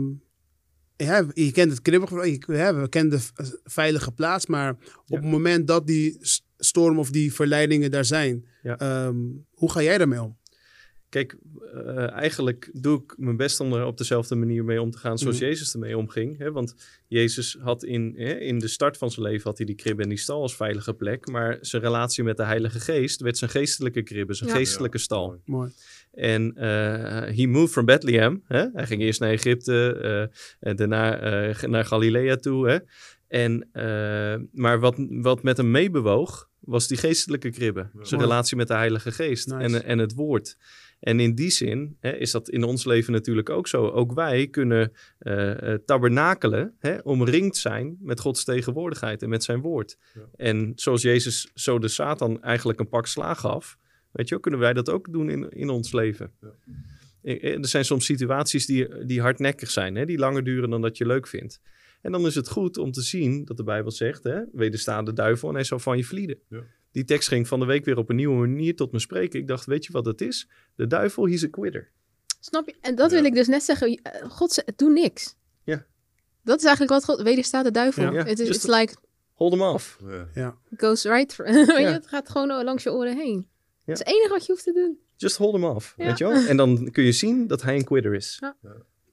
ja, 0.95 1.27
je 1.33 1.51
kent 1.51 1.71
het 1.71 1.81
kribben, 1.81 2.29
je- 2.31 2.43
ja, 2.47 2.75
we 2.75 2.89
kennen 2.89 3.11
de 3.11 3.19
v- 3.19 3.51
veilige 3.63 4.11
plaats, 4.11 4.45
maar 4.45 4.69
op 4.71 4.77
Ja. 5.05 5.15
het 5.15 5.25
moment 5.25 5.67
dat 5.67 5.87
die 5.87 6.17
storm 6.57 6.99
of 6.99 7.09
die 7.11 7.33
verleidingen 7.33 7.91
daar 7.91 8.05
zijn, 8.05 8.45
Ja. 8.63 8.77
ehm, 8.77 9.15
hoe 9.53 9.71
ga 9.71 9.81
jij 9.81 9.97
daarmee 9.97 10.21
om? 10.21 10.37
Kijk, 11.09 11.37
eh, 11.73 12.11
eigenlijk 12.11 12.69
doe 12.73 13.01
ik 13.03 13.13
mijn 13.17 13.37
best 13.37 13.59
om 13.59 13.73
er 13.73 13.85
op 13.85 13.97
dezelfde 13.97 14.35
manier 14.35 14.63
mee 14.63 14.81
om 14.81 14.91
te 14.91 14.97
gaan 14.97 15.17
zoals 15.17 15.35
Mhm. 15.35 15.45
Jezus 15.45 15.73
ermee 15.73 15.97
omging. 15.97 16.37
Hè? 16.37 16.51
Want 16.51 16.75
Jezus 17.07 17.57
had 17.61 17.83
in, 17.83 18.13
hè, 18.17 18.33
in 18.33 18.59
de 18.59 18.67
start 18.67 18.97
van 18.97 19.11
zijn 19.11 19.25
leven 19.25 19.43
had 19.43 19.57
hij 19.57 19.65
die 19.65 19.75
krib 19.75 19.99
en 19.99 20.09
die 20.09 20.17
stal 20.17 20.41
als 20.41 20.55
veilige 20.55 20.93
plek. 20.93 21.27
Maar 21.27 21.57
zijn 21.61 21.81
relatie 21.81 22.23
met 22.23 22.37
de 22.37 22.43
Heilige 22.43 22.79
Geest 22.79 23.21
werd 23.21 23.37
zijn 23.37 23.49
geestelijke 23.49 24.03
kribbe, 24.03 24.33
zijn 24.33 24.49
Ja. 24.49 24.55
geestelijke 24.55 24.97
stal. 24.97 25.27
Mooi. 25.27 25.39
Mooi. 25.45 25.71
En 26.13 26.55
eh 26.55 27.35
he 27.35 27.45
moved 27.45 27.71
from 27.71 27.85
Bethlehem. 27.85 28.43
Hè? 28.45 28.65
Hij 28.73 28.87
ging 28.87 29.01
eerst 29.01 29.19
naar 29.19 29.31
Egypte, 29.31 29.99
eh, 30.01 30.69
en 30.69 30.75
daarna 30.75 31.17
eh, 31.19 31.63
naar 31.63 31.85
Galilea 31.85 32.35
toe. 32.35 32.69
Hè? 32.69 32.77
En, 33.27 33.69
maar 34.51 34.79
wat, 34.79 34.95
wat 35.09 35.43
met 35.43 35.57
hem 35.57 35.71
meebewoog, 35.71 36.49
was 36.59 36.87
die 36.87 36.97
geestelijke 36.97 37.49
kribbe. 37.49 37.89
Ja. 37.93 38.03
Zijn 38.03 38.21
relatie 38.21 38.57
met 38.57 38.67
de 38.67 38.73
Heilige 38.73 39.11
Geest 39.11 39.47
Nice. 39.47 39.63
en, 39.63 39.83
en 39.83 39.97
het 39.97 40.13
woord. 40.13 40.57
En 41.03 41.19
in 41.19 41.35
die 41.35 41.49
zin 41.49 41.97
hè, 41.99 42.11
is 42.15 42.31
dat 42.31 42.49
in 42.49 42.63
ons 42.63 42.85
leven 42.85 43.13
natuurlijk 43.13 43.49
ook 43.49 43.67
zo. 43.67 43.89
Ook 43.89 44.13
wij 44.13 44.47
kunnen 44.47 44.91
eh, 45.17 45.73
tabernakelen, 45.85 46.75
hè, 46.79 46.97
omringd 46.97 47.57
zijn 47.57 47.97
met 47.99 48.19
Gods 48.19 48.43
tegenwoordigheid 48.43 49.21
en 49.21 49.29
met 49.29 49.43
zijn 49.43 49.61
woord. 49.61 49.97
Ja. 50.13 50.21
En 50.35 50.71
zoals 50.75 51.01
Jezus 51.01 51.51
zo 51.53 51.79
de 51.79 51.87
Satan 51.87 52.41
eigenlijk 52.41 52.79
een 52.79 52.89
pak 52.89 53.07
slaag 53.07 53.39
gaf, 53.39 53.77
weet 54.13 54.29
je 54.29 54.39
kunnen 54.39 54.59
wij 54.59 54.73
dat 54.73 54.89
ook 54.89 55.11
doen 55.13 55.29
in, 55.29 55.49
in 55.49 55.69
ons 55.69 55.91
leven. 55.91 56.31
Ja. 56.41 56.47
Eh, 57.21 57.43
eh, 57.43 57.57
Er 57.57 57.67
zijn 57.67 57.85
soms 57.85 58.05
situaties 58.05 58.65
die, 58.65 59.05
die 59.05 59.21
hardnekkig 59.21 59.71
zijn, 59.71 59.95
hè, 59.95 60.05
die 60.05 60.17
langer 60.17 60.43
duren 60.43 60.69
dan 60.69 60.81
dat 60.81 60.97
je 60.97 61.05
leuk 61.05 61.27
vindt. 61.27 61.59
En 62.01 62.11
dan 62.11 62.25
is 62.25 62.35
het 62.35 62.49
goed 62.49 62.77
om 62.77 62.91
te 62.91 63.01
zien 63.01 63.45
dat 63.45 63.57
de 63.57 63.63
Bijbel 63.63 63.91
zegt, 63.91 64.23
hè, 64.23 64.39
wedersta 64.51 65.01
de 65.03 65.13
duivel 65.13 65.49
en 65.49 65.55
hij 65.55 65.63
zal 65.63 65.79
van 65.79 65.97
je 65.97 66.03
vlieden. 66.03 66.37
Ja. 66.49 66.63
Die 66.91 67.03
tekst 67.03 67.27
ging 67.27 67.47
van 67.47 67.59
de 67.59 67.65
week 67.65 67.85
weer 67.85 67.97
op 67.97 68.09
een 68.09 68.15
nieuwe 68.15 68.47
manier 68.47 68.75
tot 68.75 68.91
me 68.91 68.99
spreken. 68.99 69.39
Ik 69.39 69.47
dacht, 69.47 69.65
weet 69.65 69.85
je 69.85 69.91
wat 69.91 70.05
het 70.05 70.21
is? 70.21 70.49
De 70.75 70.87
duivel, 70.87 71.27
he's 71.27 71.43
a 71.43 71.47
quitter. 71.47 71.91
Snap 72.39 72.65
je? 72.67 72.75
En 72.81 72.95
dat 72.95 73.09
Ja. 73.11 73.15
wil 73.15 73.25
ik 73.25 73.33
dus 73.33 73.47
net 73.47 73.63
zeggen. 73.63 73.95
eh, 74.03 74.29
God 74.29 74.63
doe 74.75 74.89
niks. 74.91 75.35
Ja. 75.63 75.85
Dat 76.43 76.57
is 76.57 76.63
eigenlijk 76.65 76.93
wat 76.93 77.05
God... 77.05 77.21
Wederstaat 77.21 77.63
de 77.65 77.71
duivel. 77.71 78.03
Ja, 78.13 78.23
Het 78.25 78.39
is 78.39 78.47
it's 78.49 78.67
like, 78.67 78.95
Hold 79.33 79.51
hem 79.51 79.61
af. 79.61 79.99
Ja. 80.33 80.57
goes 80.77 81.03
right... 81.03 81.35
Weet 81.37 81.65
je, 81.67 81.79
Ja. 81.79 81.91
het 81.91 82.07
gaat 82.07 82.29
gewoon 82.29 82.63
langs 82.63 82.83
je 82.83 82.91
oren 82.91 83.17
heen. 83.17 83.47
Ja. 83.85 83.93
Dat 83.93 83.99
is 83.99 83.99
het 84.05 84.15
enige 84.15 84.29
wat 84.33 84.45
je 84.45 84.51
hoeft 84.51 84.63
te 84.63 84.73
doen. 84.73 84.97
Just 85.15 85.37
hold 85.37 85.53
hem 85.53 85.65
af, 85.65 85.93
Ja. 85.97 86.05
weet 86.05 86.17
je 86.17 86.23
wel? 86.27 86.33
En 86.47 86.57
dan 86.57 86.91
kun 86.91 87.03
je 87.03 87.11
zien 87.11 87.47
dat 87.47 87.61
hij 87.61 87.75
een 87.75 87.83
quitter 87.83 88.13
is. 88.13 88.41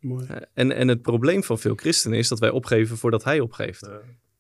Mooi. 0.01 0.27
Eh, 0.27 0.37
En, 0.55 0.73
en 0.73 0.89
het 0.89 1.03
probleem 1.03 1.45
van 1.45 1.59
veel 1.59 1.75
christenen 1.75 2.19
is 2.19 2.29
dat 2.29 2.39
wij 2.39 2.51
opgeven 2.51 2.97
voordat 2.97 3.25
hij 3.25 3.41
opgeeft. 3.41 3.89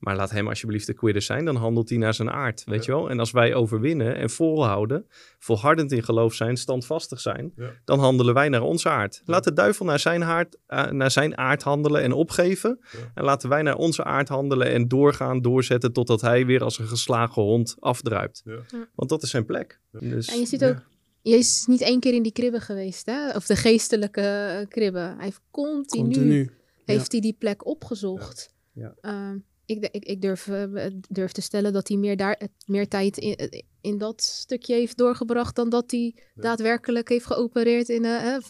Maar 0.00 0.16
laat 0.16 0.30
hem 0.30 0.48
alsjeblieft 0.48 0.86
de 0.86 0.94
quitter 0.94 1.22
zijn, 1.22 1.44
dan 1.44 1.56
handelt 1.56 1.88
hij 1.88 1.98
naar 1.98 2.14
zijn 2.14 2.30
aard, 2.30 2.64
weet 2.64 2.84
Ja. 2.84 2.92
je 2.92 2.98
wel? 2.98 3.10
En 3.10 3.18
als 3.18 3.30
wij 3.30 3.54
overwinnen 3.54 4.16
en 4.16 4.30
volhouden, 4.30 5.06
volhardend 5.38 5.92
in 5.92 6.02
geloof 6.02 6.34
zijn, 6.34 6.56
standvastig 6.56 7.20
zijn, 7.20 7.52
Ja. 7.56 7.70
dan 7.84 7.98
handelen 7.98 8.34
wij 8.34 8.48
naar 8.48 8.62
onze 8.62 8.88
aard. 8.88 9.22
Laat 9.24 9.44
de 9.44 9.52
duivel 9.52 9.84
naar 9.84 9.98
zijn, 9.98 10.24
aard, 10.24 10.56
eh, 10.66 10.86
naar 10.90 11.10
zijn 11.10 11.36
aard 11.38 11.62
handelen 11.62 12.02
en 12.02 12.12
opgeven. 12.12 12.78
Ja. 12.92 12.98
En 13.14 13.24
laten 13.24 13.48
wij 13.48 13.62
naar 13.62 13.76
onze 13.76 14.04
aard 14.04 14.28
handelen 14.28 14.66
en 14.70 14.88
doorgaan, 14.88 15.40
doorzetten, 15.42 15.92
totdat 15.92 16.20
hij 16.20 16.46
weer 16.46 16.62
als 16.62 16.78
een 16.78 16.88
geslagen 16.88 17.42
hond 17.42 17.76
afdruipt. 17.80 18.42
Ja. 18.44 18.52
Ja. 18.52 18.88
Want 18.94 19.10
dat 19.10 19.22
is 19.22 19.30
zijn 19.30 19.44
plek. 19.46 19.80
Dus, 19.90 20.28
En 20.28 20.38
je 20.38 20.46
ziet 20.46 20.60
ja. 20.60 20.68
ook... 20.68 20.88
Jezus 21.22 21.58
is 21.60 21.66
niet 21.66 21.80
één 21.80 22.00
keer 22.00 22.14
in 22.14 22.22
die 22.22 22.32
kribben 22.32 22.60
geweest, 22.60 23.06
hè? 23.06 23.30
Of 23.36 23.46
de 23.46 23.56
geestelijke 23.56 24.20
eh, 24.20 24.68
kribben. 24.68 25.02
Hij 25.14 25.24
heeft 25.24 25.40
continu, 25.50 26.02
Continu. 26.04 26.50
heeft 26.84 27.12
hij 27.12 27.20
die 27.20 27.36
plek 27.38 27.66
opgezocht. 27.66 28.54
Ja. 28.72 28.94
Ehm, 29.00 29.36
ik, 29.70 29.88
ik, 29.90 30.04
ik 30.04 30.22
durf, 30.22 30.48
eh, 30.48 30.86
durf 31.08 31.32
te 31.32 31.40
stellen 31.40 31.72
dat 31.72 31.88
hij 31.88 31.96
meer, 31.96 32.16
daar, 32.16 32.34
eh, 32.34 32.48
meer 32.66 32.88
tijd 32.88 33.18
in, 33.18 33.64
in 33.80 33.98
dat 33.98 34.22
stukje 34.22 34.74
heeft 34.74 34.96
doorgebracht 34.96 35.56
dan 35.56 35.68
dat 35.70 35.90
hij 35.90 36.14
Ja. 36.16 36.42
daadwerkelijk 36.42 37.08
heeft 37.08 37.26
geopereerd 37.26 37.88
in, 37.88 38.04
eh, 38.04 38.34
eh, 38.34 38.40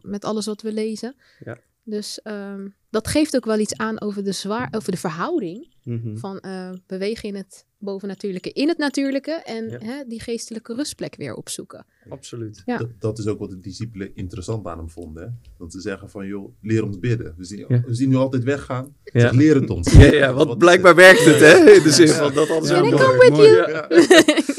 met 0.00 0.24
alles 0.24 0.46
wat 0.46 0.62
we 0.62 0.72
lezen. 0.72 1.14
Ja. 1.44 1.58
Dus 1.90 2.20
ehm, 2.22 2.68
dat 2.90 3.08
geeft 3.08 3.36
ook 3.36 3.44
wel 3.44 3.58
iets 3.58 3.76
aan 3.76 4.00
over 4.00 4.24
de, 4.24 4.32
zwaar, 4.32 4.68
over 4.70 4.90
de 4.92 4.98
verhouding 4.98 5.76
Mhm. 5.84 6.16
van 6.16 6.38
eh, 6.40 6.70
bewegen 6.86 7.28
in 7.28 7.34
het 7.34 7.64
bovennatuurlijke, 7.78 8.52
in 8.52 8.68
het 8.68 8.78
natuurlijke 8.78 9.30
en 9.32 9.68
Ja. 9.70 9.78
hè, 9.82 10.04
die 10.06 10.20
geestelijke 10.20 10.74
rustplek 10.74 11.16
weer 11.16 11.34
opzoeken. 11.34 11.86
Absoluut. 12.08 12.62
Ja. 12.66 12.76
Dat, 12.78 12.88
dat 12.98 13.18
is 13.18 13.26
ook 13.26 13.38
wat 13.38 13.50
de 13.50 13.58
discipelen 13.60 14.10
interessant 14.14 14.66
aan 14.66 14.78
hem 14.78 14.90
vonden. 14.90 15.22
Hè? 15.22 15.28
Dat 15.58 15.72
ze 15.72 15.80
zeggen 15.80 16.10
van, 16.10 16.26
joh, 16.26 16.52
leer 16.62 16.84
ons 16.84 16.98
bidden. 16.98 17.34
We 17.36 17.44
zien, 17.44 17.64
Ja. 17.68 17.82
we 17.86 17.94
zien 17.94 18.08
nu 18.08 18.16
altijd 18.16 18.44
weggaan. 18.44 18.94
Ja. 19.04 19.20
Zeg, 19.20 19.32
leer 19.32 19.54
het 19.54 19.70
ons. 19.70 19.92
Ja, 19.92 20.04
ja, 20.12 20.32
Wat 20.32 20.46
want 20.46 20.58
blijkbaar 20.58 20.94
werkt 20.94 21.24
het, 21.24 21.40
hè? 21.40 21.70
In 21.70 21.82
de 21.82 21.90
zin 21.92 22.06
Ja. 22.06 22.12
van 22.14 22.34
dat 22.34 22.48
hadden 22.48 22.68
ze 22.68 22.74
Ja, 22.74 22.80
ook 22.80 23.30
mooi, 23.30 23.60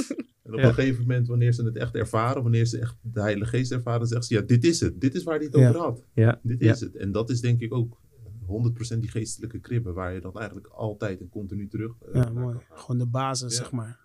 En 0.49 0.55
op 0.55 0.59
Ja. 0.61 0.67
een 0.67 0.73
gegeven 0.73 1.01
moment, 1.01 1.27
wanneer 1.27 1.51
ze 1.53 1.63
het 1.63 1.75
echt 1.75 1.95
ervaren, 1.95 2.41
wanneer 2.41 2.65
ze 2.65 2.79
echt 2.79 2.95
de 3.01 3.21
Heilige 3.21 3.49
Geest 3.49 3.71
ervaren, 3.71 4.07
zeggen 4.07 4.25
ze, 4.27 4.33
ja, 4.33 4.41
dit 4.41 4.63
is 4.63 4.79
het. 4.79 5.01
Dit 5.01 5.15
is 5.15 5.23
waar 5.23 5.35
hij 5.35 5.45
het 5.45 5.55
Ja. 5.55 5.67
over 5.69 5.81
had. 5.81 6.03
Ja, 6.13 6.39
Dit 6.43 6.59
ja. 6.61 6.71
is 6.71 6.79
het. 6.79 6.95
En 6.95 7.11
dat 7.11 7.29
is 7.29 7.41
denk 7.41 7.59
ik 7.61 7.73
ook 7.73 8.01
100% 8.45 9.01
die 9.01 9.09
geestelijke 9.09 9.59
kribben, 9.59 9.93
waar 9.93 10.13
je 10.13 10.21
dan 10.21 10.33
eigenlijk 10.33 10.67
altijd 10.67 11.19
en 11.19 11.29
continu 11.29 11.67
terug 11.67 11.95
eh, 12.01 12.13
Ja, 12.23 12.29
mooi. 12.29 12.57
Gewoon 12.69 12.97
de 12.97 13.05
basis, 13.07 13.51
Ja. 13.57 13.57
zeg 13.63 13.71
maar. 13.71 13.99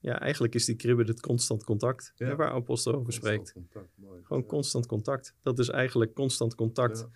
Ja, 0.00 0.20
eigenlijk 0.20 0.54
is 0.54 0.64
die 0.64 0.76
kribbe 0.76 1.02
het 1.04 1.20
constant 1.20 1.64
contact 1.64 2.12
Ja. 2.16 2.26
hè, 2.26 2.36
waar 2.36 2.50
apostel 2.50 2.94
over 2.94 3.12
spreekt. 3.12 3.52
Constant 3.52 3.66
contact, 3.72 3.92
mooi. 3.96 4.20
Gewoon 4.22 4.42
Ja. 4.42 4.48
constant 4.48 4.86
contact. 4.86 5.34
Dat 5.42 5.58
is 5.58 5.68
eigenlijk 5.68 6.14
constant 6.14 6.54
contact 6.54 6.98
Ja. 6.98 7.08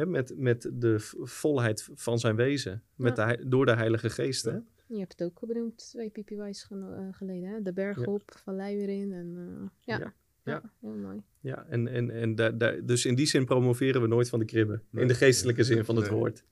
hè, 0.00 0.06
met, 0.06 0.34
met 0.36 0.70
de 0.74 0.96
volheid 1.22 1.88
van 1.94 2.18
zijn 2.18 2.36
wezen. 2.36 2.82
Met 2.94 3.16
de, 3.16 3.44
door 3.48 3.66
de 3.66 3.74
Heilige 3.74 4.10
Geest. 4.10 4.44
Hè? 4.44 4.58
Ja. 4.86 4.94
Je 4.94 4.98
hebt 5.00 5.18
het 5.18 5.22
ook 5.28 5.46
benoemd 5.46 5.76
twee 5.76 6.10
PPY's 6.10 6.66
eh, 6.70 7.08
geleden, 7.10 7.48
hè? 7.48 7.62
De 7.62 7.72
berg 7.72 7.98
Ja. 7.98 8.04
op, 8.12 8.32
vallei 8.44 8.76
weer 8.76 8.88
in 8.88 9.12
en 9.12 9.34
eh, 9.36 9.68
ja. 9.80 9.98
Ja. 9.98 10.14
Ja. 10.44 10.52
Ja. 10.52 10.62
heel 10.80 10.94
mooi. 10.96 11.22
Ja, 11.40 11.66
en, 11.68 11.88
en, 11.88 12.10
en 12.10 12.34
daar 12.34 12.58
daar 12.58 12.84
dus 12.84 13.04
in 13.06 13.14
die 13.14 13.26
zin 13.26 13.44
promoveren 13.44 14.00
we 14.00 14.06
nooit 14.08 14.28
van 14.28 14.38
de 14.38 14.44
kribbe. 14.44 14.80
Nee. 14.90 15.02
In 15.02 15.08
de 15.08 15.14
geestelijke 15.14 15.64
zin 15.64 15.84
van 15.84 15.96
het 15.96 16.10
Nee. 16.10 16.18
woord. 16.18 16.44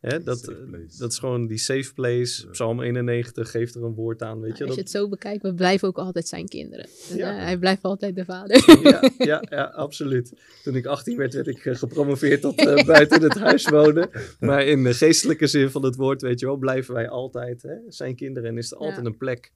Hè, 0.00 0.22
dat, 0.22 0.52
dat 0.98 1.12
is 1.12 1.18
gewoon 1.18 1.46
die 1.46 1.58
safe 1.58 1.92
place. 1.94 2.44
Ja. 2.44 2.50
Psalm 2.50 2.80
91 2.82 3.50
geeft 3.50 3.74
er 3.74 3.84
een 3.84 3.94
woord 3.94 4.22
aan. 4.22 4.40
Weet 4.40 4.58
je? 4.58 4.64
Als 4.64 4.74
je 4.74 4.80
het 4.80 4.90
zo 4.90 5.08
bekijkt, 5.08 5.42
we 5.42 5.54
blijven 5.54 5.88
ook 5.88 5.98
altijd 5.98 6.28
zijn 6.28 6.48
kinderen. 6.48 6.84
Dus, 6.86 7.08
Ja. 7.16 7.36
eh, 7.36 7.42
hij 7.44 7.58
blijft 7.58 7.82
altijd 7.82 8.14
de 8.16 8.24
vader. 8.24 8.80
ja, 8.82 9.10
ja, 9.18 9.42
ja, 9.50 9.64
absoluut. 9.64 10.32
Toen 10.62 10.74
ik 10.76 10.86
18 10.86 11.16
werd, 11.16 11.34
werd 11.34 11.46
ik 11.46 11.64
eh, 11.64 11.74
gepromoveerd 11.76 12.40
tot 12.40 12.58
eh, 12.58 12.84
buiten 12.86 13.22
het 13.22 13.38
huis 13.38 13.68
wonen. 13.68 14.10
Maar 14.40 14.64
in 14.66 14.84
de 14.84 14.94
geestelijke 14.94 15.46
zin 15.46 15.70
van 15.70 15.84
het 15.84 15.96
woord, 15.96 16.22
weet 16.22 16.40
je 16.40 16.46
wel, 16.46 16.56
blijven 16.56 16.94
wij 16.94 17.08
altijd 17.08 17.62
hè, 17.62 17.74
zijn 17.88 18.16
kinderen. 18.16 18.48
En 18.48 18.58
is 18.58 18.72
er 18.72 18.80
Ja. 18.80 18.86
altijd 18.86 19.06
een 19.06 19.16
plek 19.16 19.52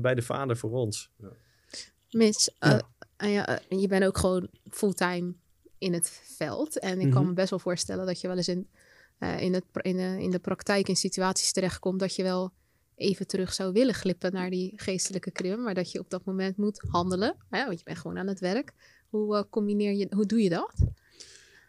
bij 0.00 0.14
de 0.14 0.22
vader 0.22 0.56
voor 0.56 0.70
ons. 0.70 1.10
Mis, 2.10 2.50
eh, 2.58 2.78
ja, 3.16 3.46
eh, 3.68 3.80
je 3.80 3.88
bent 3.88 4.04
ook 4.04 4.18
gewoon 4.18 4.48
fulltime 4.70 5.34
in 5.78 5.92
het 5.92 6.20
veld. 6.36 6.78
En 6.78 7.00
ik 7.00 7.10
kan 7.10 7.20
Mhm. 7.20 7.28
me 7.28 7.34
best 7.34 7.50
wel 7.50 7.58
voorstellen 7.58 8.06
dat 8.06 8.20
je 8.20 8.28
wel 8.28 8.36
eens 8.36 8.48
in, 8.48 8.68
eh, 9.24 9.40
in, 9.42 9.54
het, 9.54 9.64
pra- 9.72 9.82
in, 9.82 9.96
de, 9.96 10.16
in 10.22 10.30
de 10.30 10.38
praktijk 10.38 10.88
in 10.88 10.96
situaties 10.96 11.52
terechtkomt 11.52 12.00
dat 12.00 12.14
je 12.16 12.22
wel 12.22 12.52
even 12.96 13.26
terug 13.26 13.52
zou 13.54 13.72
willen 13.72 13.94
glippen 13.94 14.32
naar 14.32 14.50
die 14.50 14.72
geestelijke 14.76 15.30
krim, 15.30 15.62
maar 15.62 15.74
dat 15.74 15.92
je 15.92 15.98
op 15.98 16.10
dat 16.10 16.24
moment 16.24 16.56
moet 16.56 16.84
handelen, 16.88 17.36
hè, 17.50 17.64
want 17.66 17.78
je 17.78 17.84
bent 17.84 17.98
gewoon 17.98 18.18
aan 18.18 18.26
het 18.26 18.40
werk. 18.40 18.72
Hoe 19.08 19.36
eh, 19.36 19.42
combineer 19.50 19.92
je, 19.92 20.06
hoe 20.10 20.26
doe 20.26 20.42
je 20.42 20.48
dat? 20.48 20.72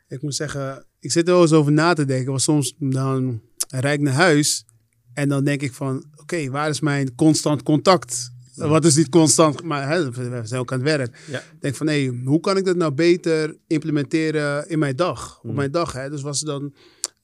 Ik 0.07 0.21
moet 0.21 0.35
zeggen, 0.35 0.85
ik 0.99 1.11
zit 1.11 1.27
er 1.27 1.33
wel 1.33 1.41
eens 1.41 1.51
over 1.51 1.71
na 1.71 1.93
te 1.93 2.05
denken. 2.05 2.29
Want 2.29 2.41
soms 2.41 2.75
dan 2.79 3.41
rijd 3.69 3.97
ik 3.99 4.05
naar 4.05 4.13
huis 4.13 4.65
en 5.13 5.29
dan 5.29 5.43
denk 5.43 5.61
ik 5.61 5.73
van... 5.73 6.05
Oké, 6.15 6.49
waar 6.49 6.69
is 6.69 6.79
mijn 6.79 7.15
constant 7.15 7.63
contact? 7.63 8.31
Wat 8.55 8.85
is 8.85 8.93
dit 8.93 9.09
constant? 9.09 9.63
Maar 9.63 9.87
hè, 9.89 10.11
we 10.11 10.41
zijn 10.43 10.61
ook 10.61 10.71
aan 10.71 10.79
het 10.79 10.87
werk. 10.87 11.19
Ja. 11.27 11.39
Ik 11.39 11.61
denk 11.61 11.75
van, 11.75 11.87
hé, 11.87 12.07
hoe 12.25 12.39
kan 12.39 12.57
ik 12.57 12.65
dat 12.65 12.75
nou 12.75 12.91
beter 12.91 13.57
implementeren 13.67 14.69
in 14.69 14.79
mijn 14.79 14.95
dag? 14.95 15.37
Op 15.37 15.43
Mm. 15.49 15.55
mijn 15.55 15.71
dag, 15.71 15.93
hè? 15.93 16.09
Dus 16.09 16.21
was 16.21 16.39
het 16.39 16.47
dan 16.47 16.73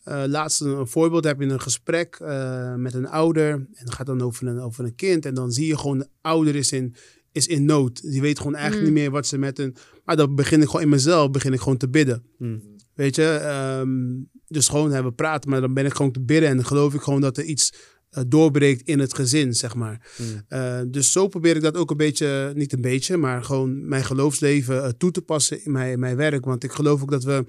eh 0.03 0.23
laatst 0.27 0.61
een, 0.61 0.69
een 0.69 0.87
voorbeeld 0.87 1.23
heb 1.23 1.39
je 1.39 1.45
een 1.47 1.61
gesprek 1.61 2.15
eh, 2.21 2.75
met 2.75 2.93
een 2.93 3.07
ouder. 3.07 3.51
En 3.51 3.67
het 3.73 3.93
gaat 3.93 4.05
dan 4.05 4.21
over 4.21 4.47
een, 4.47 4.59
over 4.59 4.85
een 4.85 4.95
kind. 4.95 5.25
En 5.25 5.33
dan 5.33 5.51
zie 5.51 5.67
je 5.67 5.77
gewoon, 5.77 5.97
de 5.97 6.07
ouder 6.21 6.55
is 6.55 6.71
in, 6.71 6.95
is 7.31 7.47
in 7.47 7.65
nood. 7.65 8.01
Die 8.01 8.21
weet 8.21 8.37
gewoon 8.37 8.55
eigenlijk 8.55 8.87
Mm. 8.87 8.93
niet 8.93 9.03
meer 9.03 9.11
wat 9.11 9.27
ze 9.27 9.37
met 9.37 9.59
een... 9.59 9.75
Maar 10.05 10.15
dan 10.15 10.35
begin 10.35 10.61
ik 10.61 10.67
gewoon 10.67 10.81
in 10.81 10.89
mezelf, 10.89 11.31
begin 11.31 11.53
ik 11.53 11.59
gewoon 11.59 11.77
te 11.77 11.89
bidden. 11.89 12.23
Hmm. 12.37 12.61
Weet 12.93 13.15
je, 13.15 13.23
ehm, 13.25 13.89
dus 14.47 14.67
gewoon 14.67 14.91
hebben 14.91 15.15
praten, 15.15 15.49
maar 15.49 15.61
dan 15.61 15.73
ben 15.73 15.85
ik 15.85 15.93
gewoon 15.93 16.11
te 16.11 16.21
bidden 16.21 16.49
en 16.49 16.55
dan 16.55 16.65
geloof 16.65 16.93
ik 16.93 17.01
gewoon 17.01 17.21
dat 17.21 17.37
er 17.37 17.43
iets 17.43 17.73
eh, 18.09 18.23
doorbreekt 18.27 18.87
in 18.87 18.99
het 18.99 19.13
gezin, 19.13 19.53
zeg 19.53 19.75
maar. 19.75 20.07
Eh, 20.47 20.79
dus 20.87 21.11
zo 21.11 21.27
probeer 21.27 21.55
ik 21.55 21.61
dat 21.61 21.77
ook 21.77 21.91
een 21.91 21.97
beetje, 21.97 22.51
niet 22.55 22.73
een 22.73 22.81
beetje, 22.81 23.17
maar 23.17 23.43
gewoon 23.43 23.87
mijn 23.87 24.03
geloofsleven 24.03 24.97
toe 24.97 25.11
te 25.11 25.21
passen 25.21 25.65
in 25.65 25.71
mijn, 25.71 25.91
in 25.91 25.99
mijn 25.99 26.15
werk. 26.15 26.45
Want 26.45 26.63
ik 26.63 26.71
geloof 26.71 27.01
ook 27.01 27.11
dat 27.11 27.23
we, 27.23 27.45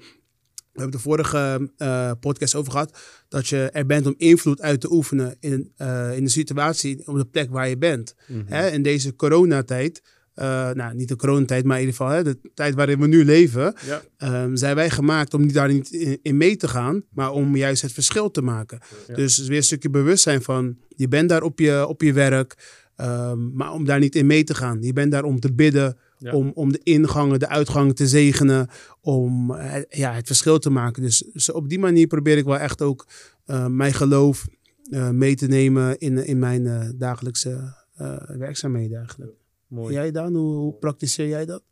we 0.73 0.81
hebben 0.81 0.97
de 0.97 1.03
vorige 1.03 1.71
eh, 1.77 2.11
podcast 2.19 2.55
over 2.55 2.71
gehad, 2.71 2.97
dat 3.27 3.47
je 3.47 3.69
er 3.71 3.85
bent 3.85 4.05
om 4.05 4.13
invloed 4.17 4.61
uit 4.61 4.81
te 4.81 4.91
oefenen 4.91 5.35
in, 5.39 5.71
eh, 5.77 6.17
in 6.17 6.23
de 6.23 6.29
situatie, 6.29 7.07
op 7.07 7.17
de 7.17 7.25
plek 7.25 7.49
waar 7.51 7.69
je 7.69 7.77
bent. 7.77 8.15
Mhm. 8.27 8.41
Hè, 8.45 8.69
in 8.69 8.81
deze 8.81 9.15
coronatijd, 9.15 10.01
eh, 10.33 10.71
nou 10.71 10.95
niet 10.95 11.07
de 11.07 11.15
coronatijd, 11.15 11.65
maar 11.65 11.79
in 11.79 11.85
ieder 11.85 11.97
geval 11.97 12.13
hè, 12.13 12.23
de 12.23 12.39
tijd 12.53 12.75
waarin 12.75 12.99
we 12.99 13.07
nu 13.07 13.25
leven, 13.25 13.75
Ja. 13.85 14.01
Ehm, 14.17 14.55
zijn 14.55 14.75
wij 14.75 14.89
gemaakt 14.89 15.33
om 15.33 15.41
niet 15.41 15.53
daar 15.53 15.67
niet 15.67 15.91
in, 15.91 16.19
in 16.21 16.37
mee 16.37 16.55
te 16.55 16.67
gaan, 16.67 17.03
maar 17.09 17.31
om 17.31 17.55
juist 17.55 17.81
het 17.81 17.91
verschil 17.91 18.31
te 18.31 18.41
maken. 18.41 18.79
Ja. 19.07 19.15
Dus 19.15 19.47
weer 19.47 19.57
een 19.57 19.63
stukje 19.63 19.89
bewustzijn 19.89 20.41
van, 20.41 20.77
je 20.95 21.07
bent 21.07 21.29
daar 21.29 21.43
op 21.43 21.59
je, 21.59 21.87
op 21.87 22.01
je 22.01 22.13
werk, 22.13 22.55
ehm, 22.95 23.55
maar 23.55 23.71
om 23.71 23.85
daar 23.85 23.99
niet 23.99 24.15
in 24.15 24.25
mee 24.25 24.43
te 24.43 24.55
gaan. 24.55 24.81
Je 24.81 24.93
bent 24.93 25.11
daar 25.11 25.23
om 25.23 25.39
te 25.39 25.53
bidden, 25.53 25.97
Ja. 26.23 26.31
om, 26.31 26.51
om 26.55 26.71
de 26.71 26.79
ingangen, 26.83 27.39
de 27.39 27.47
uitgangen 27.47 27.95
te 27.95 28.07
zegenen, 28.07 28.67
om 29.01 29.51
eh, 29.51 29.81
ja, 29.89 30.13
het 30.13 30.27
verschil 30.27 30.59
te 30.59 30.69
maken. 30.69 31.01
Dus, 31.03 31.29
dus 31.33 31.51
op 31.51 31.69
die 31.69 31.79
manier 31.79 32.07
probeer 32.07 32.37
ik 32.37 32.45
wel 32.45 32.57
echt 32.57 32.81
ook 32.81 33.07
eh, 33.45 33.67
mijn 33.67 33.93
geloof 33.93 34.47
eh, 34.89 35.09
mee 35.09 35.35
te 35.35 35.47
nemen 35.47 35.99
in, 35.99 36.25
in 36.25 36.39
mijn 36.39 36.67
eh, 36.67 36.89
dagelijkse 36.95 37.75
eh, 37.95 38.17
werkzaamheden 38.25 38.97
eigenlijk. 38.97 39.31
Mooi. 39.67 39.93
Jij 39.93 40.11
dan, 40.11 40.35
hoe, 40.35 40.55
hoe 40.55 40.73
praktiseer 40.73 41.27
jij 41.27 41.45
dat? 41.45 41.63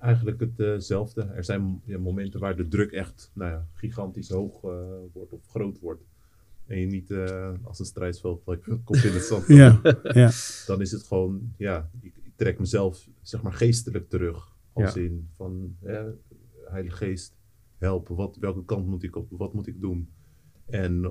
Eigenlijk 0.00 0.46
hetzelfde. 0.56 1.22
er 1.22 1.44
zijn 1.44 1.80
ja, 1.84 1.98
momenten 1.98 2.40
waar 2.40 2.56
de 2.56 2.68
druk 2.68 2.92
echt 2.92 3.30
nou 3.34 3.50
ja, 3.50 3.66
gigantisch 3.72 4.28
hoog 4.28 4.60
wordt 5.12 5.32
of 5.32 5.46
groot 5.46 5.78
wordt. 5.78 6.02
En 6.66 6.80
je 6.80 6.86
niet 6.86 7.10
eh, 7.10 7.52
als 7.62 7.78
een 7.78 7.84
strijdsveld 7.84 8.42
komt 8.84 9.04
in 9.04 9.12
het 9.12 9.24
zand. 9.24 9.46
Ja, 9.46 9.80
ja. 10.02 10.30
Dan 10.66 10.80
is 10.80 10.90
het 10.90 11.02
gewoon, 11.02 11.52
ja, 11.56 11.90
ik 12.00 12.23
trek 12.36 12.58
mezelf 12.58 13.08
zeg 13.22 13.42
maar 13.42 13.52
geestelijk 13.52 14.08
terug. 14.08 14.52
Als 14.72 14.94
Ja. 14.94 15.00
in 15.00 15.28
van, 15.32 15.76
Heilige 16.64 16.96
Geest, 16.96 17.36
help, 17.78 18.08
wat, 18.08 18.36
welke 18.36 18.64
kant 18.64 18.86
moet 18.86 19.02
ik 19.02 19.16
op, 19.16 19.26
wat 19.30 19.52
moet 19.54 19.66
ik 19.66 19.80
doen? 19.80 20.08
En 20.66 21.04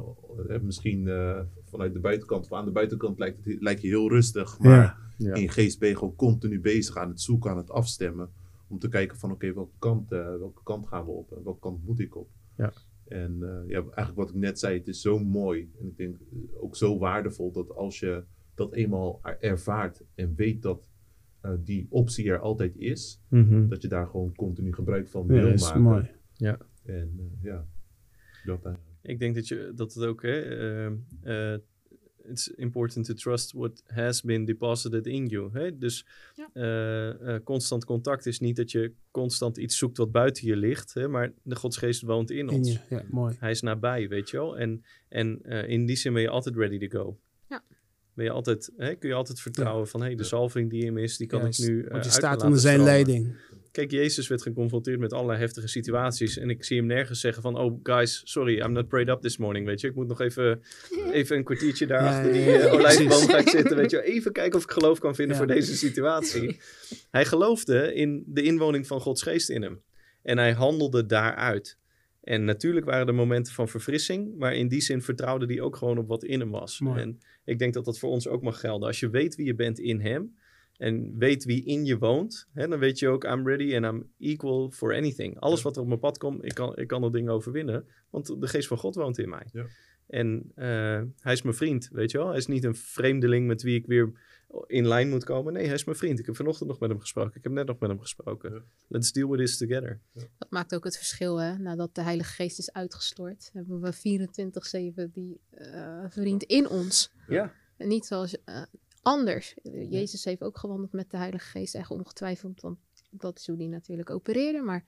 eh, 0.47 0.59
misschien 0.61 1.07
eh, 1.07 1.39
vanuit 1.63 1.93
de 1.93 1.99
buitenkant, 1.99 2.45
of 2.45 2.53
aan 2.53 2.65
de 2.65 2.71
buitenkant 2.71 3.19
lijkt, 3.19 3.45
het, 3.45 3.61
lijkt 3.61 3.81
je 3.81 3.87
heel 3.87 4.09
rustig, 4.09 4.59
maar 4.59 5.01
Ja. 5.17 5.33
In 5.33 5.41
je 5.41 5.49
geest 5.49 5.79
ben 5.79 5.89
je 5.89 5.97
gewoon 5.97 6.15
continu 6.15 6.59
bezig 6.59 6.95
aan 6.97 7.09
het 7.09 7.21
zoeken, 7.21 7.51
aan 7.51 7.57
het 7.57 7.69
afstemmen. 7.69 8.29
Om 8.67 8.79
te 8.79 8.87
kijken 8.89 9.17
van 9.17 9.31
oké, 9.31 9.53
welke, 9.53 9.75
kant, 9.79 10.11
eh, 10.11 10.19
welke 10.37 10.63
kant 10.63 10.87
gaan 10.87 11.05
we 11.05 11.11
op 11.11 11.31
en 11.37 11.43
welke 11.43 11.59
kant 11.59 11.85
moet 11.85 11.99
ik 11.99 12.15
op. 12.15 12.29
Ja. 12.57 12.73
En 13.07 13.37
eh, 13.43 13.69
ja, 13.69 13.79
eigenlijk 13.79 14.15
wat 14.15 14.29
ik 14.29 14.35
net 14.35 14.59
zei, 14.59 14.77
het 14.77 14.87
is 14.87 15.01
zo 15.01 15.19
mooi. 15.19 15.71
En 15.79 15.87
ik 15.87 15.97
denk 15.97 16.17
ook 16.59 16.75
zo 16.75 16.97
waardevol 16.97 17.51
dat 17.51 17.75
als 17.75 17.99
je 17.99 18.23
dat 18.55 18.73
eenmaal 18.73 19.19
er- 19.23 19.37
ervaart 19.41 20.01
en 20.15 20.33
weet 20.35 20.61
dat 20.61 20.89
eh, 21.43 21.51
die 21.59 21.87
optie 21.89 22.29
er 22.29 22.39
altijd 22.39 22.75
is, 22.77 23.21
Mhm. 23.29 23.67
dat 23.67 23.81
je 23.81 23.87
daar 23.87 24.07
gewoon 24.07 24.35
continu 24.35 24.73
gebruik 24.73 25.07
van 25.07 25.21
Ja, 25.27 25.33
wil 25.33 25.43
dat 25.43 25.53
is 25.53 25.61
maken. 25.61 25.81
mooi. 25.81 26.09
En 26.85 27.13
eh, 27.17 27.43
ja, 27.43 27.67
dat 28.45 28.65
eigenlijk. 28.65 28.97
Ik 29.01 29.19
denk 29.19 29.35
dat, 29.35 29.47
je, 29.47 29.71
dat 29.75 29.93
het 29.93 30.03
ook, 30.05 30.21
hè, 30.21 30.39
ehm, 30.41 30.95
eh, 31.21 31.55
it's 32.29 32.47
important 32.47 33.05
to 33.05 33.13
trust 33.13 33.51
what 33.51 33.83
has 33.87 34.21
been 34.21 34.45
deposited 34.45 35.05
in 35.07 35.25
you. 35.27 35.49
Hè? 35.53 35.77
Dus 35.77 36.05
Ja. 36.35 36.49
eh, 36.53 37.35
eh, 37.35 37.43
constant 37.43 37.85
contact 37.85 38.25
is 38.25 38.39
niet 38.39 38.55
dat 38.55 38.71
je 38.71 38.93
constant 39.11 39.57
iets 39.57 39.77
zoekt 39.77 39.97
wat 39.97 40.11
buiten 40.11 40.47
je 40.47 40.55
ligt, 40.55 40.93
hè, 40.93 41.07
maar 41.07 41.33
de 41.43 41.55
Godsgeest 41.55 42.01
woont 42.01 42.31
in 42.31 42.37
In 42.37 42.49
ons. 42.49 42.71
je, 42.73 42.79
ja, 42.89 43.03
mooi. 43.11 43.35
Hij 43.39 43.51
is 43.51 43.61
nabij, 43.61 44.07
weet 44.07 44.29
je 44.29 44.37
wel. 44.37 44.57
En, 44.57 44.83
en 45.09 45.39
eh, 45.43 45.69
in 45.69 45.85
die 45.85 45.95
zin 45.95 46.13
ben 46.13 46.21
je 46.21 46.29
altijd 46.29 46.55
ready 46.55 46.87
to 46.87 46.99
go. 47.03 47.19
Ben 48.15 48.25
je 48.25 48.31
altijd, 48.31 48.71
hè, 48.77 48.95
kun 48.95 49.09
je 49.09 49.15
altijd 49.15 49.39
vertrouwen 49.39 49.87
van, 49.87 50.01
hey, 50.01 50.15
de 50.15 50.23
zalving 50.23 50.69
die 50.69 50.85
in 50.85 50.93
me 50.93 51.01
is, 51.01 51.17
die 51.17 51.27
kan 51.27 51.41
Juist, 51.41 51.59
ik 51.59 51.69
nu 51.69 51.83
eh, 51.83 51.91
Want 51.91 52.05
je 52.05 52.11
staat 52.11 52.43
onder 52.43 52.59
zijn 52.59 52.79
stromen. 52.79 52.93
leiding. 52.93 53.35
Kijk, 53.71 53.91
Jezus 53.91 54.27
werd 54.27 54.41
geconfronteerd 54.41 54.99
met 54.99 55.13
allerlei 55.13 55.39
heftige 55.39 55.67
situaties. 55.67 56.37
En 56.37 56.49
ik 56.49 56.63
zie 56.63 56.77
hem 56.77 56.85
nergens 56.85 57.19
zeggen 57.19 57.41
van... 57.41 57.57
Oh, 57.57 57.79
guys, 57.83 58.21
sorry, 58.23 58.59
I'm 58.59 58.71
not 58.71 58.87
prayed 58.87 59.09
up 59.09 59.21
this 59.21 59.37
morning, 59.37 59.65
weet 59.65 59.81
je. 59.81 59.87
Ik 59.87 59.95
moet 59.95 60.07
nog 60.07 60.21
even, 60.21 60.61
even 61.11 61.37
een 61.37 61.43
kwartiertje 61.43 61.85
daar 61.85 62.07
achter 62.07 62.33
die 62.33 62.51
eh, 62.51 62.73
olijfboom 62.73 63.41
zitten, 63.47 63.75
weet 63.75 63.91
je. 63.91 64.03
Even 64.03 64.31
kijken 64.31 64.57
of 64.57 64.63
ik 64.63 64.71
geloof 64.71 64.99
kan 64.99 65.15
vinden 65.15 65.37
voor 65.37 65.47
deze 65.47 65.75
situatie. 65.75 66.59
Hij 67.11 67.25
geloofde 67.25 67.93
in 67.93 68.23
de 68.27 68.41
inwoning 68.41 68.87
van 68.87 69.01
Gods 69.01 69.21
geest 69.21 69.49
in 69.49 69.61
hem. 69.61 69.81
En 70.21 70.37
hij 70.37 70.53
handelde 70.53 71.05
daaruit. 71.05 71.77
En 72.23 72.43
natuurlijk 72.43 72.85
waren 72.85 73.07
er 73.07 73.13
momenten 73.13 73.53
van 73.53 73.67
verfrissing. 73.67 74.37
Maar 74.37 74.55
in 74.55 74.67
die 74.67 74.81
zin 74.81 75.01
vertrouwde 75.01 75.45
hij 75.45 75.61
ook 75.61 75.75
gewoon 75.75 75.97
op 75.97 76.07
wat 76.07 76.23
in 76.23 76.39
hem 76.39 76.51
was. 76.51 76.79
Mooi. 76.79 77.01
En 77.01 77.19
ik 77.45 77.59
denk 77.59 77.73
dat 77.73 77.85
dat 77.85 77.99
voor 77.99 78.09
ons 78.09 78.27
ook 78.27 78.41
mag 78.41 78.59
gelden. 78.59 78.87
Als 78.87 78.99
je 78.99 79.09
weet 79.09 79.35
wie 79.35 79.45
je 79.45 79.55
bent 79.55 79.79
in 79.79 79.99
hem 79.99 80.35
en 80.77 81.17
weet 81.17 81.43
wie 81.43 81.65
in 81.65 81.85
je 81.85 81.97
woont, 81.97 82.49
hè, 82.53 82.67
dan 82.67 82.79
weet 82.79 82.99
je 82.99 83.07
ook, 83.07 83.23
I'm 83.23 83.47
ready 83.47 83.75
and 83.75 83.85
I'm 83.85 84.09
equal 84.19 84.71
for 84.71 84.95
anything. 84.95 85.39
Alles 85.39 85.61
wat 85.61 85.75
er 85.75 85.81
op 85.81 85.87
mijn 85.87 85.99
pad 85.99 86.17
komt, 86.17 86.45
ik 86.45 86.53
kan, 86.53 86.77
ik 86.77 86.87
kan 86.87 87.01
dat 87.01 87.13
ding 87.13 87.29
overwinnen, 87.29 87.85
want 88.09 88.41
de 88.41 88.47
geest 88.47 88.67
van 88.67 88.77
God 88.77 88.95
woont 88.95 89.17
in 89.17 89.29
mij. 89.29 89.47
Ja. 89.51 89.65
En 90.07 90.51
eh, 90.55 91.01
hij 91.19 91.33
is 91.33 91.41
mijn 91.41 91.55
vriend, 91.55 91.89
weet 91.91 92.11
je 92.11 92.17
wel. 92.17 92.27
Hij 92.27 92.37
is 92.37 92.47
niet 92.47 92.63
een 92.63 92.75
vreemdeling 92.75 93.47
met 93.47 93.61
wie 93.61 93.75
ik 93.75 93.85
weer 93.85 94.11
in 94.67 94.87
lijn 94.87 95.09
moet 95.09 95.23
komen. 95.23 95.53
Nee, 95.53 95.65
hij 95.65 95.73
is 95.73 95.83
mijn 95.83 95.97
vriend. 95.97 96.19
Ik 96.19 96.25
heb 96.25 96.35
vanochtend 96.35 96.69
nog 96.69 96.79
met 96.79 96.89
hem 96.89 96.99
gesproken. 96.99 97.35
Ik 97.35 97.43
heb 97.43 97.51
net 97.51 97.67
nog 97.67 97.79
met 97.79 97.89
hem 97.89 97.99
gesproken. 97.99 98.53
Ja. 98.53 98.61
Let's 98.87 99.11
deal 99.11 99.29
with 99.29 99.39
this 99.39 99.57
together. 99.57 99.99
Dat 100.37 100.49
maakt 100.49 100.75
ook 100.75 100.83
het 100.83 100.97
verschil, 100.97 101.37
hè. 101.41 101.57
Nadat 101.57 101.95
de 101.95 102.01
Heilige 102.01 102.33
Geest 102.33 102.59
is 102.59 102.73
uitgestort, 102.73 103.49
hebben 103.53 103.81
we 103.81 103.93
24-7 105.07 105.11
die 105.11 105.39
eh, 105.49 106.05
vriend 106.07 106.43
in 106.43 106.67
ons. 106.69 107.11
Ja. 107.27 107.53
En 107.77 107.87
niet 107.87 108.05
zoals 108.05 108.43
eh, 108.43 108.61
anders. 109.01 109.55
Jezus 109.89 110.23
heeft 110.23 110.41
ook 110.41 110.57
gewandeld 110.57 110.91
met 110.91 111.11
de 111.11 111.17
Heilige 111.17 111.49
Geest, 111.49 111.75
echt 111.75 111.91
ongetwijfeld, 111.91 112.61
want 112.61 112.77
dat 113.09 113.39
is 113.39 113.47
hoe 113.47 113.57
die 113.57 113.69
natuurlijk 113.69 114.09
opereerde. 114.09 114.61
Maar 114.61 114.85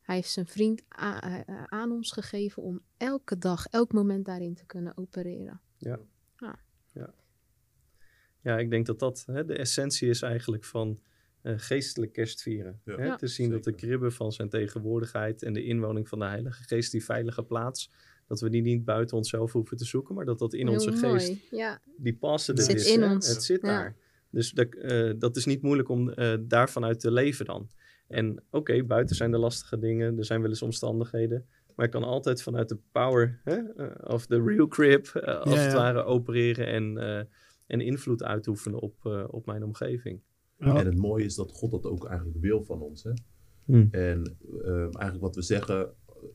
hij 0.00 0.14
heeft 0.14 0.30
zijn 0.30 0.46
vriend 0.46 0.82
eh, 0.88 1.40
aan 1.66 1.92
ons 1.92 2.12
gegeven 2.12 2.62
om 2.62 2.80
elke 2.96 3.38
dag, 3.38 3.66
elk 3.66 3.92
moment 3.92 4.24
daarin 4.24 4.54
te 4.54 4.66
kunnen 4.66 4.96
opereren. 4.96 5.60
Ja, 5.76 5.98
ik 8.42 8.70
denk 8.70 8.86
dat 8.86 8.98
dat 8.98 9.22
hè, 9.26 9.44
de 9.44 9.54
essentie 9.56 10.08
is 10.08 10.22
eigenlijk 10.22 10.64
van 10.64 11.00
eh, 11.42 11.52
geestelijk 11.56 12.12
kerstvieren. 12.12 12.80
Ja. 12.84 12.96
Hè? 12.96 13.04
Ja. 13.04 13.16
Te 13.16 13.26
zien 13.26 13.50
dat 13.50 13.64
de 13.64 13.72
kribben 13.74 14.12
van 14.12 14.32
zijn 14.32 14.48
tegenwoordigheid 14.48 15.42
en 15.42 15.52
de 15.52 15.64
inwoning 15.64 16.08
van 16.08 16.18
de 16.18 16.24
Heilige 16.24 16.62
Geest, 16.62 16.92
die 16.92 17.04
veilige 17.04 17.42
plaats, 17.42 17.90
dat 18.26 18.40
we 18.40 18.50
die 18.50 18.62
niet 18.62 18.84
buiten 18.84 19.16
onszelf 19.16 19.52
hoeven 19.52 19.76
te 19.76 19.84
zoeken, 19.84 20.14
maar 20.14 20.24
dat 20.24 20.38
dat 20.38 20.52
in 20.54 20.66
Heel 20.66 20.74
onze 20.74 20.90
mooi, 20.90 21.20
geest, 21.20 21.50
Ja, 21.50 21.80
die 21.96 22.14
passen 22.16 22.54
Het 22.54 22.64
er 22.64 22.70
zit 22.70 22.80
is. 22.80 22.92
in 22.94 23.02
hè? 23.02 23.10
ons. 23.10 23.28
Het 23.28 23.42
zit 23.42 23.60
Ja. 23.60 23.68
daar. 23.68 23.96
Dus 24.30 24.50
dat, 24.50 24.74
eh, 24.74 25.12
dat 25.18 25.36
is 25.36 25.44
niet 25.44 25.62
moeilijk 25.62 25.88
om 25.88 26.10
eh 26.10 26.34
daarvan 26.40 26.84
uit 26.84 27.00
te 27.00 27.10
leven 27.10 27.44
dan. 27.44 27.68
En 28.08 28.42
oké, 28.50 28.84
buiten 28.84 29.16
zijn 29.16 29.30
de 29.30 29.38
lastige 29.38 29.78
dingen, 29.78 30.18
er 30.18 30.24
zijn 30.24 30.40
wel 30.40 30.50
eens 30.50 30.62
omstandigheden. 30.62 31.46
Maar 31.74 31.86
ik 31.86 31.92
kan 31.92 32.04
altijd 32.04 32.42
vanuit 32.42 32.68
de 32.68 32.78
power 32.92 33.40
hè, 33.44 33.60
of 34.04 34.26
the 34.26 34.42
real 34.42 34.66
crib, 34.68 35.06
als 35.16 35.54
Ja, 35.54 35.60
het 35.60 35.72
ja. 35.72 35.76
ware, 35.78 36.04
opereren 36.04 36.66
en, 36.66 36.98
eh, 36.98 37.24
en 37.68 37.80
invloed 37.80 38.22
uitoefenen 38.22 38.80
op, 38.80 38.94
eh, 39.06 39.24
op 39.30 39.46
mijn 39.46 39.64
omgeving. 39.64 40.20
Ja. 40.58 40.78
En 40.78 40.86
het 40.86 40.96
mooie 40.96 41.24
is 41.24 41.34
dat 41.34 41.52
God 41.52 41.70
dat 41.70 41.84
ook 41.84 42.06
eigenlijk 42.06 42.38
wil 42.40 42.62
van 42.64 42.80
ons. 42.80 43.02
Hè? 43.02 43.10
Hmm. 43.64 43.88
En 43.90 44.36
eh, 44.64 44.70
eigenlijk 44.80 45.20
wat 45.20 45.34
we 45.34 45.42
zeggen, 45.42 45.90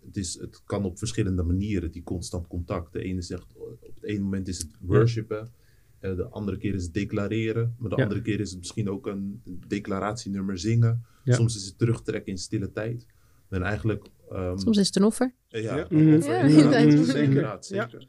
het, 0.05 0.17
is, 0.17 0.39
het 0.39 0.63
kan 0.63 0.85
op 0.85 0.97
verschillende 0.97 1.43
manieren, 1.43 1.91
die 1.91 2.03
constant 2.03 2.47
contact. 2.47 2.93
De 2.93 3.01
ene 3.03 3.21
zegt, 3.21 3.55
op 3.55 3.77
het 3.95 4.03
ene 4.03 4.19
moment 4.23 4.47
is 4.47 4.57
het 4.57 4.71
worshipen, 4.79 5.51
eh, 5.99 6.15
de 6.15 6.27
andere 6.27 6.57
keer 6.57 6.73
is 6.73 6.83
het 6.83 6.93
declareren, 6.93 7.75
maar 7.77 7.89
de 7.89 7.95
Ja. 7.95 8.03
andere 8.03 8.21
keer 8.21 8.39
is 8.39 8.49
het 8.49 8.59
misschien 8.59 8.89
ook 8.89 9.07
een 9.07 9.41
declaratienummer 9.67 10.57
zingen. 10.59 11.05
Ja. 11.23 11.33
Soms 11.35 11.55
is 11.55 11.65
het 11.65 11.77
terugtrekken 11.77 12.31
in 12.31 12.37
stille 12.37 12.71
tijd. 12.71 13.05
En 13.49 13.63
eigenlijk... 13.63 14.05
ehm, 14.29 14.57
soms 14.57 14.77
is 14.77 14.87
het 14.87 14.95
een 14.95 15.03
offer. 15.03 15.33
eh, 15.49 15.63
ja, 15.63 15.75
Ja. 15.77 15.83
Over- 15.83 15.97
Ja, 16.29 16.39
inderdaad, 16.47 17.15
inderdaad. 17.15 17.65
zeker, 17.65 17.89
zeker. 17.89 18.07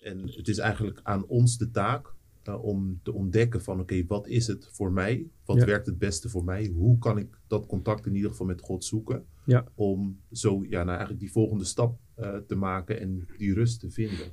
En 0.00 0.18
het 0.28 0.48
is 0.48 0.58
eigenlijk 0.58 1.00
aan 1.02 1.26
ons 1.26 1.58
de 1.58 1.70
taak 1.70 2.14
eh, 2.48 2.64
om 2.64 3.00
te 3.02 3.12
ontdekken 3.12 3.62
van 3.62 3.80
oké, 3.80 4.04
wat 4.06 4.26
is 4.26 4.46
het 4.46 4.68
voor 4.72 4.92
mij? 4.92 5.26
Wat 5.44 5.56
Ja. 5.56 5.64
werkt 5.66 5.86
het 5.86 5.98
beste 5.98 6.28
voor 6.28 6.44
mij? 6.44 6.66
Hoe 6.66 6.98
kan 6.98 7.18
ik 7.18 7.38
dat 7.46 7.66
contact 7.66 8.06
in 8.06 8.14
ieder 8.14 8.30
geval 8.30 8.46
met 8.46 8.60
God 8.60 8.84
zoeken? 8.84 9.24
Ja. 9.44 9.64
Om 9.74 10.20
zo 10.32 10.62
ja, 10.64 10.76
nou 10.78 10.88
eigenlijk 10.88 11.20
die 11.20 11.32
volgende 11.32 11.64
stap 11.64 11.98
eh, 12.14 12.36
te 12.36 12.54
maken 12.54 13.00
en 13.00 13.26
die 13.36 13.54
rust 13.54 13.80
te 13.80 13.90
vinden. 13.90 14.26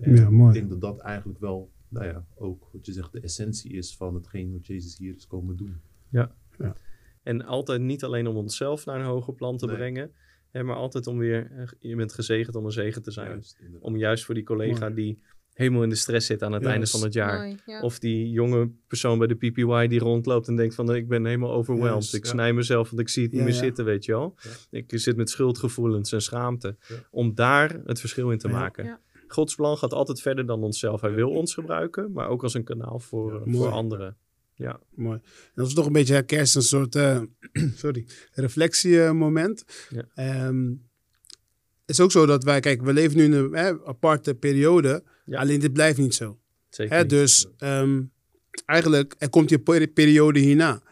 En 0.00 0.16
Ja, 0.16 0.30
mooi. 0.30 0.48
Ik 0.48 0.54
denk 0.54 0.70
dat 0.70 0.80
dat 0.80 0.98
eigenlijk 1.00 1.38
wel, 1.38 1.70
nou 1.88 2.06
ja, 2.06 2.24
ook 2.34 2.68
wat 2.72 2.86
je 2.86 2.92
zegt, 2.92 3.12
de 3.12 3.20
essentie 3.20 3.72
is 3.72 3.96
van 3.96 4.14
hetgeen 4.14 4.52
wat 4.52 4.66
Jezus 4.66 4.98
hier 4.98 5.14
is 5.16 5.26
komen 5.26 5.56
doen. 5.56 5.76
En 7.22 7.44
altijd 7.44 7.80
niet 7.80 8.04
alleen 8.04 8.26
om 8.26 8.36
onszelf 8.36 8.86
naar 8.86 9.00
een 9.00 9.06
hoger 9.06 9.34
plan 9.34 9.56
te 9.56 9.66
Nee. 9.66 9.74
brengen. 9.76 10.10
Hè, 10.50 10.62
maar 10.62 10.76
altijd 10.76 11.06
om 11.06 11.18
weer, 11.18 11.50
eh, 11.52 11.66
je 11.78 11.96
bent 11.96 12.12
gezegend 12.12 12.56
om 12.56 12.64
een 12.64 12.70
zegen 12.72 13.02
te 13.02 13.10
zijn. 13.10 13.28
Juist. 13.28 13.58
Om 13.80 13.96
juist 13.96 14.24
voor 14.24 14.34
die 14.34 14.44
collega 14.44 14.78
Mooi. 14.88 14.94
die 14.94 15.22
helemaal 15.54 15.82
in 15.82 15.88
de 15.88 15.94
stress 15.94 16.26
zit 16.26 16.42
aan 16.42 16.52
het 16.52 16.64
einde 16.64 16.86
van 16.86 17.02
het 17.02 17.12
jaar. 17.12 17.38
Mooi, 17.38 17.56
ja. 17.66 17.80
Of 17.80 17.98
die 17.98 18.30
jonge 18.30 18.70
persoon 18.86 19.18
bij 19.18 19.26
de 19.26 19.34
PPY 19.34 19.86
die 19.86 19.98
rondloopt 19.98 20.48
en 20.48 20.56
denkt 20.56 20.74
van 20.74 20.94
ik 20.94 21.08
ben 21.08 21.24
helemaal 21.24 21.52
overwhelmed. 21.52 22.12
Ik 22.12 22.24
ja. 22.24 22.30
snij 22.30 22.52
mezelf, 22.52 22.88
want 22.90 23.00
ik 23.02 23.08
zie 23.08 23.22
het 23.22 23.30
niet 23.32 23.40
Ja, 23.40 23.46
meer 23.46 23.56
ja. 23.56 23.60
zitten, 23.62 23.84
weet 23.84 24.04
je 24.04 24.12
wel. 24.12 24.34
Ja. 24.70 24.78
Ik 24.78 24.84
zit 24.88 25.16
met 25.16 25.30
schuldgevoelens 25.30 26.12
en 26.12 26.22
schaamte. 26.22 26.76
Ja. 26.88 26.94
Om 27.10 27.34
daar 27.34 27.80
het 27.84 28.00
verschil 28.00 28.30
in 28.30 28.38
te 28.38 28.48
Ja. 28.48 28.54
maken. 28.54 28.84
Ja. 28.84 29.00
Gods 29.28 29.54
plan 29.54 29.76
gaat 29.76 29.92
altijd 29.92 30.20
verder 30.20 30.46
dan 30.46 30.62
onszelf. 30.62 31.00
Hij 31.00 31.12
wil 31.14 31.30
ons 31.30 31.54
gebruiken, 31.54 32.12
maar 32.12 32.28
ook 32.28 32.42
als 32.42 32.54
een 32.54 32.64
kanaal 32.64 32.98
voor, 32.98 33.42
eh, 33.46 33.52
voor 33.54 33.70
anderen. 33.70 34.16
Ja, 34.56 34.80
Mooi. 34.94 35.18
En 35.22 35.52
dat 35.54 35.66
is 35.66 35.74
toch 35.74 35.86
een 35.86 35.92
beetje 35.92 36.14
hè, 36.14 36.22
kerst, 36.22 36.56
een 36.56 36.62
soort 36.62 36.94
eh, 36.94 37.20
sorry, 37.74 38.06
reflectiemoment. 38.32 39.64
Ja. 39.90 40.04
Ehm, 40.14 40.72
is 41.86 42.00
ook 42.00 42.12
zo 42.12 42.26
dat 42.26 42.44
wij, 42.44 42.60
kijk, 42.60 42.82
we 42.82 42.92
leven 42.92 43.16
nu 43.16 43.24
in 43.24 43.32
een 43.32 43.52
hè, 43.52 43.72
aparte 43.86 44.34
periode. 44.34 45.02
Ja. 45.24 45.38
Alleen 45.40 45.60
dit 45.60 45.72
blijft 45.72 45.98
niet 45.98 46.14
zo. 46.14 46.38
zeker. 46.68 46.96
Hè, 46.96 47.06
dus 47.06 47.46
ehm, 47.58 48.02
eigenlijk, 48.66 49.14
er 49.18 49.28
komt 49.30 49.48
die 49.48 49.58
peri- 49.58 49.88
periode 49.92 50.38
hierna. 50.40 50.82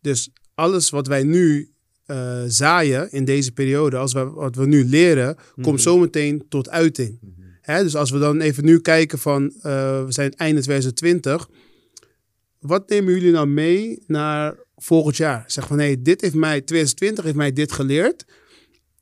Dus 0.00 0.30
alles 0.54 0.90
wat 0.90 1.06
wij 1.06 1.22
nu 1.22 1.72
eh, 2.06 2.42
zaaien 2.46 3.10
in 3.12 3.24
deze 3.24 3.52
periode, 3.52 3.96
als 3.96 4.12
we, 4.12 4.24
wat 4.24 4.56
we 4.56 4.66
nu 4.66 4.84
leren, 4.84 5.36
Mhm. 5.36 5.60
komt 5.62 5.82
zometeen 5.82 6.44
tot 6.48 6.68
uiting. 6.68 7.18
Mhm. 7.20 7.32
Hè, 7.60 7.82
dus 7.82 7.96
als 7.96 8.10
we 8.10 8.18
dan 8.18 8.40
even 8.40 8.64
nu 8.64 8.80
kijken 8.80 9.18
van, 9.18 9.52
eh, 9.60 10.04
we 10.04 10.12
zijn 10.12 10.34
einde 10.34 10.60
2020. 10.62 11.48
Wat 12.58 12.88
nemen 12.88 13.12
jullie 13.14 13.30
nou 13.32 13.46
mee 13.46 14.02
naar 14.06 14.56
volgend 14.76 15.16
jaar? 15.16 15.44
Zeg 15.46 15.66
van, 15.66 15.76
nee, 15.76 16.02
dit 16.02 16.20
heeft 16.20 16.34
mij, 16.34 16.60
2020 16.60 17.24
heeft 17.24 17.36
mij 17.36 17.52
dit 17.52 17.72
geleerd. 17.72 18.24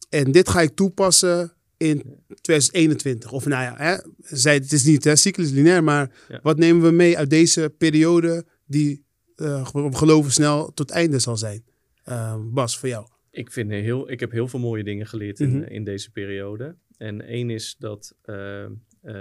En 0.09 0.33
dit 0.33 0.49
ga 0.49 0.61
ik 0.61 0.75
toepassen 0.75 1.53
in 1.77 2.03
2021. 2.41 3.33
Of 3.33 3.47
nou 3.47 3.63
ja, 3.63 3.75
hè, 3.77 3.97
zij, 4.37 4.55
het 4.55 4.73
is 4.73 4.85
niet 4.85 5.05
hè, 5.05 5.17
cyclus 5.17 5.51
lineair, 5.51 5.85
maar 5.85 6.11
Ja. 6.29 6.41
wat 6.43 6.59
nemen 6.59 6.83
we 6.83 6.91
mee 6.91 7.19
uit 7.19 7.31
deze 7.31 7.75
periode 7.79 8.45
die 8.67 9.05
we 9.35 9.61
geloven 9.91 10.33
snel 10.33 10.73
tot 10.73 10.91
einde 10.91 11.19
zal 11.19 11.37
zijn? 11.37 11.65
Eh, 12.05 12.37
Bas, 12.53 12.79
voor 12.79 12.89
jou. 12.89 13.07
Ik, 13.31 13.53
vind 13.53 13.71
heel, 13.71 14.11
ik 14.11 14.21
heb 14.21 14.31
heel 14.31 14.49
veel 14.49 14.61
mooie 14.61 14.85
dingen 14.85 15.07
geleerd 15.07 15.41
in, 15.41 15.49
Mhm. 15.51 15.63
eh, 15.63 15.75
in 15.75 15.85
deze 15.85 16.11
periode. 16.11 16.77
En 16.97 17.21
één 17.23 17.51
is 17.51 17.77
dat 17.79 18.15
eh, 18.23 18.65
eh, 18.65 18.71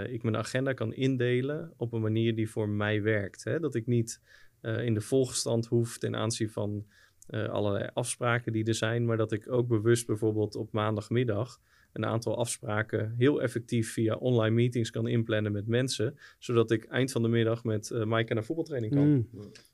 ik 0.10 0.24
mijn 0.24 0.38
agenda 0.38 0.74
kan 0.74 0.94
indelen 0.94 1.74
op 1.78 1.94
een 1.94 2.02
manier 2.02 2.36
die 2.36 2.50
voor 2.50 2.70
mij 2.70 3.02
werkt. 3.02 3.44
Hè? 3.44 3.60
Dat 3.60 3.76
ik 3.76 3.86
niet 3.88 4.20
in 4.62 4.94
de 4.94 5.02
volgstand 5.02 5.66
hoef 5.66 5.98
ten 5.98 6.16
aanzien 6.16 6.50
van 6.50 6.86
eh, 7.26 7.50
allerlei 7.50 7.90
afspraken 7.94 8.52
die 8.52 8.66
er 8.66 8.76
zijn. 8.76 9.06
Maar 9.06 9.18
dat 9.18 9.32
ik 9.32 9.52
ook 9.52 9.68
bewust 9.68 10.08
bijvoorbeeld 10.08 10.56
op 10.56 10.72
maandagmiddag 10.72 11.60
een 11.94 12.06
aantal 12.06 12.38
afspraken 12.38 13.14
heel 13.18 13.42
effectief 13.42 13.92
via 13.92 14.16
online 14.16 14.56
meetings 14.56 14.90
kan 14.92 15.08
inplannen 15.08 15.52
met 15.52 15.68
mensen. 15.68 16.18
Zodat 16.40 16.72
ik 16.72 16.84
eind 16.84 17.12
van 17.12 17.22
de 17.22 17.28
middag 17.28 17.64
met 17.64 17.92
eh 17.92 18.06
Mike 18.06 18.34
naar 18.34 18.44
voetbaltraining 18.44 18.94
kan. 18.94 19.08
Mm. 19.08 19.28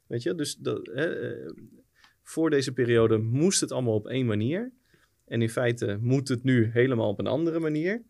Weet 0.08 0.24
je, 0.24 0.36
dus 0.36 0.56
dat, 0.56 0.89
hè, 0.93 1.06
eh, 1.06 1.52
voor 2.22 2.49
deze 2.49 2.74
periode 2.74 3.18
moest 3.18 3.62
het 3.62 3.72
allemaal 3.72 3.93
op 3.93 4.08
één 4.08 4.26
manier. 4.26 4.72
En 5.26 5.41
in 5.41 5.49
feite 5.49 5.97
moet 6.02 6.28
het 6.28 6.43
nu 6.43 6.70
helemaal 6.74 7.10
op 7.10 7.20
een 7.20 7.28
andere 7.28 7.60
manier. 7.60 8.04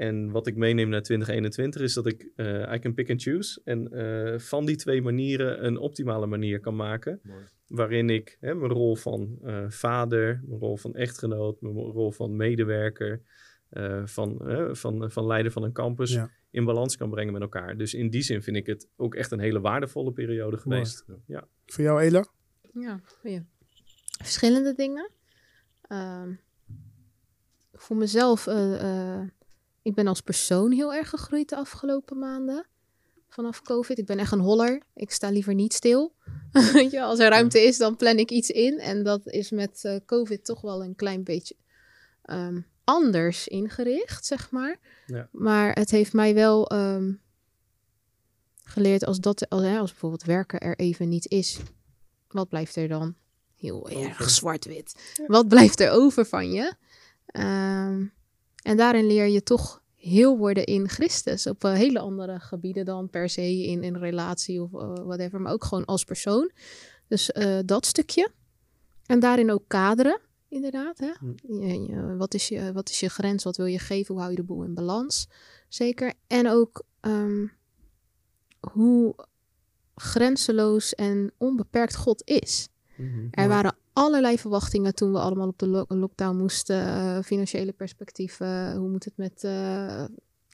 En 0.00 0.30
wat 0.30 0.46
ik 0.46 0.56
meeneem 0.56 0.88
naar 0.88 1.02
2021 1.02 1.82
is 1.82 1.94
dat 1.94 2.06
ik, 2.06 2.30
eh 2.36 2.72
I 2.74 2.78
can 2.78 2.94
pick 2.94 3.10
and 3.10 3.22
choose. 3.22 3.60
En 3.64 3.92
eh, 3.92 4.38
van 4.38 4.66
die 4.66 4.76
twee 4.76 5.02
manieren 5.02 5.66
een 5.66 5.76
optimale 5.78 6.26
manier 6.26 6.60
kan 6.60 6.76
maken. 6.76 7.20
Mooi. 7.22 7.44
Waarin 7.66 8.10
ik 8.10 8.36
hè, 8.40 8.54
mijn 8.54 8.72
rol 8.72 8.96
van 8.96 9.38
eh, 9.42 9.64
vader, 9.68 10.42
mijn 10.46 10.60
rol 10.60 10.76
van 10.76 10.94
echtgenoot, 10.94 11.60
mijn 11.60 11.74
rol 11.74 12.10
van 12.12 12.36
medewerker, 12.36 13.22
eh, 13.68 14.06
van, 14.06 14.42
hè, 14.44 14.76
van, 14.76 15.10
van 15.10 15.26
leider 15.26 15.52
van 15.52 15.62
een 15.62 15.72
campus 15.72 16.12
Ja. 16.12 16.30
in 16.50 16.64
balans 16.64 16.96
kan 16.96 17.10
brengen 17.10 17.32
met 17.32 17.42
elkaar. 17.42 17.76
Dus 17.76 17.94
in 17.94 18.10
die 18.10 18.22
zin 18.22 18.42
vind 18.42 18.56
ik 18.56 18.66
het 18.66 18.88
ook 18.96 19.14
echt 19.14 19.30
een 19.30 19.40
hele 19.40 19.60
waardevolle 19.60 20.12
periode 20.12 20.56
geweest. 20.56 21.04
Voor 21.66 21.84
jou, 21.84 22.02
Ela? 22.02 22.26
Ja, 22.72 23.00
goeie. 23.04 23.42
Verschillende 24.22 24.74
dingen. 24.74 25.10
Ehm, 25.82 26.32
voor 27.72 27.96
mezelf, 27.96 28.46
eh, 28.46 28.74
eh, 29.20 29.28
ik 29.90 29.96
ben 29.96 30.06
als 30.06 30.20
persoon 30.20 30.72
heel 30.72 30.94
erg 30.94 31.08
gegroeid 31.08 31.48
de 31.48 31.56
afgelopen 31.56 32.18
maanden. 32.18 32.66
Vanaf 33.28 33.62
COVID. 33.62 33.98
Ik 33.98 34.06
ben 34.06 34.18
echt 34.18 34.32
een 34.32 34.40
holler. 34.40 34.82
Ik 34.94 35.10
sta 35.10 35.30
liever 35.30 35.54
niet 35.54 35.72
stil. 35.72 36.14
Als 37.00 37.18
er 37.18 37.28
ruimte 37.28 37.60
is, 37.60 37.76
dan 37.76 37.96
plan 37.96 38.18
ik 38.18 38.30
iets 38.30 38.50
in. 38.50 38.78
En 38.78 39.02
dat 39.02 39.26
is 39.26 39.50
met 39.50 39.84
eh, 39.84 39.96
COVID 40.06 40.44
toch 40.44 40.60
wel 40.60 40.84
een 40.84 40.94
klein 40.94 41.24
beetje 41.24 41.56
ehm, 42.22 42.60
anders 42.84 43.48
ingericht, 43.48 44.26
zeg 44.26 44.50
maar. 44.50 44.78
Ja. 45.06 45.28
Maar 45.32 45.72
het 45.72 45.90
heeft 45.90 46.12
mij 46.12 46.34
wel 46.34 46.68
ehm, 46.68 47.12
geleerd 48.64 49.04
als, 49.04 49.20
dat, 49.20 49.48
als, 49.48 49.62
hè, 49.62 49.78
als 49.78 49.90
bijvoorbeeld 49.90 50.24
werken 50.24 50.60
er 50.60 50.78
even 50.78 51.08
niet 51.08 51.30
is. 51.30 51.58
Wat 52.28 52.48
blijft 52.48 52.76
er 52.76 52.88
dan? 52.88 53.14
Heel 53.56 53.90
Over. 53.90 54.08
erg 54.08 54.30
zwart-wit. 54.30 55.16
Wat 55.26 55.48
blijft 55.48 55.80
er 55.80 55.90
over 55.90 56.26
van 56.26 56.52
je? 56.52 56.74
Ehm, 57.26 58.06
en 58.62 58.76
daarin 58.76 59.06
leer 59.06 59.26
je 59.26 59.42
toch 59.42 59.79
heel 60.00 60.38
worden 60.38 60.64
in 60.64 60.88
Christus. 60.88 61.46
Op 61.46 61.64
eh, 61.64 61.72
hele 61.72 61.98
andere 61.98 62.38
gebieden 62.40 62.84
dan 62.84 63.10
per 63.10 63.28
se 63.28 63.62
in 63.66 63.84
een 63.84 63.98
relatie 63.98 64.62
of 64.62 64.72
eh, 64.74 64.92
whatever. 65.04 65.40
Maar 65.40 65.52
ook 65.52 65.64
gewoon 65.64 65.84
als 65.84 66.04
persoon. 66.04 66.50
Dus 67.08 67.32
eh, 67.32 67.58
dat 67.64 67.86
stukje. 67.86 68.30
En 69.06 69.20
daarin 69.20 69.50
ook 69.50 69.64
kaderen, 69.66 70.20
inderdaad. 70.48 70.98
Hè? 70.98 71.10
Je- 71.42 71.82
je- 71.82 72.16
wat, 72.16 72.34
is 72.34 72.48
je, 72.48 72.72
wat 72.72 72.88
is 72.88 73.00
je 73.00 73.08
grens? 73.08 73.44
Wat 73.44 73.56
wil 73.56 73.66
je 73.66 73.78
geven? 73.78 74.06
Hoe 74.14 74.18
hou 74.22 74.30
je 74.30 74.40
de 74.40 74.46
boel 74.46 74.62
in 74.64 74.74
balans? 74.74 75.28
Zeker. 75.68 76.12
En 76.26 76.48
ook 76.48 76.82
ehm, 77.00 77.46
hoe 78.60 79.14
grenzeloos 79.94 80.94
en 80.94 81.32
onbeperkt 81.38 81.96
God 81.96 82.22
is. 82.24 82.68
Mhm. 83.00 83.26
Er 83.30 83.48
waren 83.48 83.76
allerlei 83.92 84.38
verwachtingen 84.38 84.94
toen 84.94 85.12
we 85.12 85.18
allemaal 85.18 85.48
op 85.48 85.58
de 85.58 85.66
lo- 85.68 85.84
lockdown 85.88 86.36
moesten. 86.36 86.86
eh, 86.86 87.18
financiële 87.24 87.72
perspectieven, 87.72 88.76
hoe 88.76 88.88
moet 88.88 89.04
het 89.04 89.16
met 89.16 89.44
eh, 89.44 90.04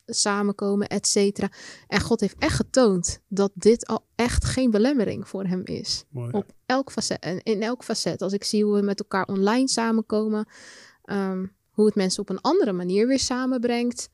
samenkomen, 0.06 0.88
et 0.88 1.06
cetera. 1.06 1.48
En 1.88 2.00
God 2.00 2.20
heeft 2.20 2.36
echt 2.38 2.56
getoond 2.56 3.20
dat 3.28 3.50
dit 3.54 3.86
al 3.86 4.06
echt 4.14 4.44
geen 4.44 4.70
belemmering 4.70 5.28
voor 5.28 5.44
hem 5.44 5.60
is. 5.64 6.04
Mooi. 6.08 6.32
Op 6.32 6.52
elk 6.66 6.90
facet, 6.92 7.18
en 7.18 7.42
in 7.42 7.62
elk 7.62 7.84
facet. 7.84 8.22
Als 8.22 8.32
ik 8.32 8.44
zie 8.44 8.64
hoe 8.64 8.74
we 8.74 8.82
met 8.82 8.98
elkaar 9.00 9.26
online 9.26 9.68
samenkomen, 9.68 10.46
ehm, 11.04 11.46
hoe 11.70 11.86
het 11.86 11.94
mensen 11.94 12.22
op 12.22 12.28
een 12.28 12.40
andere 12.40 12.72
manier 12.72 13.06
weer 13.06 13.18
samenbrengt. 13.18 14.08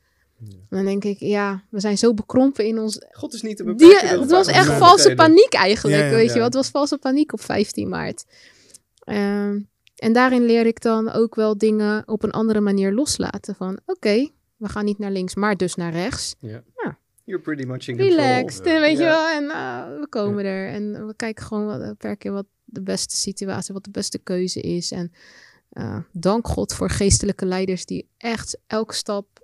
Ja. 0.44 0.56
Dan 0.68 0.84
denk 0.84 1.04
ik, 1.04 1.18
ja, 1.18 1.62
we 1.70 1.80
zijn 1.80 1.98
zo 1.98 2.14
bekrompen 2.14 2.66
in 2.66 2.78
ons 2.78 3.00
God 3.10 3.34
is 3.34 3.42
niet 3.42 3.56
te 3.56 3.64
beperken. 3.64 4.20
het 4.20 4.30
was 4.30 4.46
echt 4.46 4.72
valse 4.72 5.14
paniek 5.14 5.52
eigenlijk, 5.54 5.96
Ja, 5.98 6.04
ja, 6.04 6.10
weet 6.10 6.26
ja. 6.26 6.32
je 6.32 6.34
wel. 6.34 6.44
Het 6.44 6.54
was 6.54 6.68
valse 6.68 6.98
paniek 6.98 7.32
op 7.32 7.40
15 7.40 7.88
maart. 7.88 8.24
Ehm, 9.04 9.60
en 9.96 10.12
daarin 10.12 10.42
leer 10.42 10.66
ik 10.66 10.80
dan 10.80 11.10
ook 11.10 11.34
wel 11.34 11.58
dingen 11.58 12.02
op 12.08 12.22
een 12.22 12.30
andere 12.30 12.60
manier 12.60 12.92
loslaten. 12.92 13.54
Van 13.54 13.80
oké, 13.86 14.28
we 14.56 14.68
gaan 14.68 14.84
niet 14.84 14.98
naar 14.98 15.10
links, 15.10 15.34
maar 15.34 15.56
dus 15.56 15.74
naar 15.74 15.92
rechts. 15.92 16.34
Ja. 16.40 16.62
Ja. 16.84 16.98
You're 17.24 17.42
pretty 17.42 17.64
much 17.64 17.88
in 17.88 17.96
control. 17.96 18.16
Relaxed, 18.18 18.64
Ja. 18.66 18.80
weet 18.80 18.98
je 18.98 19.04
wel. 19.04 19.28
En 19.28 19.50
eh, 19.50 19.84
we 20.00 20.06
komen 20.08 20.44
er. 20.44 20.68
En 20.68 21.06
we 21.06 21.14
kijken 21.16 21.44
gewoon 21.44 21.66
wat, 21.66 21.96
per 21.98 22.16
keer 22.16 22.32
wat 22.32 22.46
de 22.64 22.82
beste 22.82 23.16
situatie, 23.16 23.74
wat 23.74 23.84
de 23.84 23.90
beste 23.90 24.18
keuze 24.18 24.60
is. 24.60 24.90
En 24.90 25.12
eh, 25.70 25.98
dank 26.12 26.46
God 26.48 26.74
voor 26.74 26.90
geestelijke 26.90 27.46
leiders 27.46 27.84
die 27.86 28.08
echt 28.16 28.58
elke 28.66 28.94
stap 28.94 29.41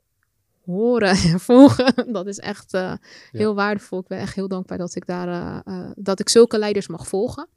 horen 0.73 1.11
en 1.33 1.41
volgen. 1.41 2.13
Dat 2.13 2.27
is 2.27 2.39
echt 2.39 2.73
eh, 2.75 2.93
heel 3.31 3.55
waardevol. 3.55 3.99
Ik 4.01 4.07
ben 4.07 4.19
echt 4.19 4.35
heel 4.35 4.49
dankbaar 4.49 4.79
dat 4.79 4.95
ik 4.95 5.07
daar 5.07 5.29
eh, 5.29 5.75
eh, 5.79 5.91
dat 5.97 6.21
ik 6.21 6.29
zulke 6.29 6.59
leiders 6.59 6.87
mag 6.89 7.09
volgen. 7.09 7.49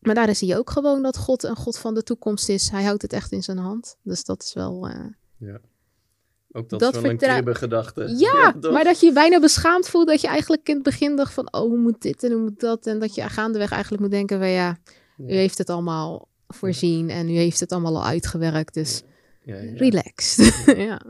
Maar 0.00 0.14
daarin 0.14 0.36
zie 0.36 0.48
je 0.48 0.58
ook 0.58 0.70
gewoon 0.70 1.02
dat 1.02 1.16
God 1.16 1.42
een 1.42 1.56
God 1.56 1.78
van 1.78 1.94
de 1.94 2.02
toekomst 2.02 2.48
is. 2.48 2.70
Hij 2.70 2.84
houdt 2.84 3.02
het 3.02 3.12
echt 3.12 3.32
in 3.32 3.42
zijn 3.42 3.58
hand. 3.58 3.96
Dus 4.02 4.24
dat 4.24 4.42
is 4.42 4.52
wel. 4.54 4.88
eh, 4.88 5.54
Ook 6.52 6.68
dat, 6.68 6.80
Dat 6.80 6.94
is 6.94 7.00
wel 7.00 7.10
een 7.10 7.16
kribbe 7.16 7.54
gedachte. 7.54 8.14
ja, 8.18 8.54
maar 8.72 8.84
dat 8.84 9.00
je 9.00 9.06
je 9.06 9.12
bijna 9.12 9.40
beschaamd 9.40 9.88
voelt 9.88 10.06
dat 10.06 10.20
je 10.20 10.26
eigenlijk 10.28 10.68
in 10.68 10.74
het 10.74 10.82
begin 10.82 11.16
dacht 11.16 11.32
van, 11.32 11.52
oh, 11.52 11.60
hoe 11.60 11.78
moet 11.78 12.02
dit 12.02 12.22
en 12.24 12.32
hoe 12.32 12.40
moet 12.40 12.60
dat? 12.60 12.86
En 12.86 12.98
dat 12.98 13.14
je 13.14 13.28
gaandeweg 13.28 13.70
eigenlijk 13.70 14.02
moet 14.02 14.10
denken 14.10 14.38
van, 14.38 14.48
ja, 14.48 14.76
u 15.18 15.22
Ja. 15.26 15.34
heeft 15.34 15.58
het 15.58 15.70
allemaal 15.70 16.28
voorzien 16.48 17.10
en 17.10 17.28
u 17.28 17.32
heeft 17.32 17.60
het 17.60 17.72
allemaal 17.72 17.96
al 17.96 18.04
uitgewerkt, 18.06 18.74
dus 18.74 19.02
Ja, 19.42 19.56
ja. 19.56 19.76
relaxed. 19.76 20.62
ja. 20.88 21.00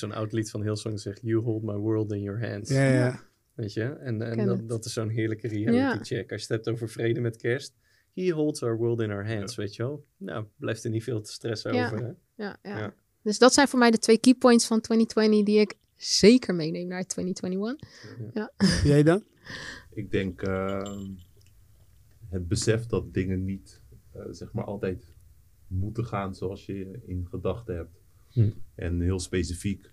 Ja. 0.00 0.08
Zo'n 0.08 0.12
oud 0.12 0.32
lied 0.32 0.50
van 0.50 0.62
Hillsong 0.62 1.00
zegt, 1.00 1.20
you 1.22 1.42
hold 1.42 1.62
my 1.62 1.74
world 1.76 2.12
in 2.12 2.20
your 2.22 2.48
hands. 2.48 2.70
Ja, 2.70 2.88
ja. 2.92 3.20
Weet 3.54 3.72
je? 3.72 3.82
En, 3.82 4.22
en 4.22 4.46
dat, 4.46 4.68
dat 4.68 4.84
is 4.84 4.92
zo'n 4.92 5.08
heerlijke 5.08 5.48
reality 5.48 5.76
Ja. 5.76 5.98
check. 6.02 6.32
Als 6.32 6.46
je 6.46 6.54
het 6.54 6.64
hebt 6.64 6.68
over 6.76 6.88
vrede 6.88 7.20
met 7.20 7.36
kerst. 7.36 7.74
He 8.14 8.30
holds 8.30 8.62
our 8.62 8.76
world 8.76 9.00
in 9.00 9.10
our 9.10 9.26
hands, 9.28 9.54
weet 9.56 9.74
je 9.76 9.82
wel? 9.82 10.04
Nou, 10.16 10.46
blijft 10.56 10.84
er 10.84 10.90
niet 10.90 11.02
veel 11.02 11.20
te 11.20 11.32
stressen 11.32 11.74
Ja. 11.74 11.84
over, 11.86 11.98
hè? 11.98 12.12
Ja, 12.44 12.56
ja. 12.62 12.78
Ja. 12.78 12.94
Dus 13.22 13.38
dat 13.38 13.52
zijn 13.54 13.68
voor 13.68 13.78
mij 13.78 13.90
de 13.90 13.98
twee 13.98 14.18
key 14.18 14.34
points 14.34 14.66
van 14.66 14.80
2020 14.80 15.44
die 15.54 15.60
ik 15.60 15.74
zeker 15.96 16.54
meeneem 16.54 16.86
naar 16.88 17.04
2021. 17.06 17.88
Jij 18.84 19.02
dan? 19.02 19.24
Ik 19.90 20.10
denk 20.10 20.42
ehm, 20.42 21.06
het 22.28 22.48
besef 22.48 22.86
dat 22.86 23.14
dingen 23.14 23.44
niet 23.44 23.82
eh, 24.12 24.22
zeg 24.30 24.52
maar 24.52 24.64
altijd 24.64 25.14
moeten 25.66 26.04
gaan 26.04 26.34
zoals 26.34 26.66
je 26.66 27.00
in 27.06 27.26
gedachten 27.30 27.76
hebt. 27.76 28.03
Hm. 28.34 28.50
En 28.74 29.00
heel 29.00 29.20
specifiek. 29.20 29.92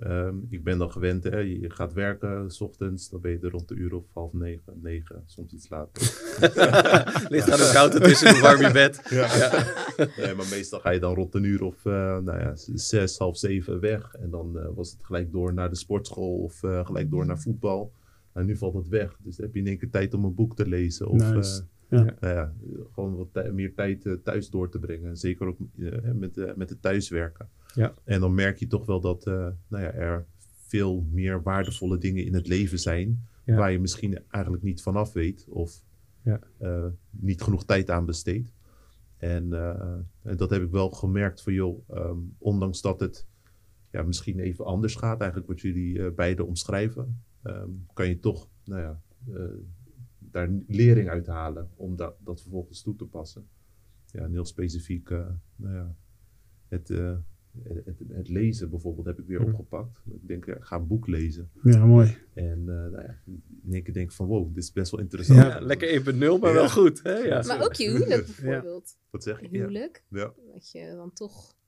Ehm, 0.00 0.34
ik 0.48 0.64
ben 0.64 0.78
dan 0.78 0.90
gewend, 0.92 1.24
hè, 1.24 1.38
je 1.38 1.70
gaat 1.70 1.92
werken 1.92 2.50
s 2.50 2.60
ochtends, 2.60 3.10
dan 3.10 3.20
ben 3.20 3.30
je 3.30 3.38
er 3.38 3.50
rond 3.50 3.68
de 3.68 3.74
uur 3.74 3.94
of 3.94 4.04
half 4.12 4.32
negen, 4.32 4.78
negen, 4.82 5.22
soms 5.26 5.52
iets 5.52 5.68
later. 5.68 6.02
Ligt 7.34 7.50
aan 7.50 7.58
hoe 7.58 7.72
koud 7.72 7.92
het 7.92 8.06
is 8.06 8.22
in 8.22 8.34
een 8.34 8.40
warm 8.40 8.72
bed. 8.72 9.02
Nee, 10.16 10.34
maar 10.34 10.46
meestal 10.50 10.80
ga 10.80 10.90
je 10.90 11.00
dan 11.00 11.14
rond 11.14 11.34
een 11.34 11.44
uur 11.44 11.62
of 11.62 11.86
eh, 11.86 12.18
nou 12.18 12.38
ja, 12.38 12.52
zes, 12.74 13.18
half 13.18 13.36
zeven 13.36 13.80
weg. 13.80 14.14
En 14.14 14.30
dan 14.30 14.58
eh, 14.58 14.68
was 14.74 14.90
het 14.90 15.04
gelijk 15.04 15.32
door 15.32 15.54
naar 15.54 15.68
de 15.68 15.76
sportschool 15.76 16.38
of 16.38 16.62
eh, 16.62 16.86
gelijk 16.86 17.10
door 17.10 17.26
naar 17.26 17.38
voetbal. 17.38 17.92
Nou, 18.34 18.46
nu 18.46 18.56
valt 18.56 18.74
het 18.74 18.88
weg. 18.88 19.16
Dus 19.22 19.36
dan 19.36 19.44
heb 19.44 19.54
je 19.54 19.60
in 19.60 19.66
één 19.66 19.78
keer 19.78 19.90
tijd 19.90 20.14
om 20.14 20.24
een 20.24 20.34
boek 20.34 20.56
te 20.56 20.66
lezen. 20.68 21.08
Of 21.08 21.34
Nice. 21.34 21.62
Ja. 21.90 22.02
nou 22.20 22.34
ja, 22.34 22.52
gewoon 22.92 23.16
wat 23.16 23.28
tij- 23.32 23.52
meer 23.52 23.74
tijd 23.74 24.06
eh, 24.06 24.12
thuis 24.12 24.50
door 24.50 24.68
te 24.70 24.78
brengen. 24.78 25.16
Zeker 25.16 25.46
ook 25.46 25.58
eh, 25.78 26.12
met, 26.12 26.56
met 26.56 26.70
het 26.70 26.82
thuiswerken. 26.82 27.48
Ja. 27.74 27.94
En 28.04 28.20
dan 28.20 28.34
merk 28.34 28.58
je 28.58 28.66
toch 28.66 28.86
wel 28.86 29.00
dat 29.00 29.26
eh, 29.26 29.48
nou 29.68 29.84
ja, 29.84 29.92
er 29.92 30.26
veel 30.66 31.06
meer 31.10 31.42
waardevolle 31.42 31.98
dingen 31.98 32.24
in 32.24 32.34
het 32.34 32.46
leven 32.48 32.78
zijn. 32.78 33.26
Ja. 33.44 33.56
Waar 33.56 33.72
je 33.72 33.80
misschien 33.80 34.18
eigenlijk 34.28 34.62
niet 34.64 34.82
vanaf 34.82 35.12
weet. 35.12 35.46
Of 35.48 35.82
Ja. 36.22 36.40
eh, 36.58 36.86
niet 37.10 37.42
genoeg 37.42 37.64
tijd 37.64 37.90
aan 37.90 38.04
besteedt. 38.06 38.52
En, 39.16 39.52
eh, 39.52 39.96
en 40.22 40.36
dat 40.36 40.50
heb 40.50 40.62
ik 40.62 40.70
wel 40.70 40.90
gemerkt 40.90 41.42
van 41.42 41.52
joh, 41.52 41.88
ehm, 41.90 42.18
ondanks 42.38 42.80
dat 42.80 43.00
het 43.00 43.26
ja, 43.90 44.02
misschien 44.02 44.38
even 44.38 44.64
anders 44.64 44.94
gaat, 44.94 45.18
eigenlijk 45.20 45.50
wat 45.50 45.60
jullie 45.60 46.02
eh 46.04 46.14
beide 46.14 46.44
omschrijven, 46.44 47.22
ehm, 47.42 47.68
kan 47.92 48.08
je 48.08 48.18
toch 48.18 48.48
nou 48.64 48.80
ja, 48.80 49.00
eh, 49.34 49.42
daar 50.30 50.48
lering 50.66 51.08
uit 51.08 51.26
halen 51.26 51.70
om 51.76 51.96
dat, 51.96 52.14
dat 52.24 52.40
vervolgens 52.40 52.82
toe 52.82 52.96
te 52.96 53.04
passen. 53.04 53.48
Ja, 54.06 54.20
en 54.20 54.30
heel 54.32 54.44
specifiek, 54.44 55.10
eh, 55.10 55.26
nou 55.56 55.74
ja, 55.74 55.94
het, 56.68 56.90
eh, 56.90 57.16
het, 57.62 57.84
het, 57.84 57.98
het 58.08 58.28
lezen 58.28 58.70
bijvoorbeeld 58.70 59.06
heb 59.06 59.18
ik 59.18 59.26
weer 59.26 59.42
opgepakt. 59.44 60.00
Ik 60.10 60.28
denk, 60.28 60.46
ja, 60.46 60.54
ik 60.54 60.64
ga 60.64 60.76
een 60.76 60.86
boek 60.86 61.06
lezen. 61.06 61.50
Ja, 61.62 61.86
mooi. 61.86 62.16
En 62.34 62.58
eh, 62.58 62.66
nou 62.66 63.02
ja, 63.02 63.18
in 63.62 63.72
één 63.72 63.82
keer 63.82 63.94
denk 63.94 64.08
ik 64.10 64.16
van 64.16 64.26
wow, 64.26 64.54
dit 64.54 64.62
is 64.62 64.72
best 64.72 64.90
wel 64.90 65.00
interessant. 65.00 65.38
Ja. 65.40 65.60
Lekker 65.60 66.00
1.0, 66.00 66.18
maar 66.18 66.28
Ja. 66.28 66.52
wel 66.52 66.68
goed. 66.68 67.02
Hè? 67.02 67.12
Ja. 67.18 67.42
Maar 67.46 67.62
ook 67.64 67.74
je 67.74 67.90
huwelijk 67.90 68.26
bijvoorbeeld. 68.26 68.96
Wat 69.10 69.22
zeg 69.22 69.40
je? 69.40 69.48
Huwelijk. 69.48 70.04
Ja. 70.08 70.32
Dat 70.52 70.70
je 70.70 70.92
dan 70.96 71.12
toch 71.12 71.58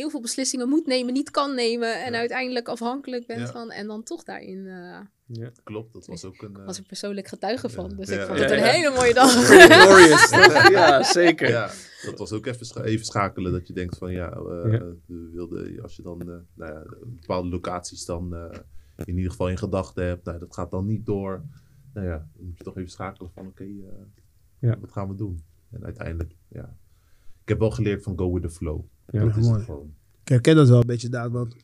heel 0.00 0.10
veel 0.10 0.20
beslissingen 0.20 0.68
moet 0.68 0.86
nemen, 0.86 1.12
niet 1.12 1.30
kan 1.30 1.54
nemen. 1.54 2.02
En 2.04 2.12
Ja. 2.12 2.18
uiteindelijk 2.18 2.68
afhankelijk 2.68 3.26
bent 3.26 3.40
Ja. 3.40 3.46
van. 3.52 3.70
En 3.70 3.86
dan 3.86 4.02
toch 4.02 4.22
daarin. 4.24 4.66
eh 4.66 5.00
Ja. 5.32 5.50
Klopt, 5.64 5.92
dat 5.92 6.06
was 6.06 6.24
ook 6.24 6.42
een... 6.42 6.56
eh, 6.56 6.64
was 6.64 6.78
ik 6.78 6.86
persoonlijk 6.86 7.26
getuige 7.28 7.68
van. 7.68 7.88
Dus 7.96 8.08
Ja. 8.08 8.20
ik 8.20 8.26
vond 8.26 8.38
Ja, 8.38 8.44
het 8.44 8.52
een 8.52 8.62
hele 8.62 8.90
mooie 8.94 9.14
dag. 9.14 9.32
Glorious. 9.46 10.30
Ja, 10.78 11.02
zeker. 11.02 11.48
Ja, 11.48 11.70
dat 12.04 12.18
was 12.18 12.32
ook 12.32 12.46
even, 12.46 12.66
scha- 12.66 12.82
even 12.82 13.04
schakelen. 13.06 13.52
Dat 13.52 13.66
je 13.66 13.72
denkt 13.72 13.98
van 13.98 14.12
ja, 14.12 14.30
eh, 14.32 14.72
Ja. 14.72 14.78
we 15.06 15.30
wilden, 15.32 15.82
als 15.82 15.96
je 15.96 16.02
dan 16.02 16.20
eh, 16.20 16.26
nou 16.54 16.72
ja, 16.72 16.82
bepaalde 17.06 17.48
locaties 17.48 18.04
dan 18.04 18.34
eh, 18.34 18.58
in 19.04 19.16
ieder 19.16 19.30
geval 19.30 19.48
in 19.48 19.58
gedachten 19.58 20.04
hebt. 20.04 20.24
Nou, 20.24 20.38
dat 20.38 20.54
gaat 20.54 20.70
dan 20.70 20.86
niet 20.86 21.06
door. 21.06 21.44
Nou 21.94 22.06
ja, 22.06 22.28
dan 22.36 22.46
moet 22.46 22.58
je 22.58 22.64
toch 22.64 22.76
even 22.76 22.90
schakelen 22.90 23.30
van 23.34 23.46
oké, 23.46 23.64
eh, 23.64 24.04
Ja. 24.58 24.78
wat 24.80 24.92
gaan 24.92 25.08
we 25.08 25.14
doen? 25.14 25.44
En 25.70 25.84
uiteindelijk, 25.84 26.36
ja. 26.48 26.76
Ik 27.42 27.48
heb 27.48 27.58
wel 27.58 27.70
geleerd 27.70 28.02
van 28.02 28.18
go 28.18 28.32
with 28.32 28.42
the 28.42 28.50
flow. 28.50 28.84
Ja, 29.10 29.24
dat 29.24 29.36
is 29.36 29.46
mooi. 29.46 29.62
Ik 30.22 30.28
herken 30.28 30.56
dat 30.56 30.68
wel 30.68 30.80
een 30.80 30.86
beetje, 30.86 31.08
Daad. 31.08 31.30
Want 31.30 31.54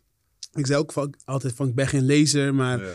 ik 0.52 0.66
zei 0.66 0.78
ook 0.78 0.92
van, 0.92 1.14
altijd 1.24 1.52
van, 1.52 1.68
ik 1.68 1.74
ben 1.74 1.86
geen 1.88 2.04
lezer. 2.04 2.54
Maar 2.54 2.78
Ja. 2.80 2.86
op 2.86 2.92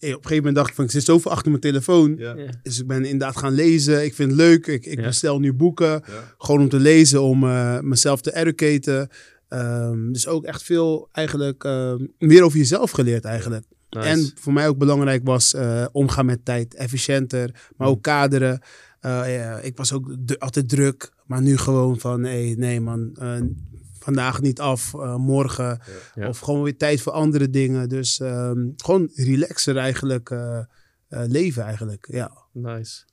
een 0.00 0.08
gegeven 0.12 0.36
moment 0.36 0.54
dacht 0.54 0.68
ik 0.68 0.74
van, 0.74 0.84
ik 0.84 0.90
zit 0.90 1.02
zoveel 1.04 1.30
achter 1.30 1.48
mijn 1.50 1.60
telefoon. 1.62 2.16
Ja. 2.16 2.34
Ja. 2.36 2.50
Dus 2.62 2.78
ik 2.80 2.86
ben 2.86 3.04
inderdaad 3.04 3.36
gaan 3.36 3.52
lezen. 3.52 4.04
Ik 4.04 4.14
vind 4.14 4.30
het 4.30 4.38
leuk. 4.40 4.66
Ik, 4.66 4.86
ik 4.86 4.98
Ja. 4.98 5.04
bestel 5.04 5.38
nu 5.38 5.52
boeken. 5.52 5.86
Ja. 5.86 6.02
Gewoon 6.38 6.60
om 6.60 6.68
te 6.68 6.78
lezen, 6.80 7.22
om 7.22 7.44
eh, 7.44 7.80
mezelf 7.80 8.20
te 8.20 8.34
educaten. 8.36 9.08
Ehm, 9.48 10.12
dus 10.12 10.26
ook 10.26 10.44
echt 10.44 10.62
veel 10.62 11.08
eigenlijk 11.12 11.64
ehm, 11.64 12.06
meer 12.18 12.42
over 12.42 12.58
jezelf 12.58 12.90
geleerd 12.90 13.24
eigenlijk. 13.24 13.64
Nice. 13.90 14.08
En 14.08 14.30
voor 14.34 14.52
mij 14.52 14.68
ook 14.68 14.78
belangrijk 14.78 15.20
was 15.24 15.54
eh, 15.54 15.86
omgaan 15.92 16.26
met 16.26 16.44
tijd, 16.44 16.74
efficiënter, 16.74 17.68
maar 17.76 17.88
ook 17.88 18.02
kaderen. 18.02 18.60
Eh, 19.06 19.36
ja, 19.36 19.58
ik 19.58 19.76
was 19.76 19.92
ook 19.92 20.16
altijd 20.38 20.68
druk, 20.68 21.12
maar 21.26 21.42
nu 21.42 21.56
gewoon 21.56 21.98
van 21.98 22.24
hey, 22.24 22.54
nee 22.58 22.80
man, 22.80 23.16
eh, 23.18 23.40
vandaag 23.98 24.40
niet 24.40 24.60
af, 24.60 24.94
eh, 24.94 25.16
morgen. 25.16 25.80
Ja. 26.14 26.28
Of 26.28 26.38
gewoon 26.38 26.62
weer 26.62 26.76
tijd 26.76 27.00
voor 27.00 27.12
andere 27.12 27.50
dingen. 27.50 27.88
Dus 27.88 28.20
ehm, 28.20 28.68
gewoon 28.76 29.10
relaxer 29.14 29.76
eigenlijk 29.76 30.34
leven 31.08 31.62
eigenlijk, 31.62 32.08
ja. 32.10 32.30
Nice. 32.52 33.04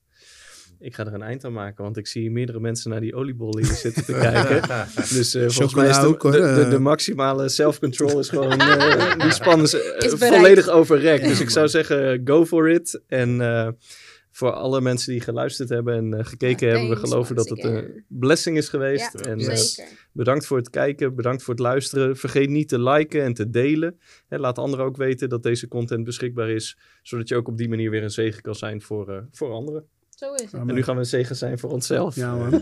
Ik 0.84 0.96
ga 0.96 1.06
er 1.06 1.14
een 1.14 1.22
eind 1.22 1.46
aan 1.46 1.54
maken, 1.54 1.84
want 1.84 1.98
ik 1.98 2.08
zie 2.08 2.32
meerdere 2.32 2.60
mensen 2.60 2.90
naar 2.90 3.00
die 3.00 3.16
oliebollen 3.16 3.64
hier 3.66 3.76
zitten 3.76 4.06
te 4.06 4.12
kijken. 4.12 4.62
Dus 5.18 5.36
eh, 5.36 5.42
volgens 5.42 5.74
mij 5.74 5.90
is 5.90 6.00
de, 6.00 6.06
ook, 6.06 6.22
hoor. 6.22 6.32
de, 6.32 6.40
de, 6.40 6.68
de 6.70 6.80
maximale 6.80 7.50
self-control 7.50 8.20
is 8.20 8.30
gewoon 8.30 8.60
eh, 8.60 9.18
die 9.24 9.32
spannen 9.32 9.68
ze 9.68 10.14
volledig 10.18 10.68
overrekt. 10.68 11.24
Dus 11.24 11.40
ik 11.40 11.50
zou 11.50 11.68
zeggen, 11.68 12.22
go 12.26 12.46
for 12.46 12.70
it. 12.70 13.02
En 13.08 13.42
eh, 13.42 13.68
voor 14.34 14.52
alle 14.52 14.82
mensen 14.82 15.12
die 15.12 15.22
geluisterd 15.22 15.70
hebben 15.70 15.96
en 15.96 16.14
eh, 16.14 16.26
gekeken 16.26 16.68
Ja, 16.68 16.74
hebben, 16.74 16.90
we 16.90 17.08
geloven 17.08 17.36
dat 17.36 17.50
het 17.50 17.64
een 17.64 18.06
blessing 18.08 18.58
is 18.58 18.70
geweest. 18.70 19.12
Ja, 19.14 19.20
en, 19.20 19.40
eh, 19.40 19.60
bedankt 20.12 20.46
voor 20.46 20.58
het 20.58 20.70
kijken, 20.70 21.16
bedankt 21.16 21.44
voor 21.44 21.54
het 21.54 21.64
luisteren. 21.64 22.18
Vergeet 22.18 22.50
niet 22.50 22.68
te 22.68 22.80
liken 22.80 23.24
en 23.24 23.34
te 23.34 23.50
delen. 23.50 24.00
Hè, 24.28 24.38
laat 24.38 24.58
anderen 24.58 24.86
ook 24.86 24.98
weten 24.98 25.30
dat 25.30 25.44
deze 25.44 25.68
content 25.68 26.04
beschikbaar 26.04 26.50
is, 26.50 26.78
zodat 27.02 27.28
je 27.28 27.36
ook 27.36 27.48
op 27.48 27.58
die 27.58 27.70
manier 27.70 27.90
weer 27.90 28.04
een 28.04 28.12
zegen 28.12 28.42
kan 28.42 28.56
zijn 28.56 28.82
voor, 28.82 29.10
eh, 29.10 29.18
voor 29.32 29.52
anderen. 29.52 29.86
Zo 30.10 30.34
is 30.34 30.42
het. 30.42 30.54
Amen. 30.54 30.70
En 30.70 30.76
nu 30.76 30.84
gaan 30.84 30.96
we 30.96 31.02
een 31.02 31.08
zegen 31.08 31.36
zijn 31.36 31.60
voor 31.60 31.72
onszelf. 31.72 32.16
Ja 32.16 32.36
man. 32.36 32.62